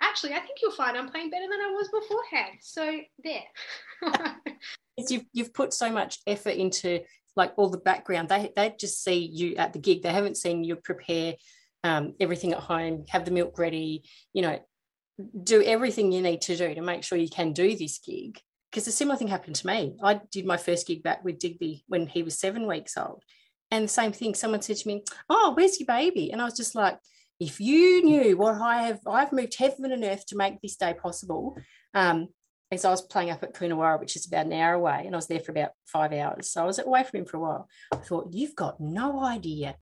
Actually, 0.00 0.34
I 0.34 0.40
think 0.40 0.58
you'll 0.62 0.72
find 0.72 0.96
I'm 0.96 1.08
playing 1.08 1.30
better 1.30 1.46
than 1.50 1.60
I 1.60 1.70
was 1.70 1.88
beforehand. 1.88 2.58
So 2.60 3.00
there. 3.24 4.36
you've 5.08 5.24
you've 5.32 5.54
put 5.54 5.72
so 5.72 5.90
much 5.90 6.18
effort 6.26 6.50
into 6.54 7.00
like 7.36 7.52
all 7.56 7.68
the 7.68 7.78
background. 7.78 8.28
They 8.28 8.52
they 8.54 8.74
just 8.78 9.02
see 9.02 9.18
you 9.18 9.56
at 9.56 9.72
the 9.72 9.78
gig. 9.78 10.02
They 10.02 10.12
haven't 10.12 10.36
seen 10.36 10.64
you 10.64 10.76
prepare 10.76 11.34
um, 11.84 12.14
everything 12.20 12.52
at 12.52 12.60
home, 12.60 13.04
have 13.08 13.24
the 13.24 13.30
milk 13.30 13.58
ready, 13.58 14.04
you 14.32 14.42
know, 14.42 14.58
do 15.42 15.62
everything 15.62 16.12
you 16.12 16.22
need 16.22 16.40
to 16.42 16.56
do 16.56 16.74
to 16.74 16.82
make 16.82 17.04
sure 17.04 17.18
you 17.18 17.28
can 17.28 17.52
do 17.52 17.76
this 17.76 17.98
gig. 17.98 18.40
Because 18.70 18.86
a 18.86 18.92
similar 18.92 19.16
thing 19.16 19.28
happened 19.28 19.56
to 19.56 19.66
me. 19.66 19.96
I 20.02 20.20
did 20.30 20.44
my 20.44 20.58
first 20.58 20.86
gig 20.86 21.02
back 21.02 21.24
with 21.24 21.38
Digby 21.38 21.84
when 21.88 22.06
he 22.06 22.22
was 22.22 22.38
seven 22.38 22.66
weeks 22.66 22.96
old. 22.96 23.22
And 23.70 23.84
the 23.84 23.88
same 23.88 24.12
thing, 24.12 24.34
someone 24.34 24.62
said 24.62 24.76
to 24.76 24.88
me, 24.88 25.02
Oh, 25.28 25.52
where's 25.54 25.78
your 25.78 25.86
baby? 25.86 26.32
And 26.32 26.40
I 26.40 26.44
was 26.44 26.56
just 26.56 26.74
like, 26.74 26.98
if 27.40 27.60
you 27.60 28.04
knew 28.04 28.36
what 28.36 28.60
I 28.60 28.82
have, 28.82 29.00
I've 29.06 29.32
moved 29.32 29.56
heaven 29.56 29.92
and 29.92 30.04
earth 30.04 30.26
to 30.26 30.36
make 30.36 30.60
this 30.60 30.76
day 30.76 30.94
possible. 30.94 31.56
Um, 31.94 32.28
as 32.70 32.84
I 32.84 32.90
was 32.90 33.02
playing 33.02 33.30
up 33.30 33.42
at 33.42 33.54
Coonawarra, 33.54 33.98
which 33.98 34.16
is 34.16 34.26
about 34.26 34.46
an 34.46 34.52
hour 34.52 34.74
away, 34.74 35.04
and 35.06 35.14
I 35.14 35.18
was 35.18 35.26
there 35.26 35.40
for 35.40 35.52
about 35.52 35.70
five 35.86 36.12
hours. 36.12 36.50
So 36.50 36.62
I 36.62 36.66
was 36.66 36.78
away 36.78 37.02
from 37.04 37.20
him 37.20 37.26
for 37.26 37.38
a 37.38 37.40
while. 37.40 37.68
I 37.92 37.96
thought, 37.96 38.28
you've 38.32 38.54
got 38.54 38.78
no 38.80 39.24
idea. 39.24 39.76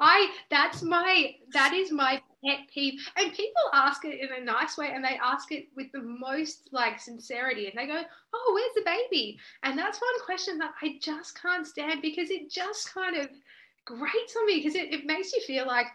I 0.00 0.30
that's 0.50 0.82
my 0.82 1.34
that 1.52 1.72
is 1.72 1.90
my 1.90 2.20
pet 2.44 2.60
peeve. 2.72 3.00
And 3.16 3.32
people 3.32 3.62
ask 3.72 4.04
it 4.04 4.20
in 4.20 4.28
a 4.40 4.44
nice 4.44 4.76
way 4.76 4.90
and 4.92 5.04
they 5.04 5.18
ask 5.22 5.52
it 5.52 5.66
with 5.76 5.90
the 5.92 6.02
most 6.02 6.68
like 6.72 7.00
sincerity 7.00 7.66
and 7.66 7.78
they 7.78 7.86
go, 7.86 8.02
Oh, 8.32 8.52
where's 8.54 8.74
the 8.74 8.90
baby? 8.90 9.38
And 9.62 9.78
that's 9.78 10.00
one 10.00 10.24
question 10.24 10.58
that 10.58 10.74
I 10.82 10.98
just 11.00 11.40
can't 11.40 11.66
stand 11.66 12.02
because 12.02 12.30
it 12.30 12.50
just 12.50 12.92
kind 12.92 13.16
of 13.16 13.28
grates 13.84 14.36
on 14.36 14.46
me 14.46 14.56
because 14.56 14.74
it, 14.74 14.92
it 14.92 15.06
makes 15.06 15.32
you 15.32 15.40
feel 15.46 15.66
like, 15.66 15.86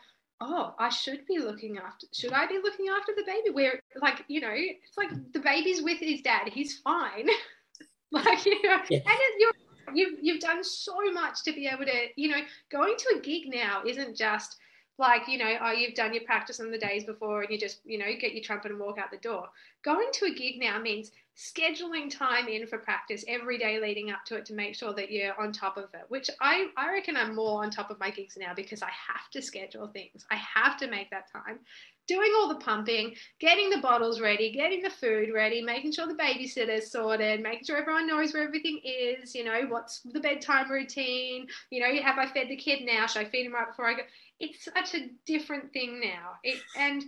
oh, 0.42 0.74
I 0.80 0.90
should 0.90 1.26
be 1.28 1.40
looking 1.40 1.78
after, 1.78 2.08
should 2.14 2.34
I 2.34 2.48
be 2.48 2.60
looking 2.62 2.88
after 2.90 3.14
the 3.16 3.24
baby? 3.26 3.52
Where, 3.52 3.80
like, 4.02 4.26
you 4.28 4.42
know, 4.42 4.54
it's 4.54 4.98
like 4.98 5.10
the 5.32 5.40
baby's 5.40 5.82
with 5.82 6.00
his 6.00 6.22
dad, 6.22 6.50
he's 6.52 6.80
fine. 6.80 7.28
like, 8.12 8.46
you 8.46 8.62
know, 8.64 8.78
and 8.78 8.86
it, 8.90 9.34
you're, 9.40 9.52
you've, 9.94 10.20
you've 10.22 10.42
done 10.42 10.64
so 10.64 10.96
much 11.12 11.44
to 11.44 11.54
be 11.54 11.68
able 11.68 11.86
to, 11.86 12.08
you 12.16 12.30
know, 12.30 12.42
going 12.72 12.96
to 12.98 13.18
a 13.18 13.22
gig 13.22 13.44
now 13.48 13.84
isn't 13.86 14.18
just, 14.18 14.58
like 14.98 15.28
you 15.28 15.38
know 15.38 15.58
oh 15.62 15.72
you've 15.72 15.96
done 15.96 16.14
your 16.14 16.24
practice 16.24 16.60
on 16.60 16.72
the 16.72 16.78
days 16.78 17.04
before 17.04 17.42
and 17.42 17.52
you 17.52 17.58
just 17.58 17.80
you 17.84 17.98
know 17.98 18.06
get 18.20 18.34
your 18.34 18.44
trumpet 18.44 18.72
and 18.72 18.80
walk 18.80 18.98
out 18.98 19.12
the 19.12 19.18
door. 19.18 19.48
Going 19.84 20.08
to 20.14 20.26
a 20.26 20.34
gig 20.34 20.60
now 20.60 20.80
means 20.80 21.12
scheduling 21.36 22.16
time 22.16 22.48
in 22.48 22.68
for 22.68 22.78
practice 22.78 23.26
every 23.28 23.58
day 23.58 23.80
leading 23.80 24.12
up 24.12 24.24
to 24.26 24.36
it 24.36 24.46
to 24.46 24.54
make 24.54 24.76
sure 24.76 24.94
that 24.94 25.12
you're 25.12 25.40
on 25.42 25.52
top 25.52 25.78
of 25.78 25.86
it 25.96 26.06
which 26.10 26.30
i 26.42 26.68
i 26.78 26.92
reckon 26.92 27.18
i'm 27.18 27.36
more 27.36 27.64
on 27.64 27.72
top 27.72 27.90
of 27.90 28.00
my 28.00 28.12
gigs 28.12 28.38
now 28.38 28.54
because 28.56 28.84
i 28.84 28.90
have 28.90 29.30
to 29.32 29.42
schedule 29.42 29.88
things. 29.88 30.26
I 30.30 30.36
have 30.36 30.78
to 30.78 30.88
make 30.88 31.10
that 31.10 31.32
time. 31.32 31.60
Doing 32.06 32.34
all 32.36 32.50
the 32.50 32.56
pumping 32.56 33.16
getting 33.40 33.70
the 33.70 33.78
bottles 33.78 34.20
ready 34.20 34.52
getting 34.52 34.82
the 34.84 34.90
food 34.90 35.30
ready 35.34 35.62
making 35.62 35.94
sure 35.94 36.06
the 36.06 36.14
babysitter's 36.14 36.92
sorted 36.92 37.42
making 37.42 37.66
sure 37.66 37.78
everyone 37.78 38.08
knows 38.08 38.34
where 38.34 38.44
everything 38.44 38.80
is 38.84 39.34
you 39.34 39.46
know 39.46 39.62
what's 39.70 40.02
the 40.02 40.20
bedtime 40.20 40.70
routine 40.70 41.48
you 41.72 41.80
know 41.80 42.02
have 42.02 42.18
i 42.18 42.28
fed 42.28 42.50
the 42.50 42.58
kid 42.58 42.82
now? 42.86 43.08
Should 43.08 43.26
i 43.26 43.30
feed 43.30 43.46
him 43.46 43.54
right 43.54 43.68
before 43.68 43.88
i 43.88 43.94
go 43.94 44.02
it's 44.40 44.66
such 44.66 44.96
a 44.96 45.10
different 45.26 45.72
thing 45.74 46.02
now. 46.02 46.32
It, 46.44 46.60
and 46.78 47.04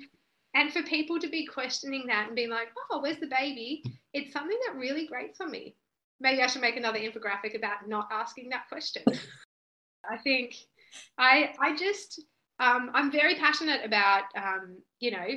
and 0.54 0.72
for 0.72 0.84
people 0.84 1.20
to 1.20 1.28
be 1.28 1.46
questioning 1.46 2.06
that 2.08 2.28
and 2.28 2.36
being 2.36 2.50
like, 2.50 2.70
oh, 2.90 3.02
where's 3.02 3.20
the 3.20 3.28
baby? 3.28 3.84
It's 4.14 4.32
something 4.32 4.58
that 4.68 4.78
really 4.78 5.06
grates 5.06 5.42
on 5.42 5.52
me. 5.52 5.76
Maybe 6.22 6.42
I 6.42 6.48
should 6.48 6.62
make 6.62 6.78
another 6.78 7.00
infographic 7.00 7.56
about 7.58 7.90
not 7.90 8.08
asking 8.12 8.50
that 8.50 8.70
question. 8.70 9.04
I 10.10 10.18
think 10.18 10.56
I 11.18 11.54
I 11.60 11.76
just 11.76 12.24
um, 12.60 12.92
I'm 12.94 13.12
very 13.12 13.36
passionate 13.36 13.82
about 13.84 14.24
um, 14.38 14.78
you 15.00 15.12
know 15.12 15.28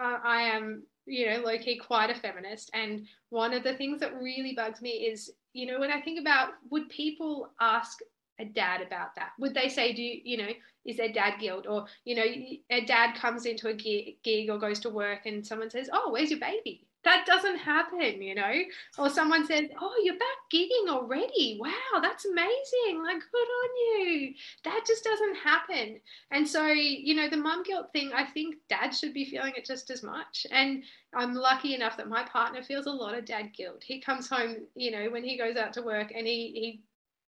uh, 0.00 0.18
I 0.24 0.42
am 0.42 0.82
you 1.06 1.30
know 1.30 1.40
low 1.40 1.58
key 1.58 1.78
quite 1.78 2.10
a 2.10 2.14
feminist 2.14 2.70
and 2.74 3.06
one 3.28 3.52
of 3.52 3.62
the 3.62 3.76
things 3.76 4.00
that 4.00 4.20
really 4.20 4.54
bugs 4.54 4.80
me 4.80 4.90
is 4.90 5.30
you 5.52 5.66
know 5.66 5.78
when 5.78 5.90
I 5.90 6.00
think 6.00 6.20
about 6.20 6.50
would 6.70 6.88
people 6.88 7.50
ask 7.60 7.98
a 8.38 8.44
dad 8.44 8.82
about 8.82 9.14
that? 9.16 9.30
Would 9.38 9.54
they 9.54 9.68
say, 9.68 9.92
do 9.92 10.02
you, 10.02 10.20
you 10.24 10.36
know, 10.36 10.50
is 10.84 10.96
there 10.96 11.12
dad 11.12 11.34
guilt? 11.40 11.66
Or, 11.68 11.86
you 12.04 12.14
know, 12.14 12.24
a 12.70 12.84
dad 12.84 13.16
comes 13.16 13.46
into 13.46 13.68
a 13.68 13.74
gig 13.74 14.50
or 14.50 14.58
goes 14.58 14.80
to 14.80 14.90
work 14.90 15.26
and 15.26 15.46
someone 15.46 15.70
says, 15.70 15.88
oh, 15.92 16.10
where's 16.10 16.30
your 16.30 16.40
baby? 16.40 16.86
That 17.04 17.26
doesn't 17.26 17.58
happen, 17.58 18.22
you 18.22 18.34
know? 18.34 18.52
Or 18.98 19.10
someone 19.10 19.46
says, 19.46 19.68
oh, 19.78 19.94
you're 20.02 20.18
back 20.18 20.38
gigging 20.52 20.88
already. 20.88 21.58
Wow, 21.60 22.00
that's 22.00 22.24
amazing. 22.24 23.02
Like, 23.04 23.18
good 23.30 23.38
on 23.38 24.00
you. 24.06 24.34
that 24.64 24.84
just 24.86 25.04
doesn't 25.04 25.36
happen. 25.36 26.00
And 26.30 26.48
so, 26.48 26.66
you 26.66 27.14
know, 27.14 27.28
the 27.28 27.36
mum 27.36 27.62
guilt 27.62 27.88
thing, 27.92 28.12
I 28.14 28.24
think 28.24 28.56
dad 28.70 28.94
should 28.94 29.12
be 29.12 29.26
feeling 29.26 29.52
it 29.54 29.66
just 29.66 29.90
as 29.90 30.02
much. 30.02 30.46
And 30.50 30.82
I'm 31.14 31.34
lucky 31.34 31.74
enough 31.74 31.98
that 31.98 32.08
my 32.08 32.24
partner 32.24 32.62
feels 32.62 32.86
a 32.86 32.90
lot 32.90 33.16
of 33.16 33.26
dad 33.26 33.50
guilt. 33.54 33.84
He 33.84 34.00
comes 34.00 34.26
home, 34.26 34.56
you 34.74 34.90
know, 34.90 35.10
when 35.10 35.24
he 35.24 35.36
goes 35.36 35.56
out 35.56 35.74
to 35.74 35.82
work 35.82 36.10
and 36.16 36.26
he, 36.26 36.52
he 36.54 36.80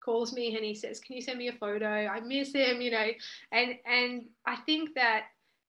calls 0.06 0.32
me 0.32 0.54
and 0.56 0.64
he 0.64 0.74
says, 0.74 1.00
Can 1.00 1.16
you 1.16 1.22
send 1.22 1.38
me 1.38 1.48
a 1.48 1.52
photo? 1.52 2.06
I 2.06 2.20
miss 2.20 2.54
him, 2.54 2.80
you 2.80 2.92
know. 2.92 3.08
And 3.52 3.74
and 3.84 4.24
I 4.46 4.56
think 4.64 4.94
that 4.94 5.24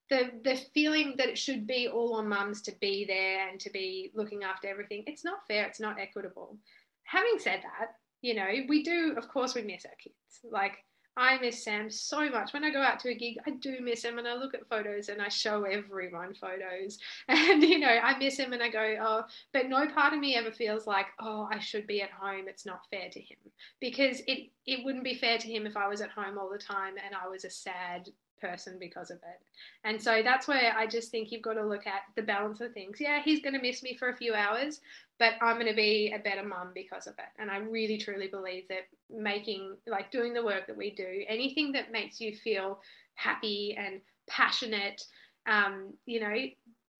the 0.08 0.30
the 0.42 0.56
feeling 0.72 1.14
that 1.18 1.28
it 1.28 1.36
should 1.36 1.66
be 1.66 1.88
all 1.88 2.14
on 2.14 2.28
mums 2.28 2.62
to 2.62 2.72
be 2.80 3.04
there 3.04 3.48
and 3.48 3.60
to 3.60 3.70
be 3.70 4.10
looking 4.14 4.44
after 4.44 4.68
everything, 4.68 5.04
it's 5.06 5.24
not 5.24 5.46
fair, 5.46 5.66
it's 5.66 5.80
not 5.80 6.00
equitable. 6.00 6.56
Having 7.02 7.38
said 7.40 7.60
that, 7.62 7.96
you 8.22 8.34
know, 8.34 8.48
we 8.68 8.82
do, 8.82 9.14
of 9.16 9.28
course, 9.28 9.54
we 9.54 9.62
miss 9.62 9.84
our 9.84 9.92
kids. 10.02 10.40
Like 10.50 10.78
I 11.18 11.36
miss 11.38 11.64
Sam 11.64 11.90
so 11.90 12.30
much. 12.30 12.52
When 12.52 12.62
I 12.62 12.70
go 12.70 12.80
out 12.80 13.00
to 13.00 13.10
a 13.10 13.14
gig, 13.14 13.38
I 13.44 13.50
do 13.50 13.80
miss 13.80 14.04
him 14.04 14.18
and 14.18 14.28
I 14.28 14.34
look 14.34 14.54
at 14.54 14.68
photos 14.68 15.08
and 15.08 15.20
I 15.20 15.28
show 15.28 15.64
everyone 15.64 16.34
photos. 16.34 16.98
And, 17.28 17.62
you 17.62 17.78
know, 17.80 17.88
I 17.88 18.16
miss 18.18 18.36
him 18.36 18.52
and 18.52 18.62
I 18.62 18.68
go, 18.68 18.96
oh, 19.00 19.24
but 19.52 19.68
no 19.68 19.86
part 19.88 20.12
of 20.12 20.20
me 20.20 20.36
ever 20.36 20.52
feels 20.52 20.86
like, 20.86 21.06
oh, 21.20 21.48
I 21.50 21.58
should 21.58 21.86
be 21.86 22.02
at 22.02 22.10
home. 22.10 22.44
It's 22.46 22.64
not 22.64 22.86
fair 22.90 23.08
to 23.10 23.20
him. 23.20 23.38
Because 23.80 24.22
it, 24.28 24.50
it 24.66 24.84
wouldn't 24.84 25.04
be 25.04 25.14
fair 25.14 25.38
to 25.38 25.48
him 25.48 25.66
if 25.66 25.76
I 25.76 25.88
was 25.88 26.00
at 26.00 26.10
home 26.10 26.38
all 26.38 26.50
the 26.50 26.58
time 26.58 26.94
and 27.04 27.14
I 27.14 27.28
was 27.28 27.44
a 27.44 27.50
sad 27.50 28.08
person 28.40 28.76
because 28.78 29.10
of 29.10 29.18
it. 29.18 29.40
And 29.84 30.00
so 30.00 30.22
that's 30.22 30.48
where 30.48 30.74
I 30.76 30.86
just 30.86 31.10
think 31.10 31.30
you've 31.30 31.42
got 31.42 31.54
to 31.54 31.66
look 31.66 31.86
at 31.86 32.02
the 32.16 32.22
balance 32.22 32.60
of 32.60 32.72
things. 32.72 32.98
Yeah, 33.00 33.22
he's 33.22 33.40
going 33.40 33.54
to 33.54 33.60
miss 33.60 33.82
me 33.82 33.96
for 33.96 34.08
a 34.08 34.16
few 34.16 34.34
hours, 34.34 34.80
but 35.18 35.34
I'm 35.40 35.56
going 35.56 35.66
to 35.66 35.74
be 35.74 36.12
a 36.14 36.18
better 36.18 36.44
mum 36.44 36.70
because 36.74 37.06
of 37.06 37.14
it. 37.18 37.40
And 37.40 37.50
I 37.50 37.58
really 37.58 37.98
truly 37.98 38.28
believe 38.28 38.64
that 38.68 38.88
making, 39.10 39.76
like 39.86 40.10
doing 40.10 40.32
the 40.32 40.44
work 40.44 40.66
that 40.66 40.76
we 40.76 40.90
do, 40.90 41.24
anything 41.28 41.72
that 41.72 41.92
makes 41.92 42.20
you 42.20 42.34
feel 42.34 42.80
happy 43.14 43.76
and 43.78 44.00
passionate, 44.28 45.02
um, 45.46 45.94
you 46.06 46.20
know, 46.20 46.36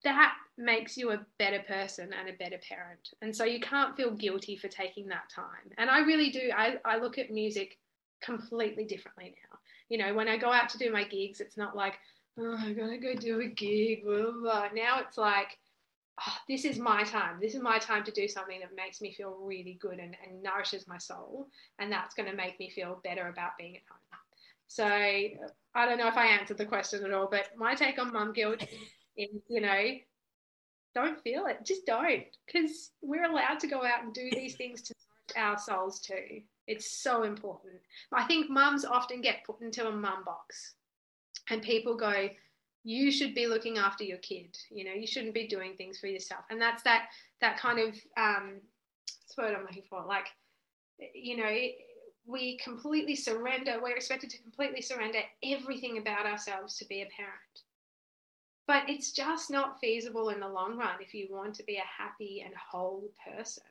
that 0.03 0.33
makes 0.57 0.97
you 0.97 1.11
a 1.11 1.25
better 1.37 1.59
person 1.67 2.11
and 2.17 2.29
a 2.29 2.33
better 2.33 2.59
parent. 2.67 3.09
And 3.21 3.35
so 3.35 3.43
you 3.43 3.59
can't 3.59 3.95
feel 3.95 4.11
guilty 4.11 4.55
for 4.55 4.67
taking 4.67 5.07
that 5.07 5.29
time. 5.33 5.71
And 5.77 5.89
I 5.89 5.99
really 5.99 6.29
do. 6.29 6.51
I, 6.55 6.77
I 6.85 6.97
look 6.97 7.17
at 7.17 7.31
music 7.31 7.77
completely 8.21 8.85
differently 8.85 9.35
now. 9.51 9.58
You 9.89 9.97
know, 9.97 10.13
when 10.13 10.27
I 10.27 10.37
go 10.37 10.51
out 10.51 10.69
to 10.69 10.77
do 10.77 10.91
my 10.91 11.03
gigs, 11.03 11.41
it's 11.41 11.57
not 11.57 11.75
like, 11.75 11.95
oh, 12.39 12.55
I 12.57 12.73
gotta 12.73 12.97
go 12.97 13.15
do 13.15 13.41
a 13.41 13.47
gig. 13.47 14.05
Blah, 14.05 14.31
blah. 14.41 14.67
Now 14.73 14.99
it's 14.99 15.17
like, 15.17 15.57
oh, 16.25 16.37
this 16.47 16.65
is 16.65 16.77
my 16.79 17.03
time. 17.03 17.39
This 17.41 17.55
is 17.55 17.61
my 17.61 17.79
time 17.79 18.03
to 18.03 18.11
do 18.11 18.27
something 18.27 18.59
that 18.59 18.75
makes 18.75 19.01
me 19.01 19.13
feel 19.13 19.37
really 19.41 19.77
good 19.81 19.99
and, 19.99 20.15
and 20.25 20.43
nourishes 20.43 20.87
my 20.87 20.97
soul. 20.97 21.47
And 21.79 21.91
that's 21.91 22.15
going 22.15 22.29
to 22.29 22.35
make 22.35 22.59
me 22.59 22.69
feel 22.69 23.01
better 23.03 23.27
about 23.27 23.57
being 23.57 23.75
at 23.75 23.81
home. 23.89 23.99
So 24.67 24.85
I 24.85 25.85
don't 25.85 25.97
know 25.97 26.07
if 26.07 26.17
I 26.17 26.27
answered 26.27 26.59
the 26.59 26.65
question 26.65 27.03
at 27.03 27.11
all, 27.11 27.27
but 27.29 27.49
my 27.57 27.73
take 27.73 27.97
on 27.97 28.13
mum 28.13 28.33
guilt 28.33 28.63
is, 29.17 29.41
you 29.47 29.61
know, 29.61 29.83
don't 30.93 31.19
feel 31.23 31.47
it. 31.47 31.65
Just 31.65 31.87
don't. 31.87 32.23
Because 32.45 32.91
we're 33.01 33.25
allowed 33.25 33.59
to 33.61 33.67
go 33.67 33.83
out 33.83 34.03
and 34.03 34.13
do 34.13 34.29
these 34.31 34.55
things 34.55 34.83
to 34.83 34.93
nourish 35.35 35.43
our 35.43 35.57
souls 35.57 35.99
too. 35.99 36.41
It's 36.69 36.91
so 36.91 37.23
important. 37.23 37.73
I 38.13 38.25
think 38.25 38.47
mums 38.47 38.85
often 38.85 39.21
get 39.21 39.43
put 39.43 39.59
into 39.59 39.87
a 39.87 39.91
mum 39.91 40.23
box 40.23 40.75
and 41.49 41.63
people 41.63 41.97
go, 41.97 42.29
you 42.83 43.11
should 43.11 43.33
be 43.33 43.47
looking 43.47 43.79
after 43.79 44.03
your 44.03 44.19
kid. 44.19 44.55
You 44.69 44.85
know 44.85 44.93
you 44.93 45.07
shouldn't 45.07 45.33
be 45.33 45.47
doing 45.47 45.73
things 45.75 45.99
for 45.99 46.05
yourself. 46.05 46.45
And 46.51 46.61
that's 46.61 46.83
that 46.83 47.07
that 47.41 47.57
kind 47.57 47.79
of 47.79 47.95
um 48.17 48.61
that's 49.01 49.35
what 49.35 49.53
i'm 49.55 49.61
looking 49.61 49.83
for? 49.89 50.05
Like 50.05 50.27
you 51.15 51.37
know 51.37 51.57
we 52.27 52.57
completely 52.57 53.15
surrender 53.15 53.79
we're 53.81 53.95
expected 53.95 54.29
to 54.29 54.41
completely 54.43 54.83
surrender 54.83 55.19
everything 55.43 55.97
about 55.97 56.27
ourselves 56.27 56.77
to 56.77 56.85
be 56.85 57.01
a 57.01 57.09
parent. 57.17 57.63
But 58.67 58.87
it's 58.87 59.11
just 59.11 59.49
not 59.49 59.79
feasible 59.79 60.29
in 60.29 60.39
the 60.39 60.47
long 60.47 60.77
run 60.77 61.01
if 61.01 61.15
you 61.15 61.29
want 61.31 61.55
to 61.55 61.63
be 61.63 61.77
a 61.77 62.03
happy 62.03 62.43
and 62.45 62.53
whole 62.55 63.09
person 63.25 63.63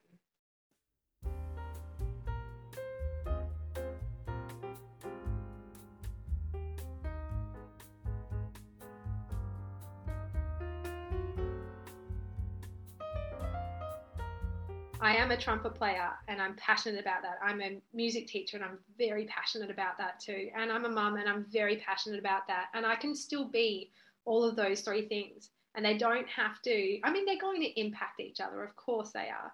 I 15.01 15.14
am 15.14 15.30
a 15.30 15.36
trumpet 15.36 15.74
player 15.74 16.11
and 16.26 16.42
I'm 16.42 16.55
passionate 16.57 17.01
about 17.01 17.22
that. 17.22 17.38
I'm 17.42 17.61
a 17.61 17.80
music 17.94 18.26
teacher 18.26 18.57
and 18.57 18.64
I'm 18.64 18.78
very 18.96 19.26
passionate 19.26 19.70
about 19.70 19.96
that 19.99 20.18
too. 20.18 20.51
And 20.57 20.72
I'm 20.72 20.84
a 20.84 20.88
mum 20.88 21.16
and 21.16 21.28
I'm 21.28 21.46
very 21.51 21.76
passionate 21.76 22.18
about 22.18 22.46
that. 22.49 22.66
And 22.74 22.84
I 22.84 22.96
can 22.96 23.14
still 23.14 23.49
be 23.49 23.90
all 24.24 24.44
of 24.44 24.57
those 24.57 24.80
three 24.80 25.07
things. 25.07 25.51
And 25.74 25.84
they 25.84 25.96
don't 25.96 26.26
have 26.28 26.61
to, 26.62 26.99
I 27.05 27.12
mean, 27.12 27.24
they're 27.24 27.38
going 27.38 27.61
to 27.62 27.80
impact 27.80 28.20
each 28.20 28.40
other, 28.40 28.64
of 28.64 28.74
course 28.74 29.11
they 29.12 29.28
are, 29.28 29.53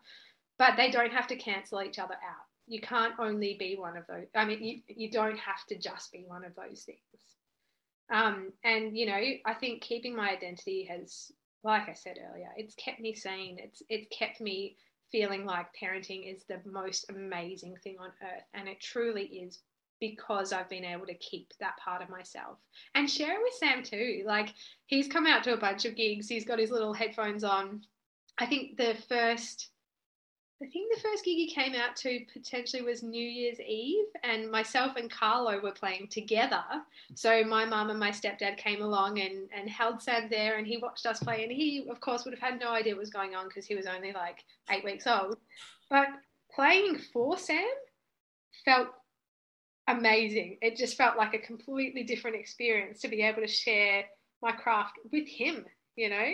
but 0.59 0.77
they 0.77 0.91
don't 0.91 1.13
have 1.13 1.27
to 1.27 1.37
cancel 1.37 1.83
each 1.83 1.99
other 1.99 2.15
out. 2.15 2.47
You 2.67 2.81
can't 2.81 3.15
only 3.19 3.57
be 3.59 3.77
one 3.79 3.99
of 3.99 4.07
those. 4.07 4.27
I 4.35 4.47
mean, 4.47 4.63
you, 4.63 4.81
you 4.89 5.11
don't 5.11 5.39
have 5.39 5.67
to 5.69 5.77
just 5.77 6.11
be 6.13 6.25
one 6.27 6.45
of 6.45 6.55
those 6.55 6.85
things. 6.85 6.99
Um, 8.11 8.53
and, 8.63 8.97
you 8.97 9.07
know, 9.07 9.21
I 9.45 9.55
think 9.55 9.83
keeping 9.83 10.17
my 10.17 10.31
identity 10.31 10.85
has, 10.91 11.33
like 11.63 11.89
I 11.89 11.93
said 11.95 12.17
earlier, 12.31 12.49
it's 12.57 12.75
kept 12.77 13.01
me 13.01 13.15
sane. 13.15 13.59
It's, 13.59 13.83
it's 13.91 14.07
kept 14.17 14.41
me 14.41 14.77
feeling 15.15 15.47
like 15.47 15.67
parenting 15.81 16.29
is 16.35 16.43
the 16.49 16.61
most 16.69 17.09
amazing 17.09 17.77
thing 17.85 17.95
on 18.01 18.09
earth. 18.21 18.43
And 18.53 18.67
it 18.69 18.81
truly 18.81 19.23
is 19.23 19.61
because 20.01 20.53
I've 20.53 20.69
been 20.69 20.85
able 20.85 21.07
to 21.07 21.15
keep 21.15 21.53
that 21.61 21.77
part 21.77 22.03
of 22.03 22.09
myself 22.09 22.59
and 22.97 23.09
share 23.09 23.35
it 23.35 23.41
with 23.41 23.55
Sam 23.55 23.85
too. 23.85 24.25
Like 24.27 24.53
he's 24.87 25.07
come 25.07 25.25
out 25.25 25.45
to 25.45 25.53
a 25.53 25.57
bunch 25.57 25.85
of 25.85 25.95
gigs, 25.95 26.29
he's 26.29 26.45
got 26.45 26.59
his 26.59 26.73
little 26.73 26.93
headphones 26.93 27.45
on. 27.45 27.83
I 28.39 28.47
think 28.47 28.77
the 28.77 28.97
first 29.09 29.71
I 30.65 30.67
think 30.67 30.95
the 30.95 31.01
first 31.01 31.25
gig 31.25 31.37
he 31.37 31.51
came 31.51 31.75
out 31.75 31.95
to 31.97 32.25
potentially 32.33 32.81
was 32.81 33.03
New 33.03 33.27
Year's 33.27 33.61
Eve, 33.61 34.07
and 34.23 34.51
myself 34.51 34.97
and 34.97 35.11
Carlo 35.11 35.61
were 35.61 35.73
playing 35.73 36.09
together. 36.09 36.65
So 37.15 37.45
my 37.45 37.67
mum 37.67 37.91
and 37.91 38.01
my 38.01 38.11
stepdad 38.11 38.57
came 38.57 38.81
along 38.81 39.21
and, 39.21 39.49
and 39.55 39.69
held 39.69 40.01
Sam 40.01 40.29
there, 40.31 40.57
and 40.57 40.67
he 40.67 40.79
watched 40.79 41.05
us 41.05 41.19
play. 41.19 41.43
And 41.43 41.53
he, 41.53 41.87
of 41.91 42.01
course, 42.01 42.25
would 42.25 42.33
have 42.33 42.53
had 42.53 42.61
no 42.61 42.71
idea 42.71 42.95
what 42.95 43.01
was 43.01 43.11
going 43.11 43.35
on 43.35 43.49
because 43.49 43.67
he 43.67 43.75
was 43.75 43.87
only 43.87 44.13
like 44.13 44.43
eight 44.71 44.85
weeks 44.85 45.07
old. 45.07 45.37
But 45.91 46.07
playing 46.55 46.99
for 47.13 47.37
Sam 47.37 47.63
felt 48.65 48.89
amazing. 49.87 50.57
It 50.63 50.77
just 50.77 50.97
felt 50.97 51.19
like 51.19 51.35
a 51.35 51.39
completely 51.39 52.05
different 52.05 52.37
experience 52.37 53.01
to 53.01 53.09
be 53.09 53.21
able 53.21 53.43
to 53.43 53.49
share 53.49 54.05
my 54.41 54.53
craft 54.53 54.95
with 55.13 55.29
him, 55.29 55.67
you 55.95 56.09
know? 56.09 56.33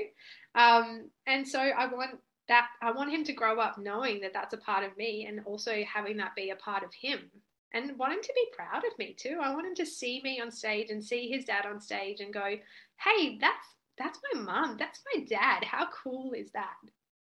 Um, 0.54 1.10
and 1.26 1.48
so 1.48 1.58
I 1.58 1.86
want 1.86 2.20
that 2.50 2.66
I 2.82 2.90
want 2.90 3.12
him 3.12 3.22
to 3.24 3.32
grow 3.32 3.60
up 3.60 3.78
knowing 3.78 4.20
that 4.22 4.32
that's 4.34 4.54
a 4.54 4.58
part 4.58 4.82
of 4.82 4.96
me 4.96 5.24
and 5.26 5.40
also 5.46 5.84
having 5.84 6.16
that 6.16 6.34
be 6.34 6.50
a 6.50 6.56
part 6.56 6.82
of 6.82 6.92
him 6.92 7.30
and 7.72 7.96
want 7.96 8.12
him 8.12 8.20
to 8.20 8.32
be 8.34 8.44
proud 8.52 8.84
of 8.84 8.98
me 8.98 9.14
too. 9.16 9.38
I 9.40 9.54
want 9.54 9.68
him 9.68 9.74
to 9.76 9.86
see 9.86 10.20
me 10.24 10.40
on 10.40 10.50
stage 10.50 10.90
and 10.90 11.02
see 11.02 11.28
his 11.28 11.44
dad 11.44 11.64
on 11.64 11.80
stage 11.80 12.18
and 12.18 12.34
go, 12.34 12.56
"Hey, 12.96 13.38
that's 13.40 13.76
that's 13.96 14.18
my 14.34 14.40
mom. 14.40 14.76
That's 14.78 15.00
my 15.14 15.24
dad. 15.26 15.62
How 15.62 15.86
cool 15.92 16.32
is 16.32 16.50
that?" 16.50 16.74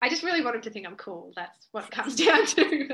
I 0.03 0.09
just 0.09 0.25
really 0.25 0.43
want 0.43 0.57
him 0.57 0.62
to 0.62 0.70
think 0.70 0.89
I'm 0.89 0.97
cool. 0.97 1.33
That's 1.37 1.68
what 1.70 1.89
comes 1.93 2.16
down 2.27 2.45
to. 2.45 2.89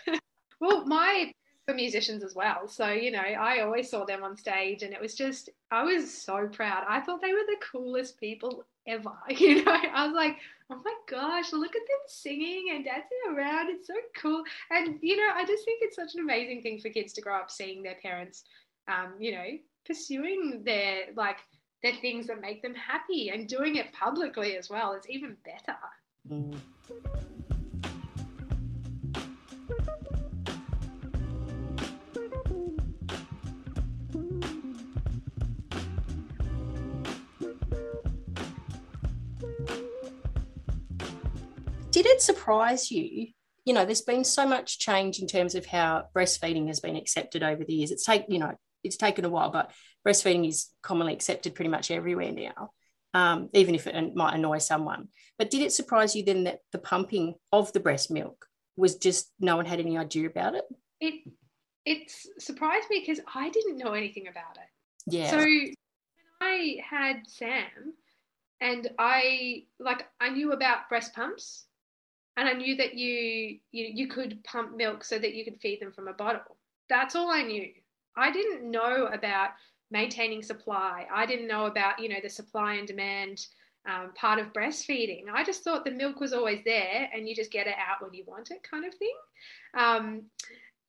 well, 0.60 0.86
my 0.86 1.32
were 1.66 1.74
musicians 1.74 2.22
as 2.22 2.34
well. 2.34 2.68
So, 2.68 2.88
you 2.88 3.10
know, 3.10 3.18
I 3.18 3.60
always 3.60 3.90
saw 3.90 4.04
them 4.04 4.22
on 4.22 4.36
stage 4.36 4.82
and 4.82 4.92
it 4.92 5.00
was 5.00 5.14
just, 5.14 5.50
I 5.70 5.84
was 5.84 6.12
so 6.12 6.48
proud. 6.48 6.84
I 6.88 7.00
thought 7.00 7.20
they 7.20 7.32
were 7.32 7.46
the 7.46 7.56
coolest 7.72 8.20
people 8.20 8.64
ever. 8.86 9.12
You 9.30 9.64
know, 9.64 9.72
I 9.72 10.06
was 10.06 10.14
like, 10.14 10.36
oh 10.70 10.80
my 10.84 10.94
gosh, 11.08 11.52
look 11.52 11.74
at 11.74 11.82
them 11.82 11.98
singing 12.06 12.72
and 12.74 12.84
dancing 12.84 13.18
around. 13.30 13.70
It's 13.70 13.88
so 13.88 13.94
cool. 14.16 14.42
And, 14.70 14.98
you 15.02 15.16
know, 15.16 15.30
I 15.34 15.44
just 15.44 15.64
think 15.64 15.80
it's 15.82 15.96
such 15.96 16.14
an 16.14 16.20
amazing 16.20 16.62
thing 16.62 16.80
for 16.80 16.88
kids 16.88 17.12
to 17.14 17.20
grow 17.20 17.36
up 17.36 17.50
seeing 17.50 17.82
their 17.82 17.96
parents, 18.00 18.44
um, 18.88 19.14
you 19.18 19.32
know, 19.32 19.46
pursuing 19.84 20.62
their, 20.64 21.06
like, 21.16 21.38
their 21.82 21.94
things 21.94 22.28
that 22.28 22.40
make 22.40 22.62
them 22.62 22.74
happy 22.74 23.30
and 23.30 23.48
doing 23.48 23.76
it 23.76 23.92
publicly 23.92 24.56
as 24.56 24.70
well. 24.70 24.92
It's 24.92 25.08
even 25.08 25.36
better. 25.44 25.78
Mm. 26.28 26.58
Did 41.96 42.04
it 42.04 42.20
surprise 42.20 42.90
you? 42.90 43.28
You 43.64 43.72
know, 43.72 43.86
there's 43.86 44.02
been 44.02 44.22
so 44.22 44.46
much 44.46 44.78
change 44.78 45.18
in 45.18 45.26
terms 45.26 45.54
of 45.54 45.64
how 45.64 46.04
breastfeeding 46.14 46.66
has 46.66 46.78
been 46.78 46.94
accepted 46.94 47.42
over 47.42 47.64
the 47.64 47.72
years. 47.72 47.90
It's 47.90 48.04
taken, 48.04 48.30
you 48.30 48.38
know, 48.38 48.52
it's 48.84 48.98
taken 48.98 49.24
a 49.24 49.30
while, 49.30 49.50
but 49.50 49.72
breastfeeding 50.06 50.46
is 50.46 50.68
commonly 50.82 51.14
accepted 51.14 51.54
pretty 51.54 51.70
much 51.70 51.90
everywhere 51.90 52.32
now, 52.32 52.72
um, 53.14 53.48
even 53.54 53.74
if 53.74 53.86
it 53.86 54.14
might 54.14 54.34
annoy 54.34 54.58
someone. 54.58 55.08
But 55.38 55.48
did 55.48 55.62
it 55.62 55.72
surprise 55.72 56.14
you 56.14 56.22
then 56.22 56.44
that 56.44 56.58
the 56.70 56.78
pumping 56.78 57.36
of 57.50 57.72
the 57.72 57.80
breast 57.80 58.10
milk 58.10 58.44
was 58.76 58.96
just 58.96 59.32
no 59.40 59.56
one 59.56 59.64
had 59.64 59.80
any 59.80 59.96
idea 59.96 60.28
about 60.28 60.54
it? 60.54 60.64
It 61.00 61.22
it's 61.86 62.26
surprised 62.38 62.90
me 62.90 63.00
because 63.00 63.24
I 63.34 63.48
didn't 63.48 63.78
know 63.78 63.94
anything 63.94 64.28
about 64.28 64.58
it. 64.58 65.14
Yeah. 65.14 65.30
So 65.30 65.38
when 65.38 65.72
I 66.42 66.76
had 66.86 67.22
Sam, 67.26 67.94
and 68.60 68.86
I 68.98 69.64
like 69.80 70.04
I 70.20 70.28
knew 70.28 70.52
about 70.52 70.90
breast 70.90 71.14
pumps, 71.14 71.66
and 72.36 72.48
I 72.48 72.52
knew 72.52 72.76
that 72.76 72.94
you 72.94 73.58
you 73.72 73.86
you 73.94 74.08
could 74.08 74.42
pump 74.44 74.76
milk 74.76 75.04
so 75.04 75.18
that 75.18 75.34
you 75.34 75.44
could 75.44 75.60
feed 75.60 75.80
them 75.80 75.92
from 75.92 76.08
a 76.08 76.12
bottle. 76.12 76.56
That's 76.88 77.16
all 77.16 77.30
I 77.30 77.42
knew. 77.42 77.68
I 78.16 78.30
didn't 78.30 78.70
know 78.70 79.06
about 79.06 79.50
maintaining 79.90 80.42
supply. 80.42 81.06
I 81.12 81.26
didn't 81.26 81.48
know 81.48 81.66
about 81.66 81.98
you 81.98 82.08
know 82.08 82.20
the 82.22 82.30
supply 82.30 82.74
and 82.74 82.86
demand 82.86 83.46
um, 83.86 84.12
part 84.14 84.38
of 84.38 84.52
breastfeeding. 84.52 85.24
I 85.32 85.44
just 85.44 85.62
thought 85.62 85.84
the 85.84 85.90
milk 85.90 86.20
was 86.20 86.32
always 86.32 86.60
there 86.64 87.08
and 87.14 87.28
you 87.28 87.34
just 87.34 87.52
get 87.52 87.66
it 87.66 87.76
out 87.78 88.02
when 88.02 88.12
you 88.14 88.24
want 88.26 88.50
it, 88.50 88.62
kind 88.68 88.84
of 88.84 88.94
thing. 88.94 89.14
Um, 89.74 90.22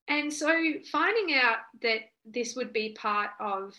and 0.08 0.34
so 0.34 0.48
finding 0.92 1.36
out 1.36 1.58
that 1.82 2.00
this 2.26 2.56
would 2.56 2.74
be 2.74 2.96
part 3.00 3.32
of, 3.40 3.74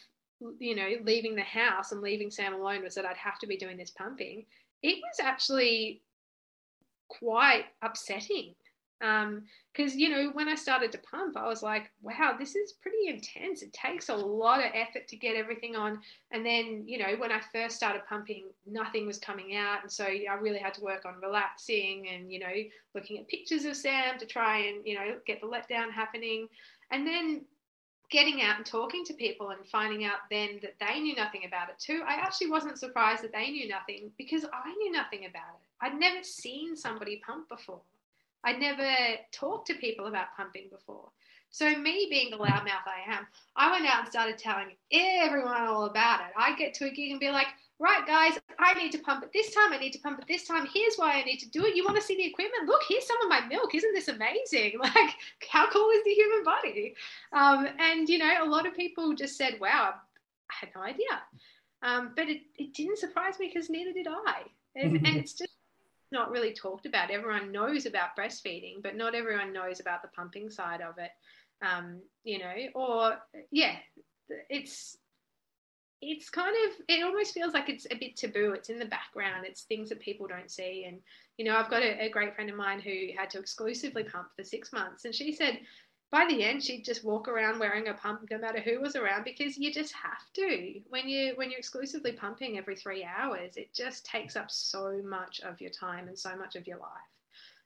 you 0.58 0.76
know, 0.76 0.88
leaving 1.02 1.34
the 1.34 1.42
house 1.42 1.92
and 1.92 2.00
leaving 2.00 2.30
Sam 2.30 2.54
alone 2.54 2.84
was 2.84 2.94
that 2.94 3.06
I'd 3.06 3.16
have 3.16 3.38
to 3.40 3.46
be 3.46 3.56
doing 3.56 3.76
this 3.76 3.90
pumping. 3.90 4.44
It 4.82 4.96
was 4.96 5.18
actually 5.20 6.02
quite 7.08 7.64
upsetting. 7.82 8.54
Because 9.00 9.92
um, 9.92 9.98
you 9.98 10.08
know 10.08 10.30
when 10.32 10.48
i 10.48 10.56
started 10.56 10.90
to 10.90 10.98
pump 10.98 11.36
i 11.36 11.46
was 11.46 11.62
like 11.62 11.88
wow 12.02 12.34
this 12.36 12.56
is 12.56 12.72
pretty 12.82 13.06
intense. 13.06 13.62
It 13.62 13.72
takes 13.72 14.08
a 14.08 14.16
lot 14.16 14.58
of 14.58 14.72
effort 14.74 15.06
to 15.06 15.16
get 15.16 15.36
everything 15.36 15.76
on. 15.76 16.00
And 16.32 16.44
then 16.44 16.82
you 16.84 16.98
know 16.98 17.14
when 17.16 17.30
i 17.30 17.40
first 17.52 17.76
started 17.76 18.02
pumping 18.08 18.46
nothing 18.66 19.06
was 19.06 19.18
coming 19.18 19.54
out. 19.54 19.82
And 19.82 19.92
so 19.92 20.04
i 20.04 20.34
really 20.40 20.58
had 20.58 20.74
to 20.74 20.82
work 20.82 21.04
on 21.04 21.20
relaxing 21.22 22.08
and 22.12 22.32
you 22.32 22.40
know 22.40 22.54
looking 22.94 23.18
at 23.18 23.28
pictures 23.28 23.64
of 23.66 23.76
sam 23.76 24.18
to 24.18 24.26
try 24.26 24.58
and 24.66 24.84
you 24.84 24.96
know 24.96 25.14
get 25.26 25.40
the 25.40 25.46
letdown 25.46 25.92
happening. 25.92 26.48
And 26.90 27.06
then 27.06 27.44
getting 28.10 28.42
out 28.42 28.56
and 28.56 28.64
talking 28.66 29.04
to 29.04 29.12
people 29.12 29.50
and 29.50 29.66
finding 29.66 30.04
out 30.04 30.18
then 30.30 30.58
that 30.62 30.74
they 30.80 31.00
knew 31.00 31.14
nothing 31.14 31.42
about 31.46 31.68
it 31.68 31.78
too 31.78 32.02
i 32.06 32.14
actually 32.14 32.50
wasn't 32.50 32.78
surprised 32.78 33.22
that 33.22 33.32
they 33.32 33.50
knew 33.50 33.68
nothing 33.68 34.10
because 34.16 34.44
i 34.52 34.72
knew 34.74 34.90
nothing 34.92 35.26
about 35.26 35.56
it 35.60 35.86
i'd 35.86 35.98
never 35.98 36.22
seen 36.22 36.74
somebody 36.76 37.20
pump 37.26 37.48
before 37.48 37.80
I'd 38.44 38.60
never 38.60 38.88
talked 39.32 39.66
to 39.68 39.74
people 39.74 40.06
about 40.06 40.36
pumping 40.36 40.68
before. 40.70 41.10
So, 41.50 41.76
me 41.76 42.08
being 42.10 42.30
the 42.30 42.36
loudmouth 42.36 42.86
I 42.86 43.12
am, 43.12 43.26
I 43.56 43.70
went 43.70 43.86
out 43.86 44.00
and 44.00 44.08
started 44.08 44.38
telling 44.38 44.76
everyone 44.92 45.62
all 45.62 45.84
about 45.84 46.20
it. 46.20 46.32
I 46.36 46.54
get 46.56 46.74
to 46.74 46.86
a 46.86 46.90
gig 46.90 47.10
and 47.10 47.20
be 47.20 47.30
like, 47.30 47.46
right, 47.78 48.06
guys, 48.06 48.38
I 48.58 48.74
need 48.74 48.92
to 48.92 48.98
pump 48.98 49.24
it 49.24 49.30
this 49.32 49.54
time. 49.54 49.72
I 49.72 49.78
need 49.78 49.92
to 49.92 50.00
pump 50.00 50.18
it 50.18 50.26
this 50.26 50.46
time. 50.46 50.66
Here's 50.72 50.96
why 50.96 51.12
I 51.12 51.22
need 51.22 51.38
to 51.38 51.50
do 51.50 51.64
it. 51.64 51.76
You 51.76 51.84
want 51.84 51.96
to 51.96 52.02
see 52.02 52.16
the 52.16 52.26
equipment? 52.26 52.66
Look, 52.66 52.82
here's 52.88 53.06
some 53.06 53.22
of 53.22 53.28
my 53.28 53.46
milk. 53.46 53.74
Isn't 53.74 53.94
this 53.94 54.08
amazing? 54.08 54.78
Like, 54.88 55.14
how 55.50 55.68
cool 55.70 55.90
is 55.90 56.04
the 56.04 56.10
human 56.10 56.44
body? 56.44 56.94
Um, 57.32 57.68
and, 57.78 58.08
you 58.08 58.18
know, 58.18 58.30
a 58.42 58.48
lot 58.48 58.66
of 58.66 58.74
people 58.74 59.14
just 59.14 59.36
said, 59.36 59.58
wow, 59.60 59.94
I 60.50 60.54
had 60.60 60.70
no 60.74 60.82
idea. 60.82 61.22
Um, 61.82 62.12
but 62.16 62.28
it, 62.28 62.42
it 62.56 62.74
didn't 62.74 62.98
surprise 62.98 63.38
me 63.38 63.50
because 63.52 63.70
neither 63.70 63.92
did 63.92 64.06
I. 64.08 64.42
And, 64.74 64.96
and 64.96 65.06
it's 65.16 65.34
just 65.34 65.52
not 66.10 66.30
really 66.30 66.52
talked 66.52 66.86
about. 66.86 67.10
Everyone 67.10 67.52
knows 67.52 67.86
about 67.86 68.16
breastfeeding, 68.18 68.82
but 68.82 68.96
not 68.96 69.14
everyone 69.14 69.52
knows 69.52 69.80
about 69.80 70.02
the 70.02 70.08
pumping 70.08 70.50
side 70.50 70.80
of 70.80 70.98
it. 70.98 71.10
Um, 71.60 72.00
you 72.24 72.38
know, 72.38 72.54
or 72.74 73.18
yeah, 73.50 73.76
it's 74.48 74.96
it's 76.00 76.30
kind 76.30 76.54
of 76.66 76.76
it 76.88 77.04
almost 77.04 77.34
feels 77.34 77.54
like 77.54 77.68
it's 77.68 77.86
a 77.90 77.96
bit 77.96 78.16
taboo. 78.16 78.52
It's 78.52 78.70
in 78.70 78.78
the 78.78 78.86
background. 78.86 79.46
It's 79.46 79.62
things 79.62 79.88
that 79.88 80.00
people 80.00 80.26
don't 80.26 80.50
see. 80.50 80.84
And 80.86 80.98
you 81.36 81.44
know, 81.44 81.56
I've 81.56 81.70
got 81.70 81.82
a, 81.82 82.04
a 82.04 82.08
great 82.08 82.34
friend 82.34 82.50
of 82.50 82.56
mine 82.56 82.80
who 82.80 83.08
had 83.16 83.30
to 83.30 83.38
exclusively 83.38 84.04
pump 84.04 84.28
for 84.36 84.44
six 84.44 84.72
months, 84.72 85.04
and 85.04 85.14
she 85.14 85.32
said 85.32 85.58
by 86.10 86.26
the 86.28 86.42
end 86.42 86.62
she'd 86.62 86.84
just 86.84 87.04
walk 87.04 87.28
around 87.28 87.58
wearing 87.58 87.88
a 87.88 87.94
pump 87.94 88.22
no 88.30 88.38
matter 88.38 88.60
who 88.60 88.80
was 88.80 88.96
around 88.96 89.24
because 89.24 89.58
you 89.58 89.72
just 89.72 89.92
have 89.92 90.32
to 90.34 90.80
when 90.88 91.08
you 91.08 91.32
when 91.36 91.50
you're 91.50 91.58
exclusively 91.58 92.12
pumping 92.12 92.56
every 92.56 92.76
three 92.76 93.04
hours 93.04 93.56
it 93.56 93.72
just 93.74 94.06
takes 94.06 94.36
up 94.36 94.50
so 94.50 95.00
much 95.04 95.40
of 95.40 95.60
your 95.60 95.70
time 95.70 96.08
and 96.08 96.18
so 96.18 96.36
much 96.36 96.56
of 96.56 96.66
your 96.66 96.78
life 96.78 96.90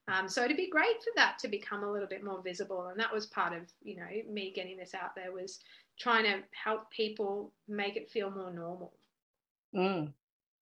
um, 0.09 0.27
so 0.27 0.43
it'd 0.43 0.57
be 0.57 0.69
great 0.69 1.01
for 1.01 1.11
that 1.15 1.39
to 1.39 1.47
become 1.47 1.83
a 1.83 1.91
little 1.91 2.07
bit 2.07 2.23
more 2.23 2.41
visible 2.41 2.87
and 2.87 2.99
that 2.99 3.13
was 3.13 3.27
part 3.27 3.53
of 3.53 3.61
you 3.81 3.95
know 3.95 4.07
me 4.29 4.51
getting 4.53 4.77
this 4.77 4.93
out 4.93 5.15
there 5.15 5.31
was 5.31 5.59
trying 5.99 6.23
to 6.23 6.39
help 6.63 6.89
people 6.91 7.53
make 7.67 7.95
it 7.95 8.09
feel 8.09 8.29
more 8.29 8.53
normal 8.53 8.93
mm. 9.75 10.11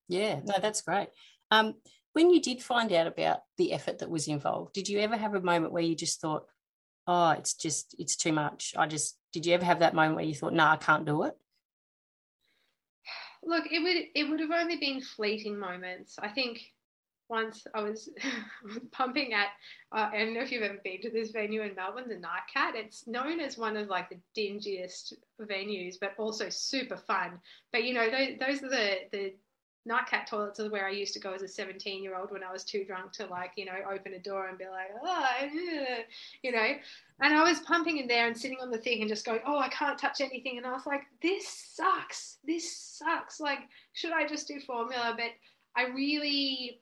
yeah 0.08 0.40
no 0.46 0.56
that's 0.62 0.82
great 0.82 1.10
um, 1.52 1.76
when 2.14 2.30
you 2.30 2.42
did 2.42 2.62
find 2.62 2.94
out 2.94 3.08
about 3.08 3.40
the 3.58 3.74
effort 3.74 4.00
that 4.00 4.10
was 4.10 4.28
involved 4.28 4.74
did 4.74 4.88
you 4.88 5.00
ever 5.00 5.18
have 5.18 5.36
a 5.36 5.42
moment 5.42 5.74
where 5.74 5.84
you 5.84 5.96
just 5.96 6.22
thought 6.22 6.46
oh, 7.08 7.32
it's 7.32 7.54
just, 7.54 7.96
it's 8.00 8.16
too 8.16 8.32
much. 8.32 8.74
I 8.78 8.88
just, 8.88 9.18
did 9.34 9.46
you 9.46 9.54
ever 9.54 9.66
have 9.66 9.80
that 9.80 9.94
moment 9.94 10.16
where 10.16 10.26
you 10.26 10.36
thought, 10.36 10.54
no, 10.54 10.64
nah, 10.64 10.74
I 10.74 10.78
can't 10.78 11.06
do 11.06 11.24
it? 11.24 11.34
Look, 13.44 13.66
it 13.72 13.82
would, 13.82 13.98
it 14.16 14.30
would 14.30 14.40
have 14.40 14.52
only 14.52 14.78
been 14.78 15.02
fleeting 15.02 15.58
moments. 15.60 16.18
I 16.22 16.30
think 16.30 16.62
once 17.32 17.66
I 17.74 17.82
was 17.82 18.10
pumping 18.92 19.34
at, 19.34 19.48
uh, 19.92 20.10
I 20.12 20.20
don't 20.20 20.34
know 20.34 20.42
if 20.42 20.52
you've 20.52 20.64
ever 20.64 20.80
been 20.84 21.02
to 21.02 21.10
this 21.10 21.32
venue 21.32 21.62
in 21.62 21.74
Melbourne, 21.74 22.10
the 22.10 22.20
Night 22.20 22.44
Cat. 22.54 22.76
It's 22.76 23.08
known 23.08 23.40
as 23.40 23.58
one 23.58 23.78
of 23.78 23.88
like 23.88 24.10
the 24.10 24.20
dingiest 24.38 25.14
venues, 25.42 25.96
but 26.00 26.14
also 26.18 26.50
super 26.50 26.98
fun. 26.98 27.40
But 27.72 27.86
you 27.86 27.94
know, 27.94 28.12
those, 28.12 28.38
those 28.38 28.64
are 28.64 28.70
the 28.70 28.98
the 29.12 29.34
Night 29.86 30.06
Cat 30.08 30.28
toilets 30.28 30.60
are 30.60 30.70
where 30.70 30.86
I 30.86 30.92
used 30.92 31.14
to 31.14 31.20
go 31.20 31.34
as 31.34 31.42
a 31.42 31.48
17 31.48 32.04
year 32.04 32.16
old 32.16 32.32
when 32.32 32.44
I 32.44 32.52
was 32.52 32.64
too 32.64 32.84
drunk 32.86 33.14
to 33.14 33.26
like, 33.26 33.54
you 33.56 33.66
know, 33.66 33.78
open 33.92 34.14
a 34.14 34.20
door 34.20 34.48
and 34.48 34.58
be 34.58 34.66
like, 34.66 34.92
oh, 35.02 35.34
you 36.44 36.52
know. 36.52 36.74
And 37.22 37.34
I 37.34 37.44
was 37.44 37.62
pumping 37.62 37.98
in 37.98 38.08
there 38.08 38.28
and 38.28 38.38
sitting 38.38 38.60
on 38.62 38.70
the 38.70 38.78
thing 38.78 39.02
and 39.02 39.10
just 39.10 39.26
going, 39.26 39.40
oh, 39.48 39.58
I 39.58 39.70
can't 39.70 39.98
touch 39.98 40.22
anything. 40.22 40.58
And 40.58 40.68
I 40.68 40.72
was 40.72 40.86
like, 40.86 41.04
this 41.22 41.48
sucks. 41.48 42.38
This 42.46 42.78
sucks. 42.78 43.40
Like, 43.40 43.60
should 43.94 44.12
I 44.12 44.28
just 44.28 44.48
do 44.48 44.60
formula? 44.60 45.16
But 45.18 45.32
I 45.76 45.88
really, 45.88 46.82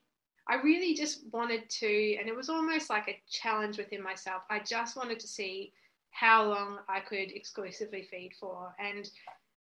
I 0.49 0.55
really 0.55 0.95
just 0.95 1.21
wanted 1.31 1.69
to, 1.69 2.15
and 2.15 2.27
it 2.27 2.35
was 2.35 2.49
almost 2.49 2.89
like 2.89 3.07
a 3.07 3.21
challenge 3.29 3.77
within 3.77 4.01
myself. 4.01 4.41
I 4.49 4.59
just 4.59 4.97
wanted 4.97 5.19
to 5.19 5.27
see 5.27 5.73
how 6.09 6.43
long 6.43 6.79
I 6.89 7.01
could 7.01 7.31
exclusively 7.31 8.07
feed 8.09 8.31
for. 8.39 8.73
And 8.79 9.09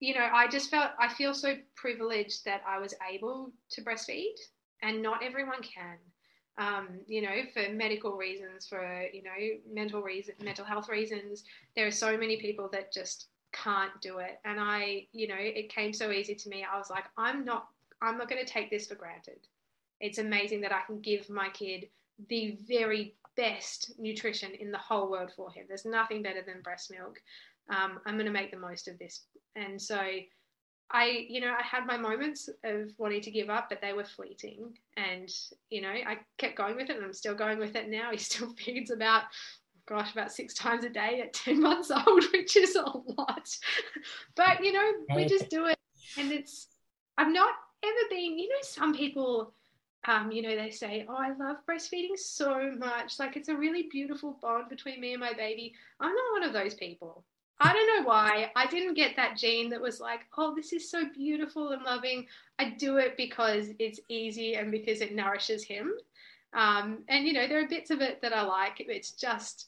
you 0.00 0.14
know, 0.14 0.28
I 0.32 0.46
just 0.48 0.70
felt 0.70 0.90
I 0.98 1.08
feel 1.08 1.32
so 1.32 1.54
privileged 1.74 2.44
that 2.44 2.62
I 2.68 2.78
was 2.78 2.94
able 3.10 3.50
to 3.70 3.82
breastfeed, 3.82 4.36
and 4.82 5.02
not 5.02 5.22
everyone 5.22 5.62
can. 5.62 5.96
Um, 6.56 7.00
you 7.06 7.22
know, 7.22 7.42
for 7.52 7.72
medical 7.72 8.16
reasons, 8.16 8.66
for 8.66 9.06
you 9.12 9.22
know, 9.22 9.58
mental 9.72 10.02
reason, 10.02 10.34
mental 10.42 10.66
health 10.66 10.90
reasons, 10.90 11.44
there 11.74 11.86
are 11.86 11.90
so 11.90 12.16
many 12.18 12.36
people 12.36 12.68
that 12.72 12.92
just 12.92 13.28
can't 13.52 13.98
do 14.02 14.18
it. 14.18 14.38
And 14.44 14.60
I, 14.60 15.06
you 15.12 15.28
know, 15.28 15.38
it 15.38 15.68
came 15.70 15.92
so 15.92 16.10
easy 16.10 16.34
to 16.34 16.48
me. 16.48 16.64
I 16.70 16.76
was 16.76 16.90
like, 16.90 17.04
I'm 17.16 17.44
not, 17.44 17.68
I'm 18.02 18.18
not 18.18 18.28
going 18.28 18.44
to 18.44 18.52
take 18.52 18.70
this 18.70 18.86
for 18.86 18.96
granted. 18.96 19.38
It's 20.00 20.18
amazing 20.18 20.60
that 20.62 20.72
I 20.72 20.80
can 20.86 21.00
give 21.00 21.30
my 21.30 21.48
kid 21.50 21.88
the 22.28 22.58
very 22.66 23.14
best 23.36 23.92
nutrition 23.98 24.52
in 24.52 24.70
the 24.70 24.78
whole 24.78 25.10
world 25.10 25.32
for 25.34 25.50
him. 25.50 25.64
There's 25.68 25.84
nothing 25.84 26.22
better 26.22 26.42
than 26.46 26.62
breast 26.62 26.90
milk. 26.90 27.20
Um, 27.68 27.98
I'm 28.06 28.14
going 28.14 28.26
to 28.26 28.32
make 28.32 28.50
the 28.50 28.58
most 28.58 28.88
of 28.88 28.98
this 28.98 29.24
and 29.56 29.80
so 29.80 30.00
I, 30.90 31.26
you 31.28 31.40
know, 31.40 31.54
I 31.58 31.62
had 31.62 31.86
my 31.86 31.96
moments 31.96 32.48
of 32.62 32.92
wanting 32.98 33.22
to 33.22 33.30
give 33.30 33.50
up, 33.50 33.68
but 33.68 33.80
they 33.80 33.92
were 33.92 34.04
fleeting. 34.04 34.76
And, 34.96 35.30
you 35.70 35.80
know, 35.80 35.88
I 35.88 36.18
kept 36.38 36.56
going 36.56 36.76
with 36.76 36.90
it 36.90 36.96
and 36.96 37.04
I'm 37.04 37.12
still 37.12 37.34
going 37.34 37.58
with 37.58 37.74
it 37.74 37.88
now. 37.88 38.10
He 38.10 38.18
still 38.18 38.52
feeds 38.54 38.90
about, 38.90 39.22
gosh, 39.86 40.12
about 40.12 40.32
six 40.32 40.54
times 40.54 40.84
a 40.84 40.90
day 40.90 41.20
at 41.22 41.32
10 41.32 41.60
months 41.60 41.90
old, 41.90 42.24
which 42.32 42.56
is 42.56 42.76
a 42.76 42.82
lot. 42.82 43.48
but, 44.34 44.62
you 44.62 44.72
know, 44.72 44.92
we 45.14 45.26
just 45.26 45.48
do 45.48 45.66
it. 45.66 45.78
And 46.18 46.30
it's, 46.30 46.68
I've 47.16 47.32
not 47.32 47.54
ever 47.82 48.08
been, 48.10 48.38
you 48.38 48.48
know, 48.48 48.62
some 48.62 48.94
people, 48.94 49.52
um, 50.06 50.30
you 50.30 50.42
know, 50.42 50.54
they 50.54 50.70
say, 50.70 51.06
oh, 51.08 51.16
I 51.16 51.32
love 51.34 51.56
breastfeeding 51.68 52.16
so 52.16 52.72
much. 52.78 53.18
Like 53.18 53.36
it's 53.36 53.48
a 53.48 53.56
really 53.56 53.88
beautiful 53.90 54.38
bond 54.40 54.68
between 54.68 55.00
me 55.00 55.12
and 55.12 55.20
my 55.20 55.32
baby. 55.32 55.74
I'm 56.00 56.14
not 56.14 56.32
one 56.32 56.42
of 56.42 56.52
those 56.52 56.74
people. 56.74 57.24
I 57.60 57.72
don't 57.72 57.96
know 57.96 58.08
why. 58.08 58.50
I 58.56 58.66
didn't 58.66 58.94
get 58.94 59.16
that 59.16 59.36
gene 59.36 59.70
that 59.70 59.80
was 59.80 60.00
like, 60.00 60.20
oh, 60.36 60.54
this 60.54 60.72
is 60.72 60.90
so 60.90 61.04
beautiful 61.14 61.70
and 61.70 61.82
loving. 61.82 62.26
I 62.58 62.70
do 62.70 62.98
it 62.98 63.16
because 63.16 63.68
it's 63.78 64.00
easy 64.08 64.56
and 64.56 64.70
because 64.70 65.00
it 65.00 65.14
nourishes 65.14 65.64
him. 65.64 65.92
Um, 66.52 67.04
and, 67.08 67.26
you 67.26 67.32
know, 67.32 67.46
there 67.46 67.62
are 67.62 67.68
bits 67.68 67.90
of 67.90 68.00
it 68.00 68.20
that 68.22 68.32
I 68.32 68.42
like. 68.42 68.80
It's 68.80 69.12
just 69.12 69.66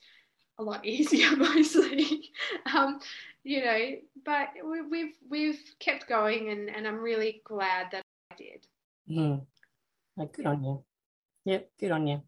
a 0.58 0.62
lot 0.62 0.84
easier, 0.86 1.34
mostly. 1.36 2.30
um, 2.74 3.00
you 3.44 3.64
know, 3.64 3.92
but 4.24 4.48
we, 4.64 4.82
we've 4.82 5.14
we've 5.30 5.60
kept 5.78 6.08
going, 6.08 6.48
and, 6.50 6.68
and 6.68 6.86
I'm 6.86 6.98
really 6.98 7.42
glad 7.44 7.86
that 7.92 8.02
I 8.32 8.34
did. 8.34 8.66
Mm. 9.08 9.46
Like, 10.18 10.32
good 10.32 10.46
on 10.46 10.64
you. 10.64 10.82
Yep, 11.44 11.70
good 11.78 11.90
on 11.90 12.06
you. 12.06 12.22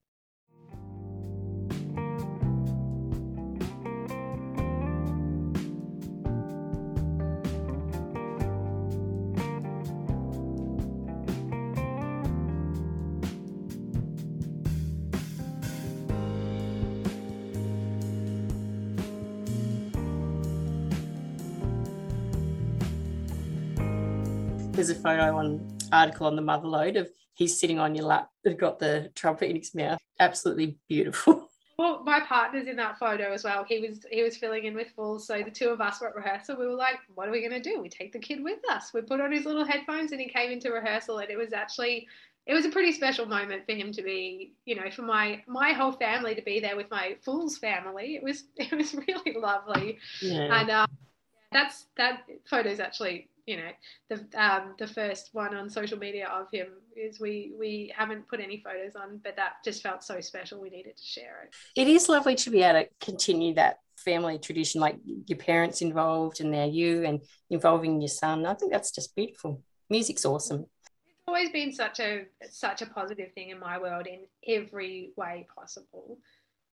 There's 24.72 24.90
a 24.90 24.94
photo 24.94 25.38
on 25.38 25.66
article 25.90 26.26
on 26.26 26.36
the 26.36 26.42
Mother 26.42 26.68
Lode 26.68 26.96
of 26.96 27.08
he's 27.38 27.58
sitting 27.58 27.78
on 27.78 27.94
your 27.94 28.04
lap, 28.04 28.30
They've 28.44 28.58
got 28.58 28.78
the 28.80 29.10
trumpet 29.14 29.48
in 29.48 29.56
his 29.56 29.74
mouth. 29.74 30.00
Absolutely 30.20 30.76
beautiful. 30.88 31.48
Well, 31.80 32.02
my 32.02 32.18
partner's 32.18 32.66
in 32.66 32.74
that 32.78 32.98
photo 32.98 33.32
as 33.32 33.44
well. 33.44 33.62
He 33.62 33.78
was 33.78 34.00
he 34.10 34.24
was 34.24 34.36
filling 34.36 34.64
in 34.64 34.74
with 34.74 34.88
Fools. 34.96 35.28
So 35.28 35.40
the 35.44 35.50
two 35.52 35.68
of 35.68 35.80
us 35.80 36.00
were 36.00 36.08
at 36.08 36.16
rehearsal. 36.16 36.56
We 36.56 36.66
were 36.66 36.74
like, 36.74 36.96
"What 37.14 37.28
are 37.28 37.30
we 37.30 37.38
going 37.38 37.52
to 37.52 37.60
do? 37.60 37.80
We 37.80 37.88
take 37.88 38.12
the 38.12 38.18
kid 38.18 38.42
with 38.42 38.58
us." 38.68 38.92
We 38.92 39.00
put 39.02 39.20
on 39.20 39.30
his 39.30 39.44
little 39.44 39.64
headphones, 39.64 40.10
and 40.10 40.20
he 40.20 40.28
came 40.28 40.50
into 40.50 40.72
rehearsal, 40.72 41.20
and 41.20 41.30
it 41.30 41.36
was 41.36 41.52
actually 41.52 42.08
it 42.48 42.54
was 42.54 42.64
a 42.64 42.70
pretty 42.70 42.90
special 42.90 43.26
moment 43.26 43.64
for 43.64 43.76
him 43.76 43.92
to 43.92 44.02
be, 44.02 44.54
you 44.64 44.74
know, 44.74 44.90
for 44.90 45.02
my 45.02 45.40
my 45.46 45.70
whole 45.70 45.92
family 45.92 46.34
to 46.34 46.42
be 46.42 46.58
there 46.58 46.74
with 46.74 46.90
my 46.90 47.14
fool's 47.24 47.58
family. 47.58 48.16
It 48.16 48.24
was 48.24 48.42
it 48.56 48.72
was 48.72 48.96
really 48.96 49.38
lovely, 49.38 50.00
yeah. 50.20 50.60
and 50.60 50.70
um, 50.70 50.88
that's 51.52 51.86
that 51.96 52.22
photo 52.50 52.70
is 52.70 52.80
actually 52.80 53.28
you 53.48 53.56
know 53.56 53.70
the 54.10 54.40
um, 54.40 54.74
the 54.78 54.86
first 54.86 55.30
one 55.32 55.56
on 55.56 55.70
social 55.70 55.98
media 55.98 56.28
of 56.28 56.46
him 56.52 56.68
is 56.94 57.18
we 57.18 57.52
we 57.58 57.90
haven't 57.96 58.28
put 58.28 58.40
any 58.40 58.62
photos 58.62 58.94
on 58.94 59.20
but 59.24 59.36
that 59.36 59.54
just 59.64 59.82
felt 59.82 60.04
so 60.04 60.20
special. 60.20 60.60
We 60.60 60.68
needed 60.68 60.98
to 60.98 61.04
share 61.04 61.44
it. 61.44 61.54
It 61.80 61.88
is 61.88 62.10
lovely 62.10 62.34
to 62.36 62.50
be 62.50 62.62
able 62.62 62.82
to 62.82 62.88
continue 63.00 63.54
that 63.54 63.78
family 63.96 64.38
tradition 64.38 64.82
like 64.82 64.98
your 65.26 65.38
parents 65.38 65.80
involved 65.80 66.40
and 66.40 66.50
now 66.50 66.66
you 66.66 67.04
and 67.04 67.20
involving 67.48 68.00
your 68.02 68.08
son. 68.08 68.44
I 68.44 68.54
think 68.54 68.70
that's 68.70 68.90
just 68.90 69.16
beautiful. 69.16 69.62
Music's 69.88 70.26
awesome. 70.26 70.66
It's 71.08 71.26
always 71.26 71.50
been 71.50 71.72
such 71.72 72.00
a 72.00 72.26
such 72.50 72.82
a 72.82 72.86
positive 72.86 73.32
thing 73.32 73.48
in 73.48 73.58
my 73.58 73.78
world 73.78 74.06
in 74.06 74.26
every 74.46 75.12
way 75.16 75.46
possible 75.54 76.18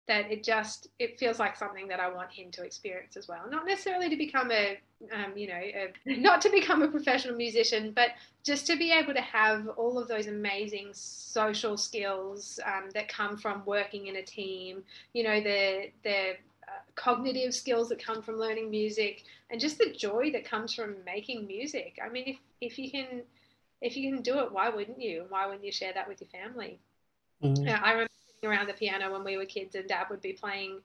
that 0.08 0.32
it 0.32 0.44
just 0.44 0.88
it 1.00 1.20
feels 1.20 1.40
like 1.40 1.56
something 1.56 1.88
that 1.88 2.00
I 2.00 2.14
want 2.14 2.32
him 2.32 2.52
to 2.52 2.64
experience 2.64 3.18
as 3.18 3.28
well. 3.28 3.42
Not 3.50 3.66
necessarily 3.66 4.10
to 4.10 4.16
become 4.16 4.52
a 4.52 4.78
um, 5.12 5.36
you 5.36 5.48
know 5.48 5.56
a, 5.56 5.92
not 6.18 6.42
to 6.42 6.50
become 6.50 6.82
a 6.82 6.88
professional 6.88 7.36
musician, 7.36 7.92
but 7.92 8.10
just 8.44 8.68
to 8.68 8.78
be 8.78 8.92
able 8.92 9.14
to 9.14 9.22
have 9.22 9.68
all 9.70 9.98
of 9.98 10.08
those 10.08 10.28
amazing 10.28 10.90
social 10.94 11.78
skills 11.78 12.60
um, 12.66 12.90
that 12.94 13.08
come 13.08 13.38
from 13.38 13.64
working 13.66 14.08
in 14.08 14.18
a 14.18 14.24
team. 14.24 14.84
You 15.14 15.24
know 15.24 15.42
the 15.42 15.90
the 16.04 16.32
uh, 16.68 16.82
cognitive 16.96 17.54
skills 17.54 17.90
that 17.90 18.04
come 18.04 18.22
from 18.22 18.40
learning 18.40 18.70
music 18.70 19.24
and 19.50 19.60
just 19.60 19.78
the 19.78 19.92
joy 19.92 20.32
that 20.32 20.46
comes 20.46 20.74
from 20.74 20.96
making 21.06 21.48
music. 21.48 22.00
I 22.04 22.10
mean, 22.10 22.26
if 22.28 22.38
if 22.62 22.80
you 22.80 22.92
can 22.92 23.24
if 23.82 23.98
you 23.98 24.12
can 24.12 24.22
do 24.22 24.40
it, 24.40 24.52
why 24.52 24.70
wouldn't 24.70 25.02
you? 25.02 25.26
Why 25.30 25.46
wouldn't 25.46 25.66
you 25.66 25.72
share 25.72 25.94
that 25.94 26.08
with 26.08 26.22
your 26.22 26.30
family? 26.30 26.80
Mm-hmm. 27.44 27.84
I 27.84 27.92
remember 27.92 28.10
around 28.44 28.68
the 28.68 28.74
piano 28.74 29.12
when 29.12 29.24
we 29.24 29.38
were 29.38 29.46
kids, 29.46 29.76
and 29.76 29.88
Dad 29.88 30.08
would 30.10 30.22
be 30.22 30.34
playing 30.34 30.82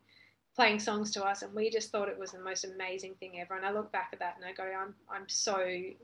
playing 0.57 0.81
songs 0.81 1.13
to 1.13 1.25
us, 1.25 1.43
and 1.43 1.55
we 1.55 1.71
just 1.71 1.91
thought 1.91 2.09
it 2.09 2.19
was 2.19 2.33
the 2.33 2.41
most 2.41 2.65
amazing 2.65 3.15
thing 3.15 3.41
ever. 3.41 3.55
And 3.55 3.65
I 3.65 3.71
look 3.71 3.93
back 3.93 4.11
at 4.13 4.19
that 4.19 4.37
and 4.37 4.45
I 4.45 4.53
go, 4.53 4.65
I'm 4.65 4.95
I'm 5.11 5.29
so 5.29 5.59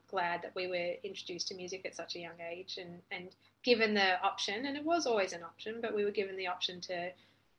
glad 0.08 0.42
that 0.42 0.54
we 0.54 0.66
were 0.66 0.94
introduced 1.02 1.48
to 1.48 1.54
music 1.54 1.82
at 1.84 1.96
such 1.96 2.16
a 2.16 2.20
young 2.20 2.40
age, 2.50 2.78
and 2.80 3.00
and 3.10 3.28
given 3.62 3.94
the 3.94 4.20
option, 4.22 4.66
and 4.66 4.76
it 4.76 4.84
was 4.84 5.06
always 5.06 5.32
an 5.32 5.42
option, 5.42 5.80
but 5.80 5.94
we 5.94 6.04
were 6.04 6.10
given 6.10 6.36
the 6.36 6.46
option 6.46 6.80
to 6.82 7.10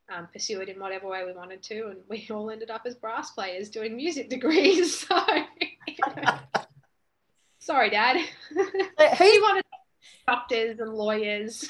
um, 0.09 0.27
pursue 0.31 0.61
it 0.61 0.69
in 0.69 0.79
whatever 0.79 1.07
way 1.07 1.25
we 1.25 1.33
wanted 1.33 1.61
to, 1.63 1.87
and 1.87 1.99
we 2.07 2.27
all 2.31 2.49
ended 2.49 2.69
up 2.69 2.83
as 2.85 2.95
brass 2.95 3.31
players 3.31 3.69
doing 3.69 3.95
music 3.95 4.29
degrees. 4.35 5.05
So, 7.59 7.73
sorry, 7.73 7.89
Dad. 7.89 8.17
Who 8.49 9.41
wanted 9.41 9.65
doctors 10.27 10.79
and 10.79 10.93
lawyers? 10.93 11.67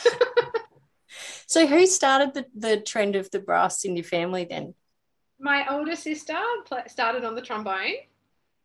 So 1.48 1.66
who 1.66 1.86
started 1.88 2.34
the, 2.34 2.46
the 2.54 2.82
trend 2.82 3.16
of 3.16 3.32
the 3.32 3.40
brass 3.40 3.86
in 3.86 3.96
your 3.96 4.04
family 4.04 4.46
then? 4.46 4.76
My 5.40 5.66
older 5.74 5.96
sister 5.96 6.38
started 6.88 7.24
on 7.24 7.36
the 7.36 7.42
trombone. 7.42 7.96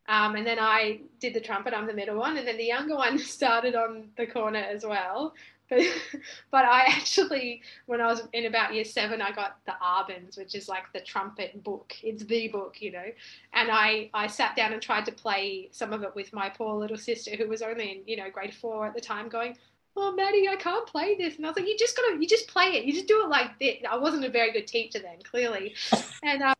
Um, 0.09 0.35
and 0.35 0.45
then 0.45 0.59
I 0.59 0.99
did 1.21 1.33
the 1.33 1.39
trumpet. 1.39 1.73
I'm 1.73 1.87
the 1.87 1.93
middle 1.93 2.17
one, 2.17 2.35
and 2.35 2.45
then 2.45 2.57
the 2.57 2.65
younger 2.65 2.95
one 2.95 3.17
started 3.37 3.73
on 3.73 4.09
the 4.17 4.27
cornet 4.27 4.65
as 4.69 4.85
well. 4.85 5.33
But, 5.69 5.79
but 6.51 6.65
I 6.65 6.81
actually, 6.87 7.61
when 7.85 8.01
I 8.01 8.07
was 8.07 8.27
in 8.33 8.47
about 8.47 8.73
year 8.73 8.83
seven, 8.83 9.21
I 9.21 9.31
got 9.31 9.59
the 9.65 9.75
Arban's, 9.81 10.35
which 10.35 10.53
is 10.53 10.67
like 10.67 10.91
the 10.91 10.99
trumpet 10.99 11.63
book. 11.63 11.95
It's 12.03 12.25
the 12.25 12.49
book, 12.49 12.81
you 12.81 12.91
know. 12.91 13.05
And 13.53 13.71
I, 13.71 14.09
I 14.13 14.27
sat 14.27 14.57
down 14.57 14.73
and 14.73 14.81
tried 14.81 15.05
to 15.05 15.13
play 15.13 15.69
some 15.71 15.93
of 15.93 16.03
it 16.03 16.13
with 16.15 16.33
my 16.33 16.49
poor 16.49 16.75
little 16.75 16.97
sister, 16.97 17.37
who 17.37 17.47
was 17.47 17.61
only 17.61 17.91
in, 17.91 18.01
you 18.05 18.17
know, 18.17 18.29
grade 18.29 18.53
four 18.53 18.85
at 18.85 18.93
the 18.93 19.01
time, 19.01 19.29
going, 19.29 19.55
oh 19.95 20.11
Maddie, 20.13 20.47
I 20.47 20.55
can't 20.55 20.87
play 20.87 21.15
this. 21.15 21.35
And 21.35 21.45
I 21.45 21.49
was 21.49 21.57
like, 21.57 21.67
you 21.67 21.77
just 21.77 21.95
gotta, 21.95 22.17
you 22.19 22.27
just 22.27 22.47
play 22.47 22.75
it. 22.75 22.85
You 22.85 22.93
just 22.93 23.07
do 23.07 23.23
it 23.23 23.29
like 23.29 23.59
this. 23.59 23.77
I 23.89 23.97
wasn't 23.97 24.25
a 24.25 24.29
very 24.29 24.51
good 24.51 24.67
teacher 24.67 24.99
then, 24.99 25.21
clearly. 25.23 25.75
And 26.25 26.41
um, 26.41 26.53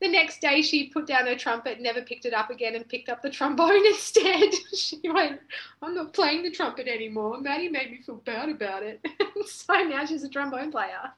the 0.00 0.08
next 0.08 0.40
day 0.40 0.62
she 0.62 0.88
put 0.88 1.06
down 1.06 1.26
her 1.26 1.36
trumpet, 1.36 1.78
never 1.78 2.00
picked 2.00 2.24
it 2.24 2.32
up 2.32 2.48
again, 2.48 2.74
and 2.74 2.88
picked 2.88 3.10
up 3.10 3.20
the 3.20 3.28
trombone 3.28 3.86
instead. 3.86 4.50
she 4.74 4.98
went, 5.04 5.40
I'm 5.82 5.94
not 5.94 6.14
playing 6.14 6.42
the 6.42 6.50
trumpet 6.50 6.88
anymore. 6.88 7.38
Maddie 7.38 7.68
made 7.68 7.90
me 7.90 8.00
feel 8.04 8.16
bad 8.16 8.48
about 8.48 8.82
it. 8.82 9.06
so 9.46 9.74
now 9.74 10.06
she's 10.06 10.24
a 10.24 10.28
trombone 10.28 10.72
player. 10.72 11.12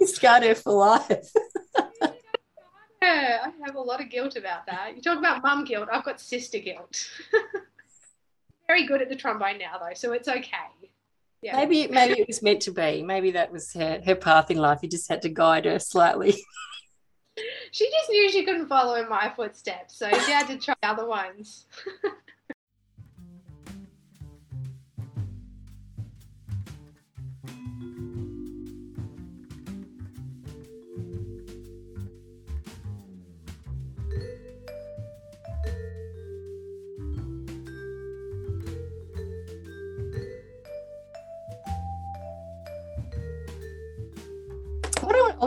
You 0.00 0.06
scarred 0.08 0.42
her 0.42 0.54
for 0.56 0.72
life. 0.72 1.32
I 3.00 3.52
have 3.64 3.76
a 3.76 3.80
lot 3.80 4.02
of 4.02 4.10
guilt 4.10 4.36
about 4.36 4.66
that. 4.66 4.96
You 4.96 5.02
talk 5.02 5.18
about 5.18 5.42
mum 5.42 5.64
guilt, 5.64 5.88
I've 5.92 6.04
got 6.04 6.20
sister 6.20 6.58
guilt 6.58 7.08
very 8.68 8.86
good 8.86 9.02
at 9.02 9.08
the 9.08 9.16
trombone 9.16 9.58
now, 9.58 9.78
though, 9.78 9.94
so 9.94 10.12
it's 10.12 10.28
okay. 10.28 10.68
Yeah. 11.40 11.56
Maybe 11.56 11.86
maybe 11.88 12.20
it 12.20 12.26
was 12.26 12.42
meant 12.42 12.62
to 12.62 12.72
be. 12.72 13.02
Maybe 13.02 13.30
that 13.32 13.50
was 13.50 13.72
her, 13.72 14.00
her 14.04 14.14
path 14.14 14.50
in 14.50 14.58
life. 14.58 14.80
You 14.82 14.88
just 14.88 15.08
had 15.08 15.22
to 15.22 15.28
guide 15.28 15.64
her 15.64 15.78
slightly. 15.78 16.32
she 17.70 17.90
just 17.90 18.10
knew 18.10 18.28
she 18.30 18.44
couldn't 18.44 18.68
follow 18.68 18.94
in 18.96 19.08
my 19.08 19.32
footsteps, 19.34 19.98
so 19.98 20.08
she 20.10 20.32
had 20.32 20.48
to 20.48 20.58
try 20.58 20.74
other 20.82 21.06
ones. 21.06 21.66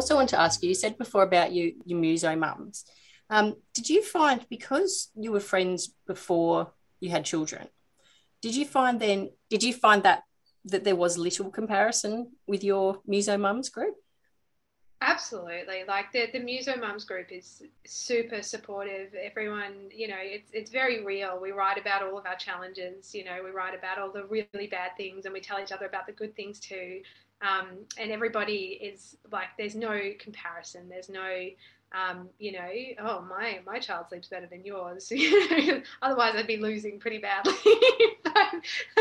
also 0.02 0.16
want 0.16 0.30
to 0.30 0.40
ask 0.40 0.64
you, 0.64 0.70
you 0.70 0.74
said 0.74 0.98
before 0.98 1.22
about 1.22 1.52
you, 1.52 1.76
your 1.86 2.00
muso 2.00 2.36
mums. 2.36 2.86
Um, 3.30 3.56
did 3.76 3.88
you 3.88 4.04
find 4.04 4.44
because 4.50 5.12
you 5.16 5.32
were 5.32 5.40
friends 5.40 5.94
before 6.08 6.74
you 7.00 7.12
had 7.12 7.24
children, 7.24 7.68
did 8.42 8.56
you 8.56 8.66
find 8.66 9.00
then, 9.00 9.30
did 9.52 9.62
you 9.62 9.74
find 9.74 10.02
that 10.04 10.24
that 10.66 10.84
there 10.84 10.96
was 10.96 11.18
little 11.18 11.50
comparison 11.50 12.32
with 12.48 12.64
your 12.64 13.00
muso 13.06 13.38
mums 13.38 13.70
group? 13.70 13.96
Absolutely. 15.04 15.84
Like 15.88 16.12
the, 16.12 16.28
the 16.32 16.40
Muso 16.40 16.76
Mums 16.76 17.06
group 17.06 17.32
is 17.32 17.64
super 17.88 18.44
supportive. 18.44 19.16
Everyone, 19.16 19.90
you 19.92 20.08
know, 20.08 20.20
it's, 20.20 20.52
it's 20.54 20.70
very 20.70 21.04
real. 21.04 21.40
We 21.42 21.52
write 21.52 21.80
about 21.80 22.04
all 22.04 22.20
of 22.20 22.28
our 22.28 22.36
challenges, 22.36 23.16
you 23.16 23.26
know, 23.26 23.38
we 23.44 23.50
write 23.50 23.74
about 23.76 23.98
all 23.98 24.12
the 24.12 24.26
really 24.26 24.68
bad 24.68 24.92
things 24.98 25.26
and 25.26 25.34
we 25.34 25.42
tell 25.42 25.60
each 25.60 25.72
other 25.72 25.88
about 25.88 26.06
the 26.06 26.12
good 26.12 26.36
things 26.36 26.60
too. 26.60 27.02
Um, 27.42 27.86
and 27.98 28.12
everybody 28.12 28.80
is 28.82 29.18
like, 29.32 29.48
there's 29.58 29.76
no 29.76 30.00
comparison. 30.20 30.88
There's 30.90 31.10
no, 31.10 31.50
um, 31.94 32.30
you 32.40 32.54
know, 32.54 32.70
oh 33.00 33.22
my 33.22 33.60
my 33.66 33.80
child 33.80 34.06
sleeps 34.10 34.28
better 34.30 34.48
than 34.48 34.64
yours. 34.64 35.12
Otherwise, 36.02 36.36
I'd 36.36 36.48
be 36.48 36.58
losing 36.58 37.00
pretty 37.00 37.18
badly. 37.18 37.54
but, 38.24 38.54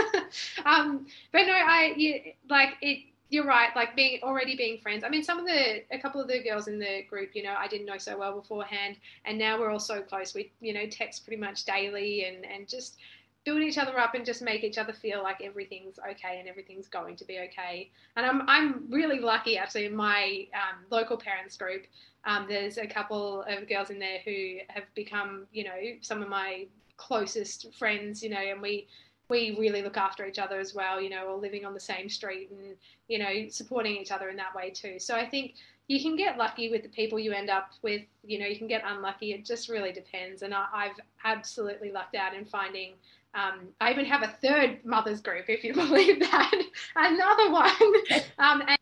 um, 0.67 1.07
but 1.33 1.43
no, 1.47 1.53
I 1.53 1.95
you, 1.97 2.21
like 2.49 2.75
it. 2.81 3.05
You're 3.33 3.47
right. 3.47 3.69
Like 3.77 3.95
being 3.95 4.19
already 4.25 4.57
being 4.57 4.79
friends. 4.79 5.05
I 5.05 5.09
mean, 5.09 5.23
some 5.23 5.39
of 5.39 5.47
the 5.47 5.85
a 5.93 5.99
couple 6.01 6.21
of 6.21 6.27
the 6.27 6.43
girls 6.43 6.67
in 6.67 6.81
the 6.81 7.05
group, 7.09 7.31
you 7.35 7.45
know, 7.45 7.55
I 7.57 7.69
didn't 7.69 7.87
know 7.87 7.97
so 7.97 8.19
well 8.19 8.35
beforehand, 8.35 8.97
and 9.25 9.39
now 9.39 9.57
we're 9.57 9.71
all 9.71 9.79
so 9.79 10.03
close. 10.03 10.35
We 10.35 10.51
you 10.61 10.73
know 10.73 10.87
text 10.87 11.25
pretty 11.25 11.41
much 11.41 11.65
daily, 11.65 12.25
and 12.25 12.45
and 12.45 12.67
just 12.67 12.97
build 13.45 13.63
each 13.63 13.79
other 13.79 13.99
up 13.99 14.15
and 14.15 14.25
just 14.25 14.43
make 14.43 14.65
each 14.65 14.77
other 14.77 14.93
feel 14.93 15.23
like 15.23 15.41
everything's 15.43 15.99
okay 15.99 16.39
and 16.39 16.49
everything's 16.49 16.89
going 16.89 17.17
to 17.17 17.25
be 17.25 17.39
okay. 17.39 17.91
And 18.17 18.27
I'm, 18.27 18.43
I'm 18.49 18.85
really 18.91 19.19
lucky 19.19 19.57
actually 19.57 19.87
in 19.87 19.97
my 19.97 20.47
um, 20.55 20.85
local 20.91 21.17
parents 21.17 21.57
group. 21.57 21.87
Um, 22.25 22.47
there's 22.49 22.77
a 22.77 22.87
couple 22.87 23.43
of 23.49 23.69
girls 23.69 23.89
in 23.89 23.99
there 23.99 24.19
who 24.25 24.59
have 24.69 24.85
become, 24.95 25.47
you 25.53 25.65
know, 25.65 25.79
some 26.03 26.23
of 26.23 26.29
my 26.29 26.67
closest 26.99 27.73
friends, 27.79 28.23
you 28.23 28.29
know, 28.29 28.41
and 28.41 28.61
we, 28.61 28.87
we 29.31 29.57
really 29.59 29.81
look 29.81 29.97
after 29.97 30.27
each 30.27 30.39
other 30.39 30.61
as 30.61 30.75
well, 30.75 31.01
you 31.01 31.09
know, 31.09 31.29
all 31.29 31.41
living 31.41 31.65
on 31.65 31.73
the 31.73 31.81
same 31.81 32.11
street 32.11 32.51
and, 32.51 32.77
you 33.09 33.19
know, 33.19 33.49
supporting 33.49 33.97
each 33.97 34.11
other 34.11 34.29
in 34.29 34.37
that 34.37 34.55
way 34.55 34.69
too. 34.69 34.99
So 34.99 35.15
I 35.15 35.27
think 35.27 35.55
you 35.89 36.01
can 36.01 36.15
get 36.15 36.37
lucky 36.37 36.71
with 36.71 36.83
the 36.83 36.89
people 36.89 37.19
you 37.19 37.33
end 37.33 37.49
up 37.49 37.71
with, 37.83 38.03
you 38.23 38.39
know, 38.39 38.47
you 38.47 38.59
can 38.59 38.69
get 38.69 38.83
unlucky. 38.85 39.33
It 39.33 39.47
just 39.47 39.69
really 39.69 39.93
depends. 39.93 40.43
And 40.43 40.53
I, 40.53 40.67
I've 40.73 41.01
absolutely 41.25 41.91
lucked 41.91 42.15
out 42.15 42.35
in 42.35 42.45
finding 42.45 42.93
um, 43.35 43.69
I 43.81 43.93
even 43.93 44.05
have 44.07 44.23
a 44.23 44.29
third 44.29 44.85
mothers 44.85 45.21
group, 45.21 45.47
if 45.49 45.65
you 45.65 45.75
believe 45.75 46.21
that, 46.21 46.53
another 46.97 47.51
one. 47.51 47.71
Um, 48.39 48.63
and 48.67 48.79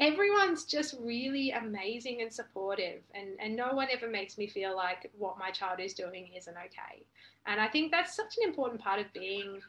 everyone's 0.00 0.64
just 0.64 0.94
really 1.00 1.50
amazing 1.52 2.20
and 2.20 2.32
supportive, 2.32 3.00
and, 3.14 3.28
and 3.40 3.56
no 3.56 3.72
one 3.72 3.88
ever 3.90 4.08
makes 4.08 4.36
me 4.36 4.46
feel 4.46 4.76
like 4.76 5.10
what 5.16 5.38
my 5.38 5.50
child 5.50 5.80
is 5.80 5.94
doing 5.94 6.28
isn't 6.36 6.56
okay. 6.56 7.02
And 7.46 7.58
I 7.60 7.68
think 7.68 7.90
that's 7.90 8.14
such 8.14 8.36
an 8.36 8.48
important 8.48 8.80
part 8.82 9.00
of 9.00 9.10
being 9.14 9.60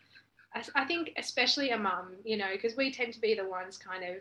I, 0.53 0.63
I 0.75 0.85
think 0.85 1.11
especially 1.17 1.69
a 1.71 1.77
mum, 1.77 2.15
you 2.23 2.37
know, 2.37 2.49
because 2.51 2.75
we 2.75 2.91
tend 2.91 3.13
to 3.13 3.21
be 3.21 3.35
the 3.35 3.47
ones 3.47 3.77
kind 3.77 4.03
of 4.03 4.17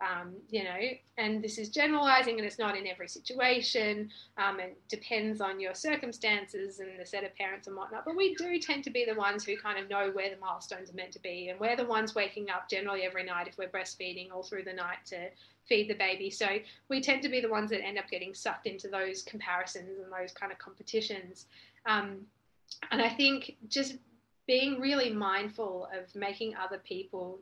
um, 0.00 0.34
you 0.48 0.64
know, 0.64 0.78
and 1.16 1.42
this 1.42 1.58
is 1.58 1.68
generalizing 1.68 2.38
and 2.38 2.46
it's 2.46 2.58
not 2.58 2.76
in 2.76 2.86
every 2.86 3.08
situation 3.08 4.10
um, 4.36 4.60
and 4.60 4.72
depends 4.88 5.40
on 5.40 5.58
your 5.58 5.74
circumstances 5.74 6.78
and 6.80 6.90
the 6.98 7.06
set 7.06 7.24
of 7.24 7.34
parents 7.34 7.66
and 7.66 7.76
whatnot. 7.76 8.04
But 8.04 8.16
we 8.16 8.34
do 8.34 8.58
tend 8.58 8.84
to 8.84 8.90
be 8.90 9.04
the 9.04 9.14
ones 9.14 9.44
who 9.44 9.56
kind 9.56 9.78
of 9.78 9.90
know 9.90 10.10
where 10.12 10.30
the 10.30 10.40
milestones 10.40 10.90
are 10.90 10.94
meant 10.94 11.12
to 11.12 11.20
be. 11.20 11.48
And 11.48 11.58
we're 11.58 11.76
the 11.76 11.84
ones 11.86 12.14
waking 12.14 12.48
up 12.50 12.68
generally 12.68 13.02
every 13.02 13.24
night 13.24 13.48
if 13.48 13.58
we're 13.58 13.68
breastfeeding 13.68 14.30
all 14.32 14.42
through 14.42 14.64
the 14.64 14.72
night 14.72 14.98
to 15.06 15.28
feed 15.68 15.88
the 15.90 15.94
baby. 15.94 16.30
So 16.30 16.46
we 16.88 17.00
tend 17.00 17.22
to 17.22 17.28
be 17.28 17.40
the 17.40 17.48
ones 17.48 17.70
that 17.70 17.84
end 17.84 17.98
up 17.98 18.08
getting 18.08 18.34
sucked 18.34 18.66
into 18.66 18.88
those 18.88 19.22
comparisons 19.22 19.98
and 19.98 20.12
those 20.12 20.32
kind 20.32 20.52
of 20.52 20.58
competitions. 20.58 21.46
Um, 21.86 22.18
and 22.90 23.02
I 23.02 23.08
think 23.08 23.56
just 23.68 23.96
being 24.48 24.80
really 24.80 25.10
mindful 25.10 25.88
of 25.96 26.12
making 26.16 26.54
other 26.56 26.78
people 26.78 27.38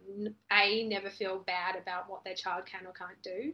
a 0.52 0.82
never 0.84 1.09
feel 1.09 1.38
bad 1.46 1.74
about 1.76 2.11
what 2.11 2.22
their 2.24 2.34
child 2.34 2.66
can 2.66 2.86
or 2.86 2.92
can't 2.92 3.22
do 3.22 3.52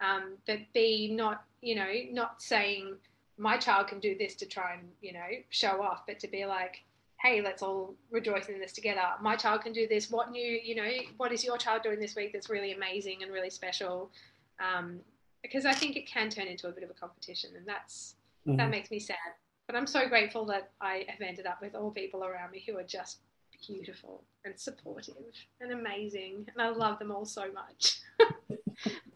um, 0.00 0.34
but 0.46 0.58
b 0.72 1.12
not 1.12 1.44
you 1.60 1.74
know 1.74 1.90
not 2.12 2.40
saying 2.40 2.94
my 3.36 3.56
child 3.56 3.88
can 3.88 3.98
do 3.98 4.16
this 4.16 4.36
to 4.36 4.46
try 4.46 4.74
and 4.74 4.88
you 5.00 5.12
know 5.12 5.26
show 5.50 5.82
off 5.82 6.02
but 6.06 6.20
to 6.20 6.28
be 6.28 6.46
like 6.46 6.84
hey 7.20 7.40
let's 7.40 7.62
all 7.62 7.94
rejoice 8.10 8.48
in 8.48 8.58
this 8.58 8.72
together. 8.72 9.00
My 9.20 9.36
child 9.36 9.60
can 9.60 9.72
do 9.72 9.86
this. 9.86 10.10
What 10.10 10.32
new 10.32 10.60
you 10.64 10.74
know 10.74 10.90
what 11.18 11.30
is 11.30 11.44
your 11.44 11.56
child 11.56 11.82
doing 11.84 12.00
this 12.00 12.16
week 12.16 12.32
that's 12.32 12.50
really 12.50 12.72
amazing 12.72 13.22
and 13.22 13.32
really 13.32 13.50
special? 13.50 14.10
Um, 14.58 14.98
because 15.42 15.66
i 15.66 15.72
think 15.72 15.96
it 15.96 16.06
can 16.06 16.30
turn 16.30 16.46
into 16.46 16.68
a 16.68 16.72
bit 16.72 16.84
of 16.84 16.90
a 16.90 16.94
competition 16.94 17.50
and 17.56 17.66
that's 17.66 18.14
mm-hmm. 18.46 18.56
that 18.56 18.70
makes 18.70 18.90
me 18.90 18.98
sad 18.98 19.16
but 19.66 19.76
I'm 19.76 19.86
so 19.86 20.08
grateful 20.08 20.44
that 20.46 20.70
I 20.80 21.04
have 21.08 21.20
ended 21.20 21.46
up 21.46 21.60
with 21.60 21.74
all 21.74 21.90
people 21.90 22.24
around 22.24 22.50
me 22.50 22.64
who 22.66 22.78
are 22.78 22.84
just 22.84 23.18
beautiful 23.66 24.24
and 24.44 24.58
supportive 24.58 25.14
and 25.60 25.72
amazing. 25.72 26.46
And 26.52 26.60
I 26.60 26.70
love 26.70 26.98
them 26.98 27.12
all 27.12 27.24
so 27.24 27.46
much. 27.52 28.00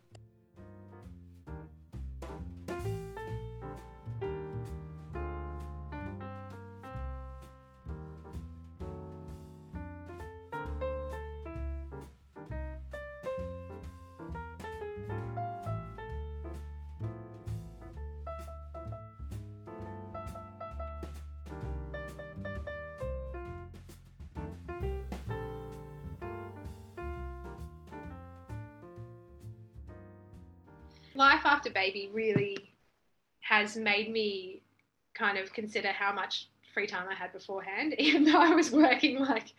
life 31.17 31.43
after 31.45 31.71
baby 31.71 32.11
really 32.13 32.71
has 33.41 33.77
made 33.77 34.11
me 34.11 34.63
kind 35.15 35.39
of 35.39 35.53
consider 35.53 35.89
how 35.89 36.13
much 36.13 36.49
free 36.75 36.87
time 36.87 37.07
I 37.11 37.15
had 37.15 37.33
beforehand, 37.33 37.95
even 37.99 38.25
though 38.25 38.41
I 38.41 38.55
was 38.55 38.71
working 38.71 39.19
like 39.19 39.53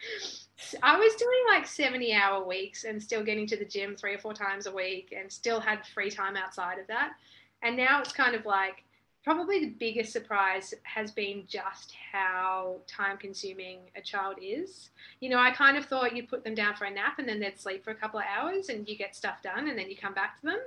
I 0.81 0.97
was 0.97 1.15
doing 1.15 1.43
like 1.49 1.67
70 1.67 2.13
hour 2.13 2.43
weeks 2.45 2.83
and 2.83 3.01
still 3.01 3.23
getting 3.23 3.45
to 3.47 3.57
the 3.57 3.65
gym 3.65 3.95
three 3.95 4.13
or 4.13 4.17
four 4.17 4.33
times 4.33 4.65
a 4.65 4.71
week 4.71 5.13
and 5.17 5.31
still 5.31 5.59
had 5.59 5.85
free 5.85 6.09
time 6.09 6.35
outside 6.35 6.79
of 6.79 6.87
that. 6.87 7.13
And 7.61 7.77
now 7.77 8.01
it's 8.01 8.11
kind 8.11 8.35
of 8.35 8.45
like 8.45 8.83
probably 9.23 9.59
the 9.59 9.73
biggest 9.77 10.13
surprise 10.13 10.73
has 10.83 11.11
been 11.11 11.43
just 11.47 11.93
how 12.11 12.77
time 12.87 13.17
consuming 13.17 13.79
a 13.95 14.01
child 14.01 14.37
is. 14.41 14.89
You 15.19 15.29
know, 15.29 15.37
I 15.37 15.51
kind 15.51 15.77
of 15.77 15.85
thought 15.85 16.15
you'd 16.15 16.29
put 16.29 16.43
them 16.43 16.55
down 16.55 16.75
for 16.75 16.85
a 16.85 16.91
nap 16.91 17.19
and 17.19 17.27
then 17.27 17.39
they'd 17.39 17.59
sleep 17.59 17.83
for 17.83 17.91
a 17.91 17.95
couple 17.95 18.19
of 18.19 18.25
hours 18.25 18.69
and 18.69 18.87
you 18.87 18.97
get 18.97 19.15
stuff 19.15 19.41
done 19.43 19.67
and 19.67 19.77
then 19.77 19.89
you 19.89 19.97
come 19.97 20.13
back 20.13 20.39
to 20.39 20.45
them. 20.45 20.59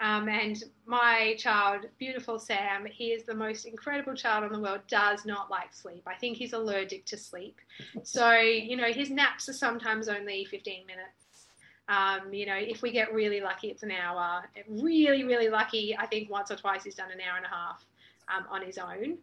Um, 0.00 0.28
and 0.28 0.62
my 0.86 1.34
child, 1.38 1.86
beautiful 1.98 2.38
Sam, 2.38 2.86
he 2.86 3.08
is 3.08 3.24
the 3.24 3.34
most 3.34 3.66
incredible 3.66 4.14
child 4.14 4.44
in 4.44 4.52
the 4.52 4.60
world, 4.60 4.80
does 4.86 5.26
not 5.26 5.50
like 5.50 5.74
sleep. 5.74 6.02
I 6.06 6.14
think 6.14 6.36
he's 6.36 6.52
allergic 6.52 7.04
to 7.06 7.16
sleep. 7.16 7.60
So, 8.04 8.32
you 8.32 8.76
know, 8.76 8.92
his 8.92 9.10
naps 9.10 9.48
are 9.48 9.52
sometimes 9.52 10.08
only 10.08 10.44
15 10.44 10.86
minutes. 10.86 11.48
Um, 11.88 12.32
you 12.32 12.46
know, 12.46 12.54
if 12.54 12.82
we 12.82 12.92
get 12.92 13.12
really 13.12 13.40
lucky, 13.40 13.68
it's 13.68 13.82
an 13.82 13.90
hour. 13.90 14.44
Really, 14.68 15.24
really 15.24 15.48
lucky, 15.48 15.96
I 15.98 16.06
think 16.06 16.30
once 16.30 16.50
or 16.50 16.56
twice 16.56 16.84
he's 16.84 16.94
done 16.94 17.10
an 17.10 17.18
hour 17.20 17.36
and 17.36 17.46
a 17.46 17.48
half 17.48 17.84
um, 18.28 18.44
on 18.50 18.62
his 18.62 18.78
own. 18.78 19.18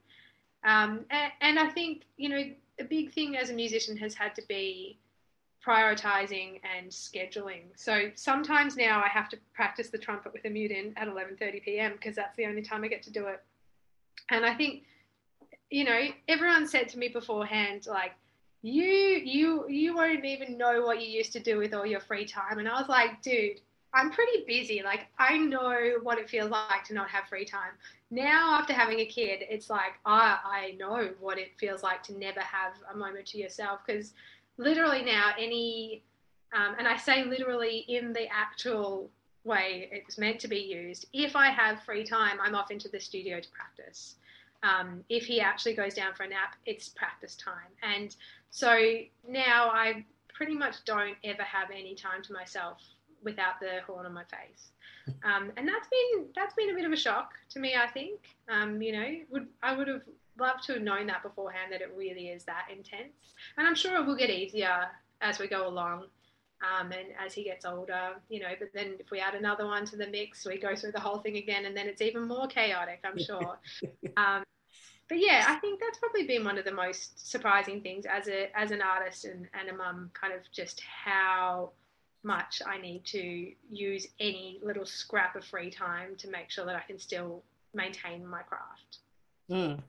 Um, 0.66 1.06
and, 1.10 1.32
and 1.42 1.60
I 1.60 1.70
think, 1.70 2.02
you 2.18 2.28
know, 2.28 2.44
a 2.80 2.84
big 2.84 3.14
thing 3.14 3.38
as 3.38 3.50
a 3.50 3.54
musician 3.54 3.96
has 3.98 4.14
had 4.14 4.36
to 4.36 4.42
be 4.50 4.98
prioritizing 5.66 6.60
and 6.78 6.90
scheduling. 6.90 7.64
So 7.76 8.12
sometimes 8.16 8.78
now 8.78 9.02
I 9.04 9.08
have 9.08 9.30
to 9.30 9.38
practice 9.54 9.90
the 9.90 9.98
trumpet 9.98 10.34
with 10.34 10.46
a 10.46 10.50
mute 10.50 10.72
in 10.72 10.94
at 10.98 11.08
11:30 11.08 11.64
p.m. 11.64 11.94
because 11.94 12.16
that's 12.16 12.36
the 12.38 12.46
only 12.46 12.62
time 12.62 12.84
I 12.84 12.88
get 12.88 13.04
to 13.04 13.12
do 13.12 13.28
it. 13.28 13.42
And 14.30 14.46
I 14.46 14.54
think 14.54 14.84
you 15.70 15.84
know, 15.84 16.08
everyone 16.28 16.68
said 16.68 16.88
to 16.90 17.00
me 17.00 17.08
beforehand 17.08 17.88
like 17.88 18.12
you 18.62 18.84
you 18.84 19.68
you 19.70 19.96
won't 19.96 20.26
even 20.26 20.58
know 20.58 20.82
what 20.82 21.02
you 21.02 21.08
used 21.08 21.34
to 21.34 21.40
do 21.40 21.58
with 21.58 21.74
all 21.74 21.86
your 21.86 22.00
free 22.00 22.26
time 22.26 22.60
and 22.60 22.68
I 22.68 22.80
was 22.80 22.90
like, 22.90 23.22
dude, 23.22 23.60
I'm 23.94 24.12
pretty 24.12 24.44
busy. 24.46 24.82
Like 24.84 25.08
I 25.18 25.38
know 25.38 25.94
what 26.02 26.18
it 26.18 26.30
feels 26.30 26.52
like 26.52 26.84
to 26.86 26.94
not 26.94 27.10
have 27.10 27.28
free 27.28 27.46
time. 27.46 27.72
Now 28.12 28.56
after 28.60 28.74
having 28.74 29.00
a 29.00 29.06
kid, 29.06 29.44
it's 29.50 29.70
like 29.70 29.94
I 30.06 30.38
I 30.44 30.76
know 30.80 31.12
what 31.20 31.38
it 31.38 31.52
feels 31.58 31.84
like 31.84 32.04
to 32.04 32.18
never 32.18 32.42
have 32.42 32.74
a 32.94 32.98
moment 32.98 33.26
to 33.28 33.38
yourself 33.38 33.80
because 33.86 34.14
literally 34.58 35.04
now 35.04 35.32
any 35.38 36.04
um, 36.56 36.76
and 36.78 36.88
I 36.88 36.98
say 36.98 37.24
literally 37.26 37.86
in 37.88 38.14
the 38.14 38.28
actual 38.32 39.10
way 39.44 39.90
it's 39.92 40.18
meant 40.18 40.40
to 40.40 40.48
be 40.48 40.60
used. 40.60 41.06
If 41.14 41.36
I 41.36 41.50
have 41.50 41.84
free 41.84 42.04
time, 42.04 42.38
I'm 42.42 42.56
off 42.56 42.72
into 42.72 42.90
the 42.90 43.00
studio 43.00 43.40
to 43.40 43.48
practice. 43.50 44.16
Um, 44.64 45.04
if 45.10 45.26
he 45.26 45.42
actually 45.42 45.76
goes 45.76 45.94
down 45.94 46.14
for 46.16 46.24
a 46.24 46.28
nap, 46.28 46.56
it's 46.66 46.90
practice 46.90 47.36
time. 47.36 47.72
And 47.84 48.16
so 48.50 49.00
now 49.28 49.70
I 49.70 50.06
pretty 50.34 50.56
much 50.56 50.84
don't 50.86 51.16
ever 51.24 51.44
have 51.44 51.70
any 51.72 51.94
time 51.94 52.24
to 52.24 52.34
myself 52.34 52.80
without 53.24 53.60
the 53.60 53.82
horn 53.86 54.06
on 54.06 54.14
my 54.14 54.24
face. 54.24 54.72
Um, 55.24 55.52
and 55.58 55.68
that's 55.68 55.88
been 55.88 56.26
that's 56.36 56.56
been 56.56 56.72
a 56.72 56.74
bit 56.74 56.86
of 56.86 56.92
a 56.92 56.98
shock 56.98 57.34
to 57.52 57.60
me. 57.60 57.76
I 57.76 57.88
think 57.88 58.20
um, 58.50 58.82
you 58.82 58.92
know 58.92 59.16
would 59.30 59.48
I 59.62 59.76
would 59.76 59.88
have 59.88 60.02
love 60.38 60.62
to 60.62 60.74
have 60.74 60.82
known 60.82 61.08
that 61.08 61.24
beforehand 61.24 61.72
that 61.72 61.82
it 61.82 61.94
really 61.96 62.30
is 62.30 62.44
that 62.46 62.68
intense. 62.72 63.34
And 63.58 63.68
I'm 63.68 63.76
sure 63.76 63.96
it 63.98 64.06
will 64.06 64.16
get 64.16 64.30
easier 64.30 64.88
as 65.22 65.40
we 65.40 65.48
go 65.48 65.68
along. 65.68 66.06
Um, 66.62 66.92
and 66.92 67.10
as 67.24 67.34
he 67.34 67.44
gets 67.44 67.66
older, 67.66 68.14
you 68.30 68.40
know, 68.40 68.54
but 68.58 68.70
then 68.74 68.96
if 69.00 69.12
we 69.12 69.20
add 69.20 69.36
another 69.36 69.66
one 69.66 69.86
to 69.88 69.98
the 69.98 70.08
mix, 70.08 70.46
we 70.46 70.58
go 70.58 70.76
through 70.76 70.94
the 70.94 71.00
whole 71.00 71.20
thing 71.20 71.38
again, 71.38 71.66
and 71.66 71.76
then 71.76 71.88
it's 71.88 72.02
even 72.02 72.28
more 72.28 72.48
chaotic, 72.48 73.02
I'm 73.04 73.20
sure. 73.20 73.60
um, 74.18 74.44
but 75.08 75.20
yeah, 75.20 75.46
I 75.48 75.56
think 75.56 75.80
that's 75.80 76.00
probably 76.00 76.26
been 76.26 76.44
one 76.44 76.58
of 76.58 76.66
the 76.66 76.72
most 76.72 77.30
surprising 77.30 77.82
things 77.82 78.06
as 78.06 78.28
a 78.28 78.50
as 78.58 78.72
an 78.72 78.82
artist 78.82 79.26
and, 79.26 79.48
and 79.54 79.70
a 79.70 79.76
mum, 79.76 80.10
kind 80.14 80.34
of 80.34 80.40
just 80.52 80.82
how 80.82 81.72
much 82.24 82.62
I 82.66 82.80
need 82.80 83.06
to 83.08 83.52
use 83.70 84.08
any 84.20 84.60
little 84.64 84.86
scrap 84.86 85.36
of 85.36 85.46
free 85.46 85.70
time 85.70 86.16
to 86.18 86.30
make 86.30 86.50
sure 86.50 86.66
that 86.66 86.76
I 86.76 86.82
can 86.82 86.98
still 86.98 87.44
maintain 87.76 88.26
my 88.26 88.42
craft. 88.42 89.00
Mm 89.52 89.84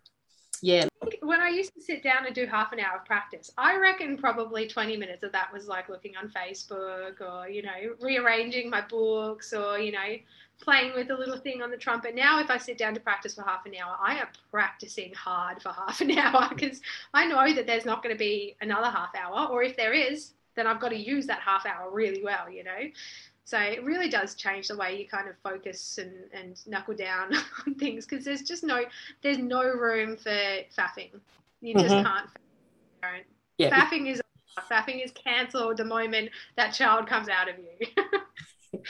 yeah. 0.62 0.86
When 1.20 1.40
i 1.40 1.48
used 1.48 1.74
to 1.74 1.80
sit 1.80 2.02
down 2.02 2.26
and 2.26 2.34
do 2.34 2.46
half 2.46 2.72
an 2.72 2.80
hour 2.80 2.98
of 2.98 3.04
practice 3.04 3.50
i 3.58 3.76
reckon 3.76 4.16
probably 4.16 4.66
20 4.66 4.96
minutes 4.96 5.22
of 5.22 5.32
that 5.32 5.52
was 5.52 5.68
like 5.68 5.88
looking 5.88 6.14
on 6.16 6.28
facebook 6.30 7.20
or 7.20 7.48
you 7.48 7.62
know 7.62 7.94
rearranging 8.00 8.70
my 8.70 8.80
books 8.80 9.52
or 9.52 9.78
you 9.78 9.92
know 9.92 10.16
playing 10.60 10.94
with 10.94 11.10
a 11.10 11.14
little 11.14 11.36
thing 11.36 11.62
on 11.62 11.70
the 11.70 11.76
trumpet. 11.76 12.14
Now 12.14 12.40
if 12.40 12.50
i 12.50 12.58
sit 12.58 12.78
down 12.78 12.94
to 12.94 13.00
practice 13.00 13.34
for 13.34 13.42
half 13.42 13.66
an 13.66 13.72
hour 13.80 13.96
i 14.02 14.16
am 14.16 14.26
practicing 14.50 15.12
hard 15.14 15.60
for 15.60 15.70
half 15.70 16.00
an 16.00 16.10
hour 16.18 16.48
because 16.48 16.80
i 17.14 17.26
know 17.26 17.54
that 17.54 17.66
there's 17.66 17.84
not 17.84 18.02
going 18.02 18.14
to 18.14 18.18
be 18.18 18.56
another 18.60 18.88
half 18.88 19.14
hour 19.14 19.48
or 19.48 19.62
if 19.62 19.76
there 19.76 19.92
is 19.92 20.32
then 20.54 20.66
i've 20.66 20.80
got 20.80 20.88
to 20.88 20.96
use 20.96 21.26
that 21.26 21.40
half 21.40 21.66
hour 21.66 21.90
really 21.90 22.22
well 22.24 22.48
you 22.50 22.64
know 22.64 22.90
so 23.46 23.58
it 23.60 23.84
really 23.84 24.08
does 24.08 24.34
change 24.34 24.66
the 24.66 24.76
way 24.76 24.98
you 24.98 25.06
kind 25.06 25.28
of 25.28 25.36
focus 25.38 25.98
and, 25.98 26.12
and 26.32 26.66
knuckle 26.66 26.96
down 26.96 27.32
on 27.66 27.76
things 27.76 28.04
because 28.04 28.24
there's 28.24 28.42
just 28.42 28.64
no 28.64 28.82
there's 29.22 29.38
no 29.38 29.62
room 29.62 30.16
for 30.16 30.32
faffing. 30.76 31.10
You 31.60 31.74
just 31.74 31.94
mm-hmm. 31.94 32.04
can't. 32.04 33.24
Yeah. 33.56 33.70
Faffing 33.70 34.10
is 34.10 34.20
faffing 34.68 35.04
is 35.04 35.12
cancelled 35.12 35.76
the 35.76 35.84
moment 35.84 36.30
that 36.56 36.74
child 36.74 37.06
comes 37.06 37.28
out 37.28 37.48
of 37.48 37.54
you. 37.56 37.86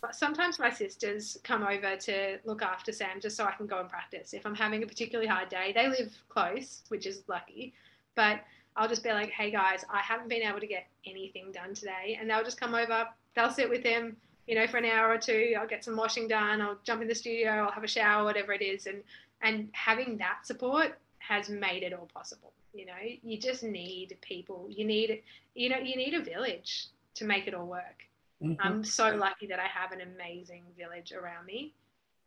but 0.00 0.14
Sometimes 0.14 0.60
my 0.60 0.70
sisters 0.70 1.38
come 1.42 1.64
over 1.64 1.96
to 1.96 2.38
look 2.44 2.62
after 2.62 2.92
Sam 2.92 3.20
just 3.20 3.36
so 3.36 3.44
I 3.44 3.50
can 3.50 3.66
go 3.66 3.80
and 3.80 3.88
practice. 3.88 4.32
If 4.32 4.46
I'm 4.46 4.54
having 4.54 4.84
a 4.84 4.86
particularly 4.86 5.28
hard 5.28 5.48
day, 5.48 5.72
they 5.74 5.88
live 5.88 6.16
close, 6.28 6.84
which 6.86 7.04
is 7.04 7.24
lucky, 7.26 7.74
but 8.14 8.42
I'll 8.78 8.88
just 8.88 9.02
be 9.02 9.10
like, 9.10 9.30
hey 9.30 9.50
guys, 9.50 9.84
I 9.92 9.98
haven't 9.98 10.28
been 10.28 10.42
able 10.42 10.60
to 10.60 10.66
get 10.66 10.86
anything 11.04 11.50
done 11.50 11.74
today. 11.74 12.16
And 12.18 12.30
they'll 12.30 12.44
just 12.44 12.60
come 12.60 12.74
over, 12.74 13.08
they'll 13.34 13.50
sit 13.50 13.68
with 13.68 13.82
them, 13.82 14.16
you 14.46 14.54
know, 14.54 14.68
for 14.68 14.76
an 14.76 14.84
hour 14.84 15.10
or 15.10 15.18
two. 15.18 15.54
I'll 15.58 15.66
get 15.66 15.84
some 15.84 15.96
washing 15.96 16.28
done. 16.28 16.62
I'll 16.62 16.78
jump 16.84 17.02
in 17.02 17.08
the 17.08 17.14
studio. 17.14 17.50
I'll 17.50 17.72
have 17.72 17.82
a 17.82 17.88
shower, 17.88 18.24
whatever 18.24 18.52
it 18.52 18.62
is. 18.62 18.86
And, 18.86 19.02
and 19.42 19.68
having 19.72 20.16
that 20.18 20.46
support 20.46 20.96
has 21.18 21.50
made 21.50 21.82
it 21.82 21.92
all 21.92 22.08
possible. 22.14 22.52
You 22.72 22.86
know, 22.86 22.92
you 23.02 23.38
just 23.38 23.64
need 23.64 24.16
people. 24.20 24.68
You 24.70 24.84
need, 24.84 25.22
you 25.56 25.68
know, 25.68 25.78
you 25.78 25.96
need 25.96 26.14
a 26.14 26.22
village 26.22 26.86
to 27.16 27.24
make 27.24 27.48
it 27.48 27.54
all 27.54 27.66
work. 27.66 28.04
Mm-hmm. 28.40 28.60
I'm 28.60 28.84
so 28.84 29.10
lucky 29.16 29.48
that 29.48 29.58
I 29.58 29.66
have 29.66 29.90
an 29.90 30.02
amazing 30.02 30.62
village 30.78 31.12
around 31.12 31.46
me. 31.46 31.74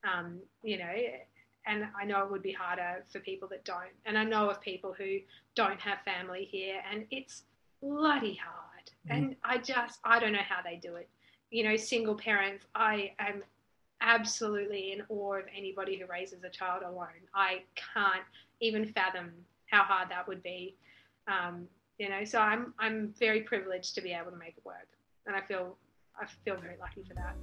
Um, 0.04 0.40
you 0.64 0.78
know, 0.78 0.92
and 1.66 1.88
I 2.00 2.06
know 2.06 2.24
it 2.24 2.32
would 2.32 2.42
be 2.42 2.52
harder 2.52 3.04
for 3.12 3.20
people 3.20 3.48
that 3.50 3.64
don't. 3.64 3.94
And 4.06 4.18
I 4.18 4.24
know 4.24 4.50
of 4.50 4.62
people 4.62 4.94
who 4.98 5.20
don't 5.56 5.80
have 5.80 6.00
family 6.04 6.48
here, 6.50 6.82
and 6.92 7.06
it's 7.12 7.44
bloody 7.82 8.36
hard. 8.36 8.92
Mm-hmm. 9.08 9.12
And 9.12 9.36
I 9.44 9.58
just, 9.58 10.00
I 10.04 10.20
don't 10.20 10.34
know 10.34 10.40
how 10.48 10.62
they 10.64 10.78
do 10.78 10.96
it. 10.96 11.10
You 11.50 11.64
know, 11.64 11.76
single 11.76 12.16
parents, 12.16 12.66
I 12.76 13.12
am 13.20 13.44
absolutely 14.02 14.94
in 14.94 15.04
awe 15.10 15.36
of 15.36 15.46
anybody 15.56 15.98
who 15.98 16.06
raises 16.08 16.44
a 16.44 16.50
child 16.50 16.84
alone. 16.84 17.08
I 17.36 17.64
can't 17.76 18.24
even 18.60 18.86
fathom 18.86 19.32
how 19.68 19.84
hard 19.84 20.10
that 20.10 20.28
would 20.28 20.44
be. 20.44 20.76
Um, 21.28 21.68
you 21.98 22.10
know, 22.10 22.24
so 22.24 22.40
I'm 22.40 22.74
I'm 22.80 23.14
very 23.20 23.42
privileged 23.42 23.94
to 23.96 24.02
be 24.02 24.12
able 24.12 24.32
to 24.32 24.38
make 24.38 24.58
it 24.58 24.66
work, 24.66 24.88
and 25.28 25.36
I 25.36 25.42
feel 25.42 25.78
I 26.20 26.26
feel 26.44 26.58
very 26.58 26.78
lucky 26.80 27.04
for 27.08 27.14
that. 27.14 27.36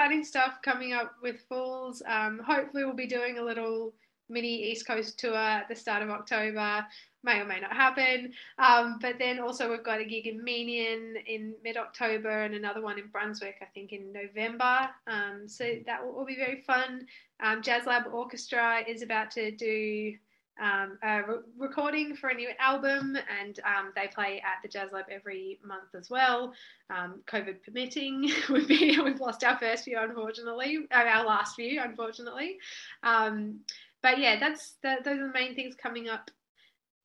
Exciting 0.00 0.24
stuff 0.24 0.54
coming 0.62 0.94
up 0.94 1.14
with 1.22 1.42
Fools. 1.46 2.02
Um, 2.06 2.38
hopefully, 2.38 2.84
we'll 2.84 2.94
be 2.94 3.06
doing 3.06 3.36
a 3.36 3.44
little 3.44 3.92
mini 4.30 4.70
East 4.70 4.86
Coast 4.86 5.18
tour 5.18 5.36
at 5.36 5.68
the 5.68 5.76
start 5.76 6.02
of 6.02 6.08
October. 6.08 6.86
May 7.22 7.40
or 7.40 7.44
may 7.44 7.60
not 7.60 7.74
happen. 7.74 8.32
Um, 8.58 8.98
but 9.02 9.18
then 9.18 9.40
also, 9.40 9.68
we've 9.68 9.84
got 9.84 10.00
a 10.00 10.06
gig 10.06 10.26
in 10.26 10.42
Meeniyan 10.42 11.16
in 11.26 11.54
mid 11.62 11.76
October 11.76 12.44
and 12.44 12.54
another 12.54 12.80
one 12.80 12.98
in 12.98 13.08
Brunswick, 13.08 13.56
I 13.60 13.66
think, 13.66 13.92
in 13.92 14.10
November. 14.10 14.88
Um, 15.06 15.46
so 15.46 15.70
that 15.84 16.02
will, 16.02 16.12
all 16.12 16.24
be 16.24 16.34
very 16.36 16.62
fun. 16.62 17.06
Um, 17.42 17.60
Jazz 17.60 17.84
Lab 17.84 18.04
Orchestra 18.10 18.78
is 18.88 19.02
about 19.02 19.30
to 19.32 19.50
do 19.50 20.14
um, 20.60 20.98
a 21.02 21.22
re- 21.22 21.38
recording 21.58 22.14
for 22.14 22.28
a 22.28 22.34
new 22.34 22.50
album, 22.58 23.16
and 23.40 23.58
um, 23.60 23.92
they 23.96 24.08
play 24.08 24.42
at 24.44 24.62
the 24.62 24.68
Jazz 24.68 24.90
Lab 24.92 25.06
every 25.10 25.58
month 25.64 25.94
as 25.96 26.10
well. 26.10 26.52
Um, 26.94 27.22
COVID 27.26 27.62
permitting, 27.64 28.30
we've, 28.50 28.68
been, 28.68 29.04
we've 29.04 29.20
lost 29.20 29.42
our 29.44 29.58
first 29.58 29.84
few, 29.84 29.98
unfortunately, 29.98 30.86
uh, 30.94 30.98
our 30.98 31.24
last 31.24 31.56
few, 31.56 31.80
unfortunately. 31.80 32.58
Um, 33.02 33.60
but 34.02 34.18
yeah, 34.18 34.38
that's 34.38 34.76
those 34.82 34.98
are 35.06 35.26
the 35.26 35.32
main 35.32 35.54
things 35.54 35.74
coming 35.74 36.08
up. 36.08 36.30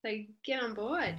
So 0.06 0.12
get 0.46 0.62
on 0.62 0.74
board. 0.74 1.16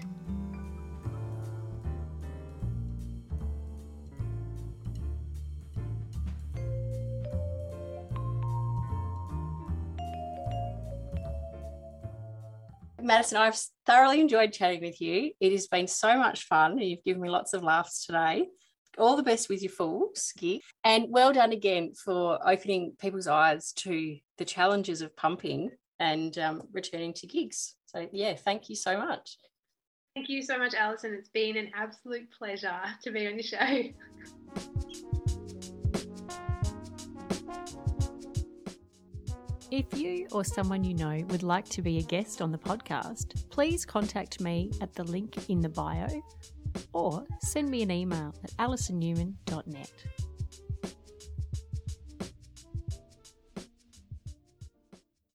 Madison, 13.07 13.39
I've 13.39 13.59
thoroughly 13.87 14.21
enjoyed 14.21 14.53
chatting 14.53 14.81
with 14.81 15.01
you. 15.01 15.31
It 15.41 15.53
has 15.53 15.69
been 15.69 15.87
so 15.87 16.19
much 16.19 16.45
fun. 16.45 16.73
and 16.73 16.83
You've 16.83 17.05
given 17.05 17.23
me 17.23 17.31
lots 17.31 17.53
of 17.55 17.63
laughs 17.63 18.05
today. 18.05 18.49
All 18.99 19.17
the 19.17 19.23
best 19.23 19.49
with 19.49 19.63
your 19.63 19.71
full 19.71 20.11
gig. 20.37 20.61
And 20.83 21.07
well 21.09 21.33
done 21.33 21.53
again 21.53 21.93
for 21.95 22.39
opening 22.47 22.95
people's 22.99 23.29
eyes 23.29 23.73
to 23.75 24.17
the 24.39 24.45
challenges 24.45 25.03
of 25.03 25.17
pumping 25.17 25.71
and 26.01 26.37
um, 26.39 26.63
returning 26.73 27.13
to 27.15 27.27
gigs. 27.29 27.77
So, 27.87 28.09
yeah, 28.13 28.35
thank 28.35 28.69
you 28.69 28.75
so 28.75 28.99
much. 28.99 29.37
Thank 30.17 30.29
you 30.29 30.43
so 30.43 30.59
much, 30.59 30.75
Alison. 30.75 31.15
It's 31.15 31.29
been 31.29 31.57
an 31.57 31.71
absolute 31.75 32.29
pleasure 32.37 32.81
to 33.05 33.11
be 33.13 33.27
on 33.29 33.35
your 33.35 33.43
show. 33.43 35.03
If 39.71 39.99
you 39.99 40.29
or 40.31 40.45
someone 40.45 40.85
you 40.85 40.95
know 40.95 41.25
would 41.29 41.43
like 41.43 41.69
to 41.71 41.83
be 41.83 41.99
a 41.99 42.03
guest 42.03 42.41
on 42.41 42.53
the 42.53 42.59
podcast, 42.59 43.51
please 43.51 43.85
contact 43.85 44.41
me 44.41 44.71
at 44.81 44.95
the 44.95 45.03
link 45.03 45.51
in 45.51 45.61
the 45.61 45.69
bio 45.69 46.07
or 46.93 47.27
send 47.41 47.69
me 47.69 47.83
an 47.83 47.91
email 47.91 48.33
at 48.45 48.51
alisonnewman.net. 48.59 49.93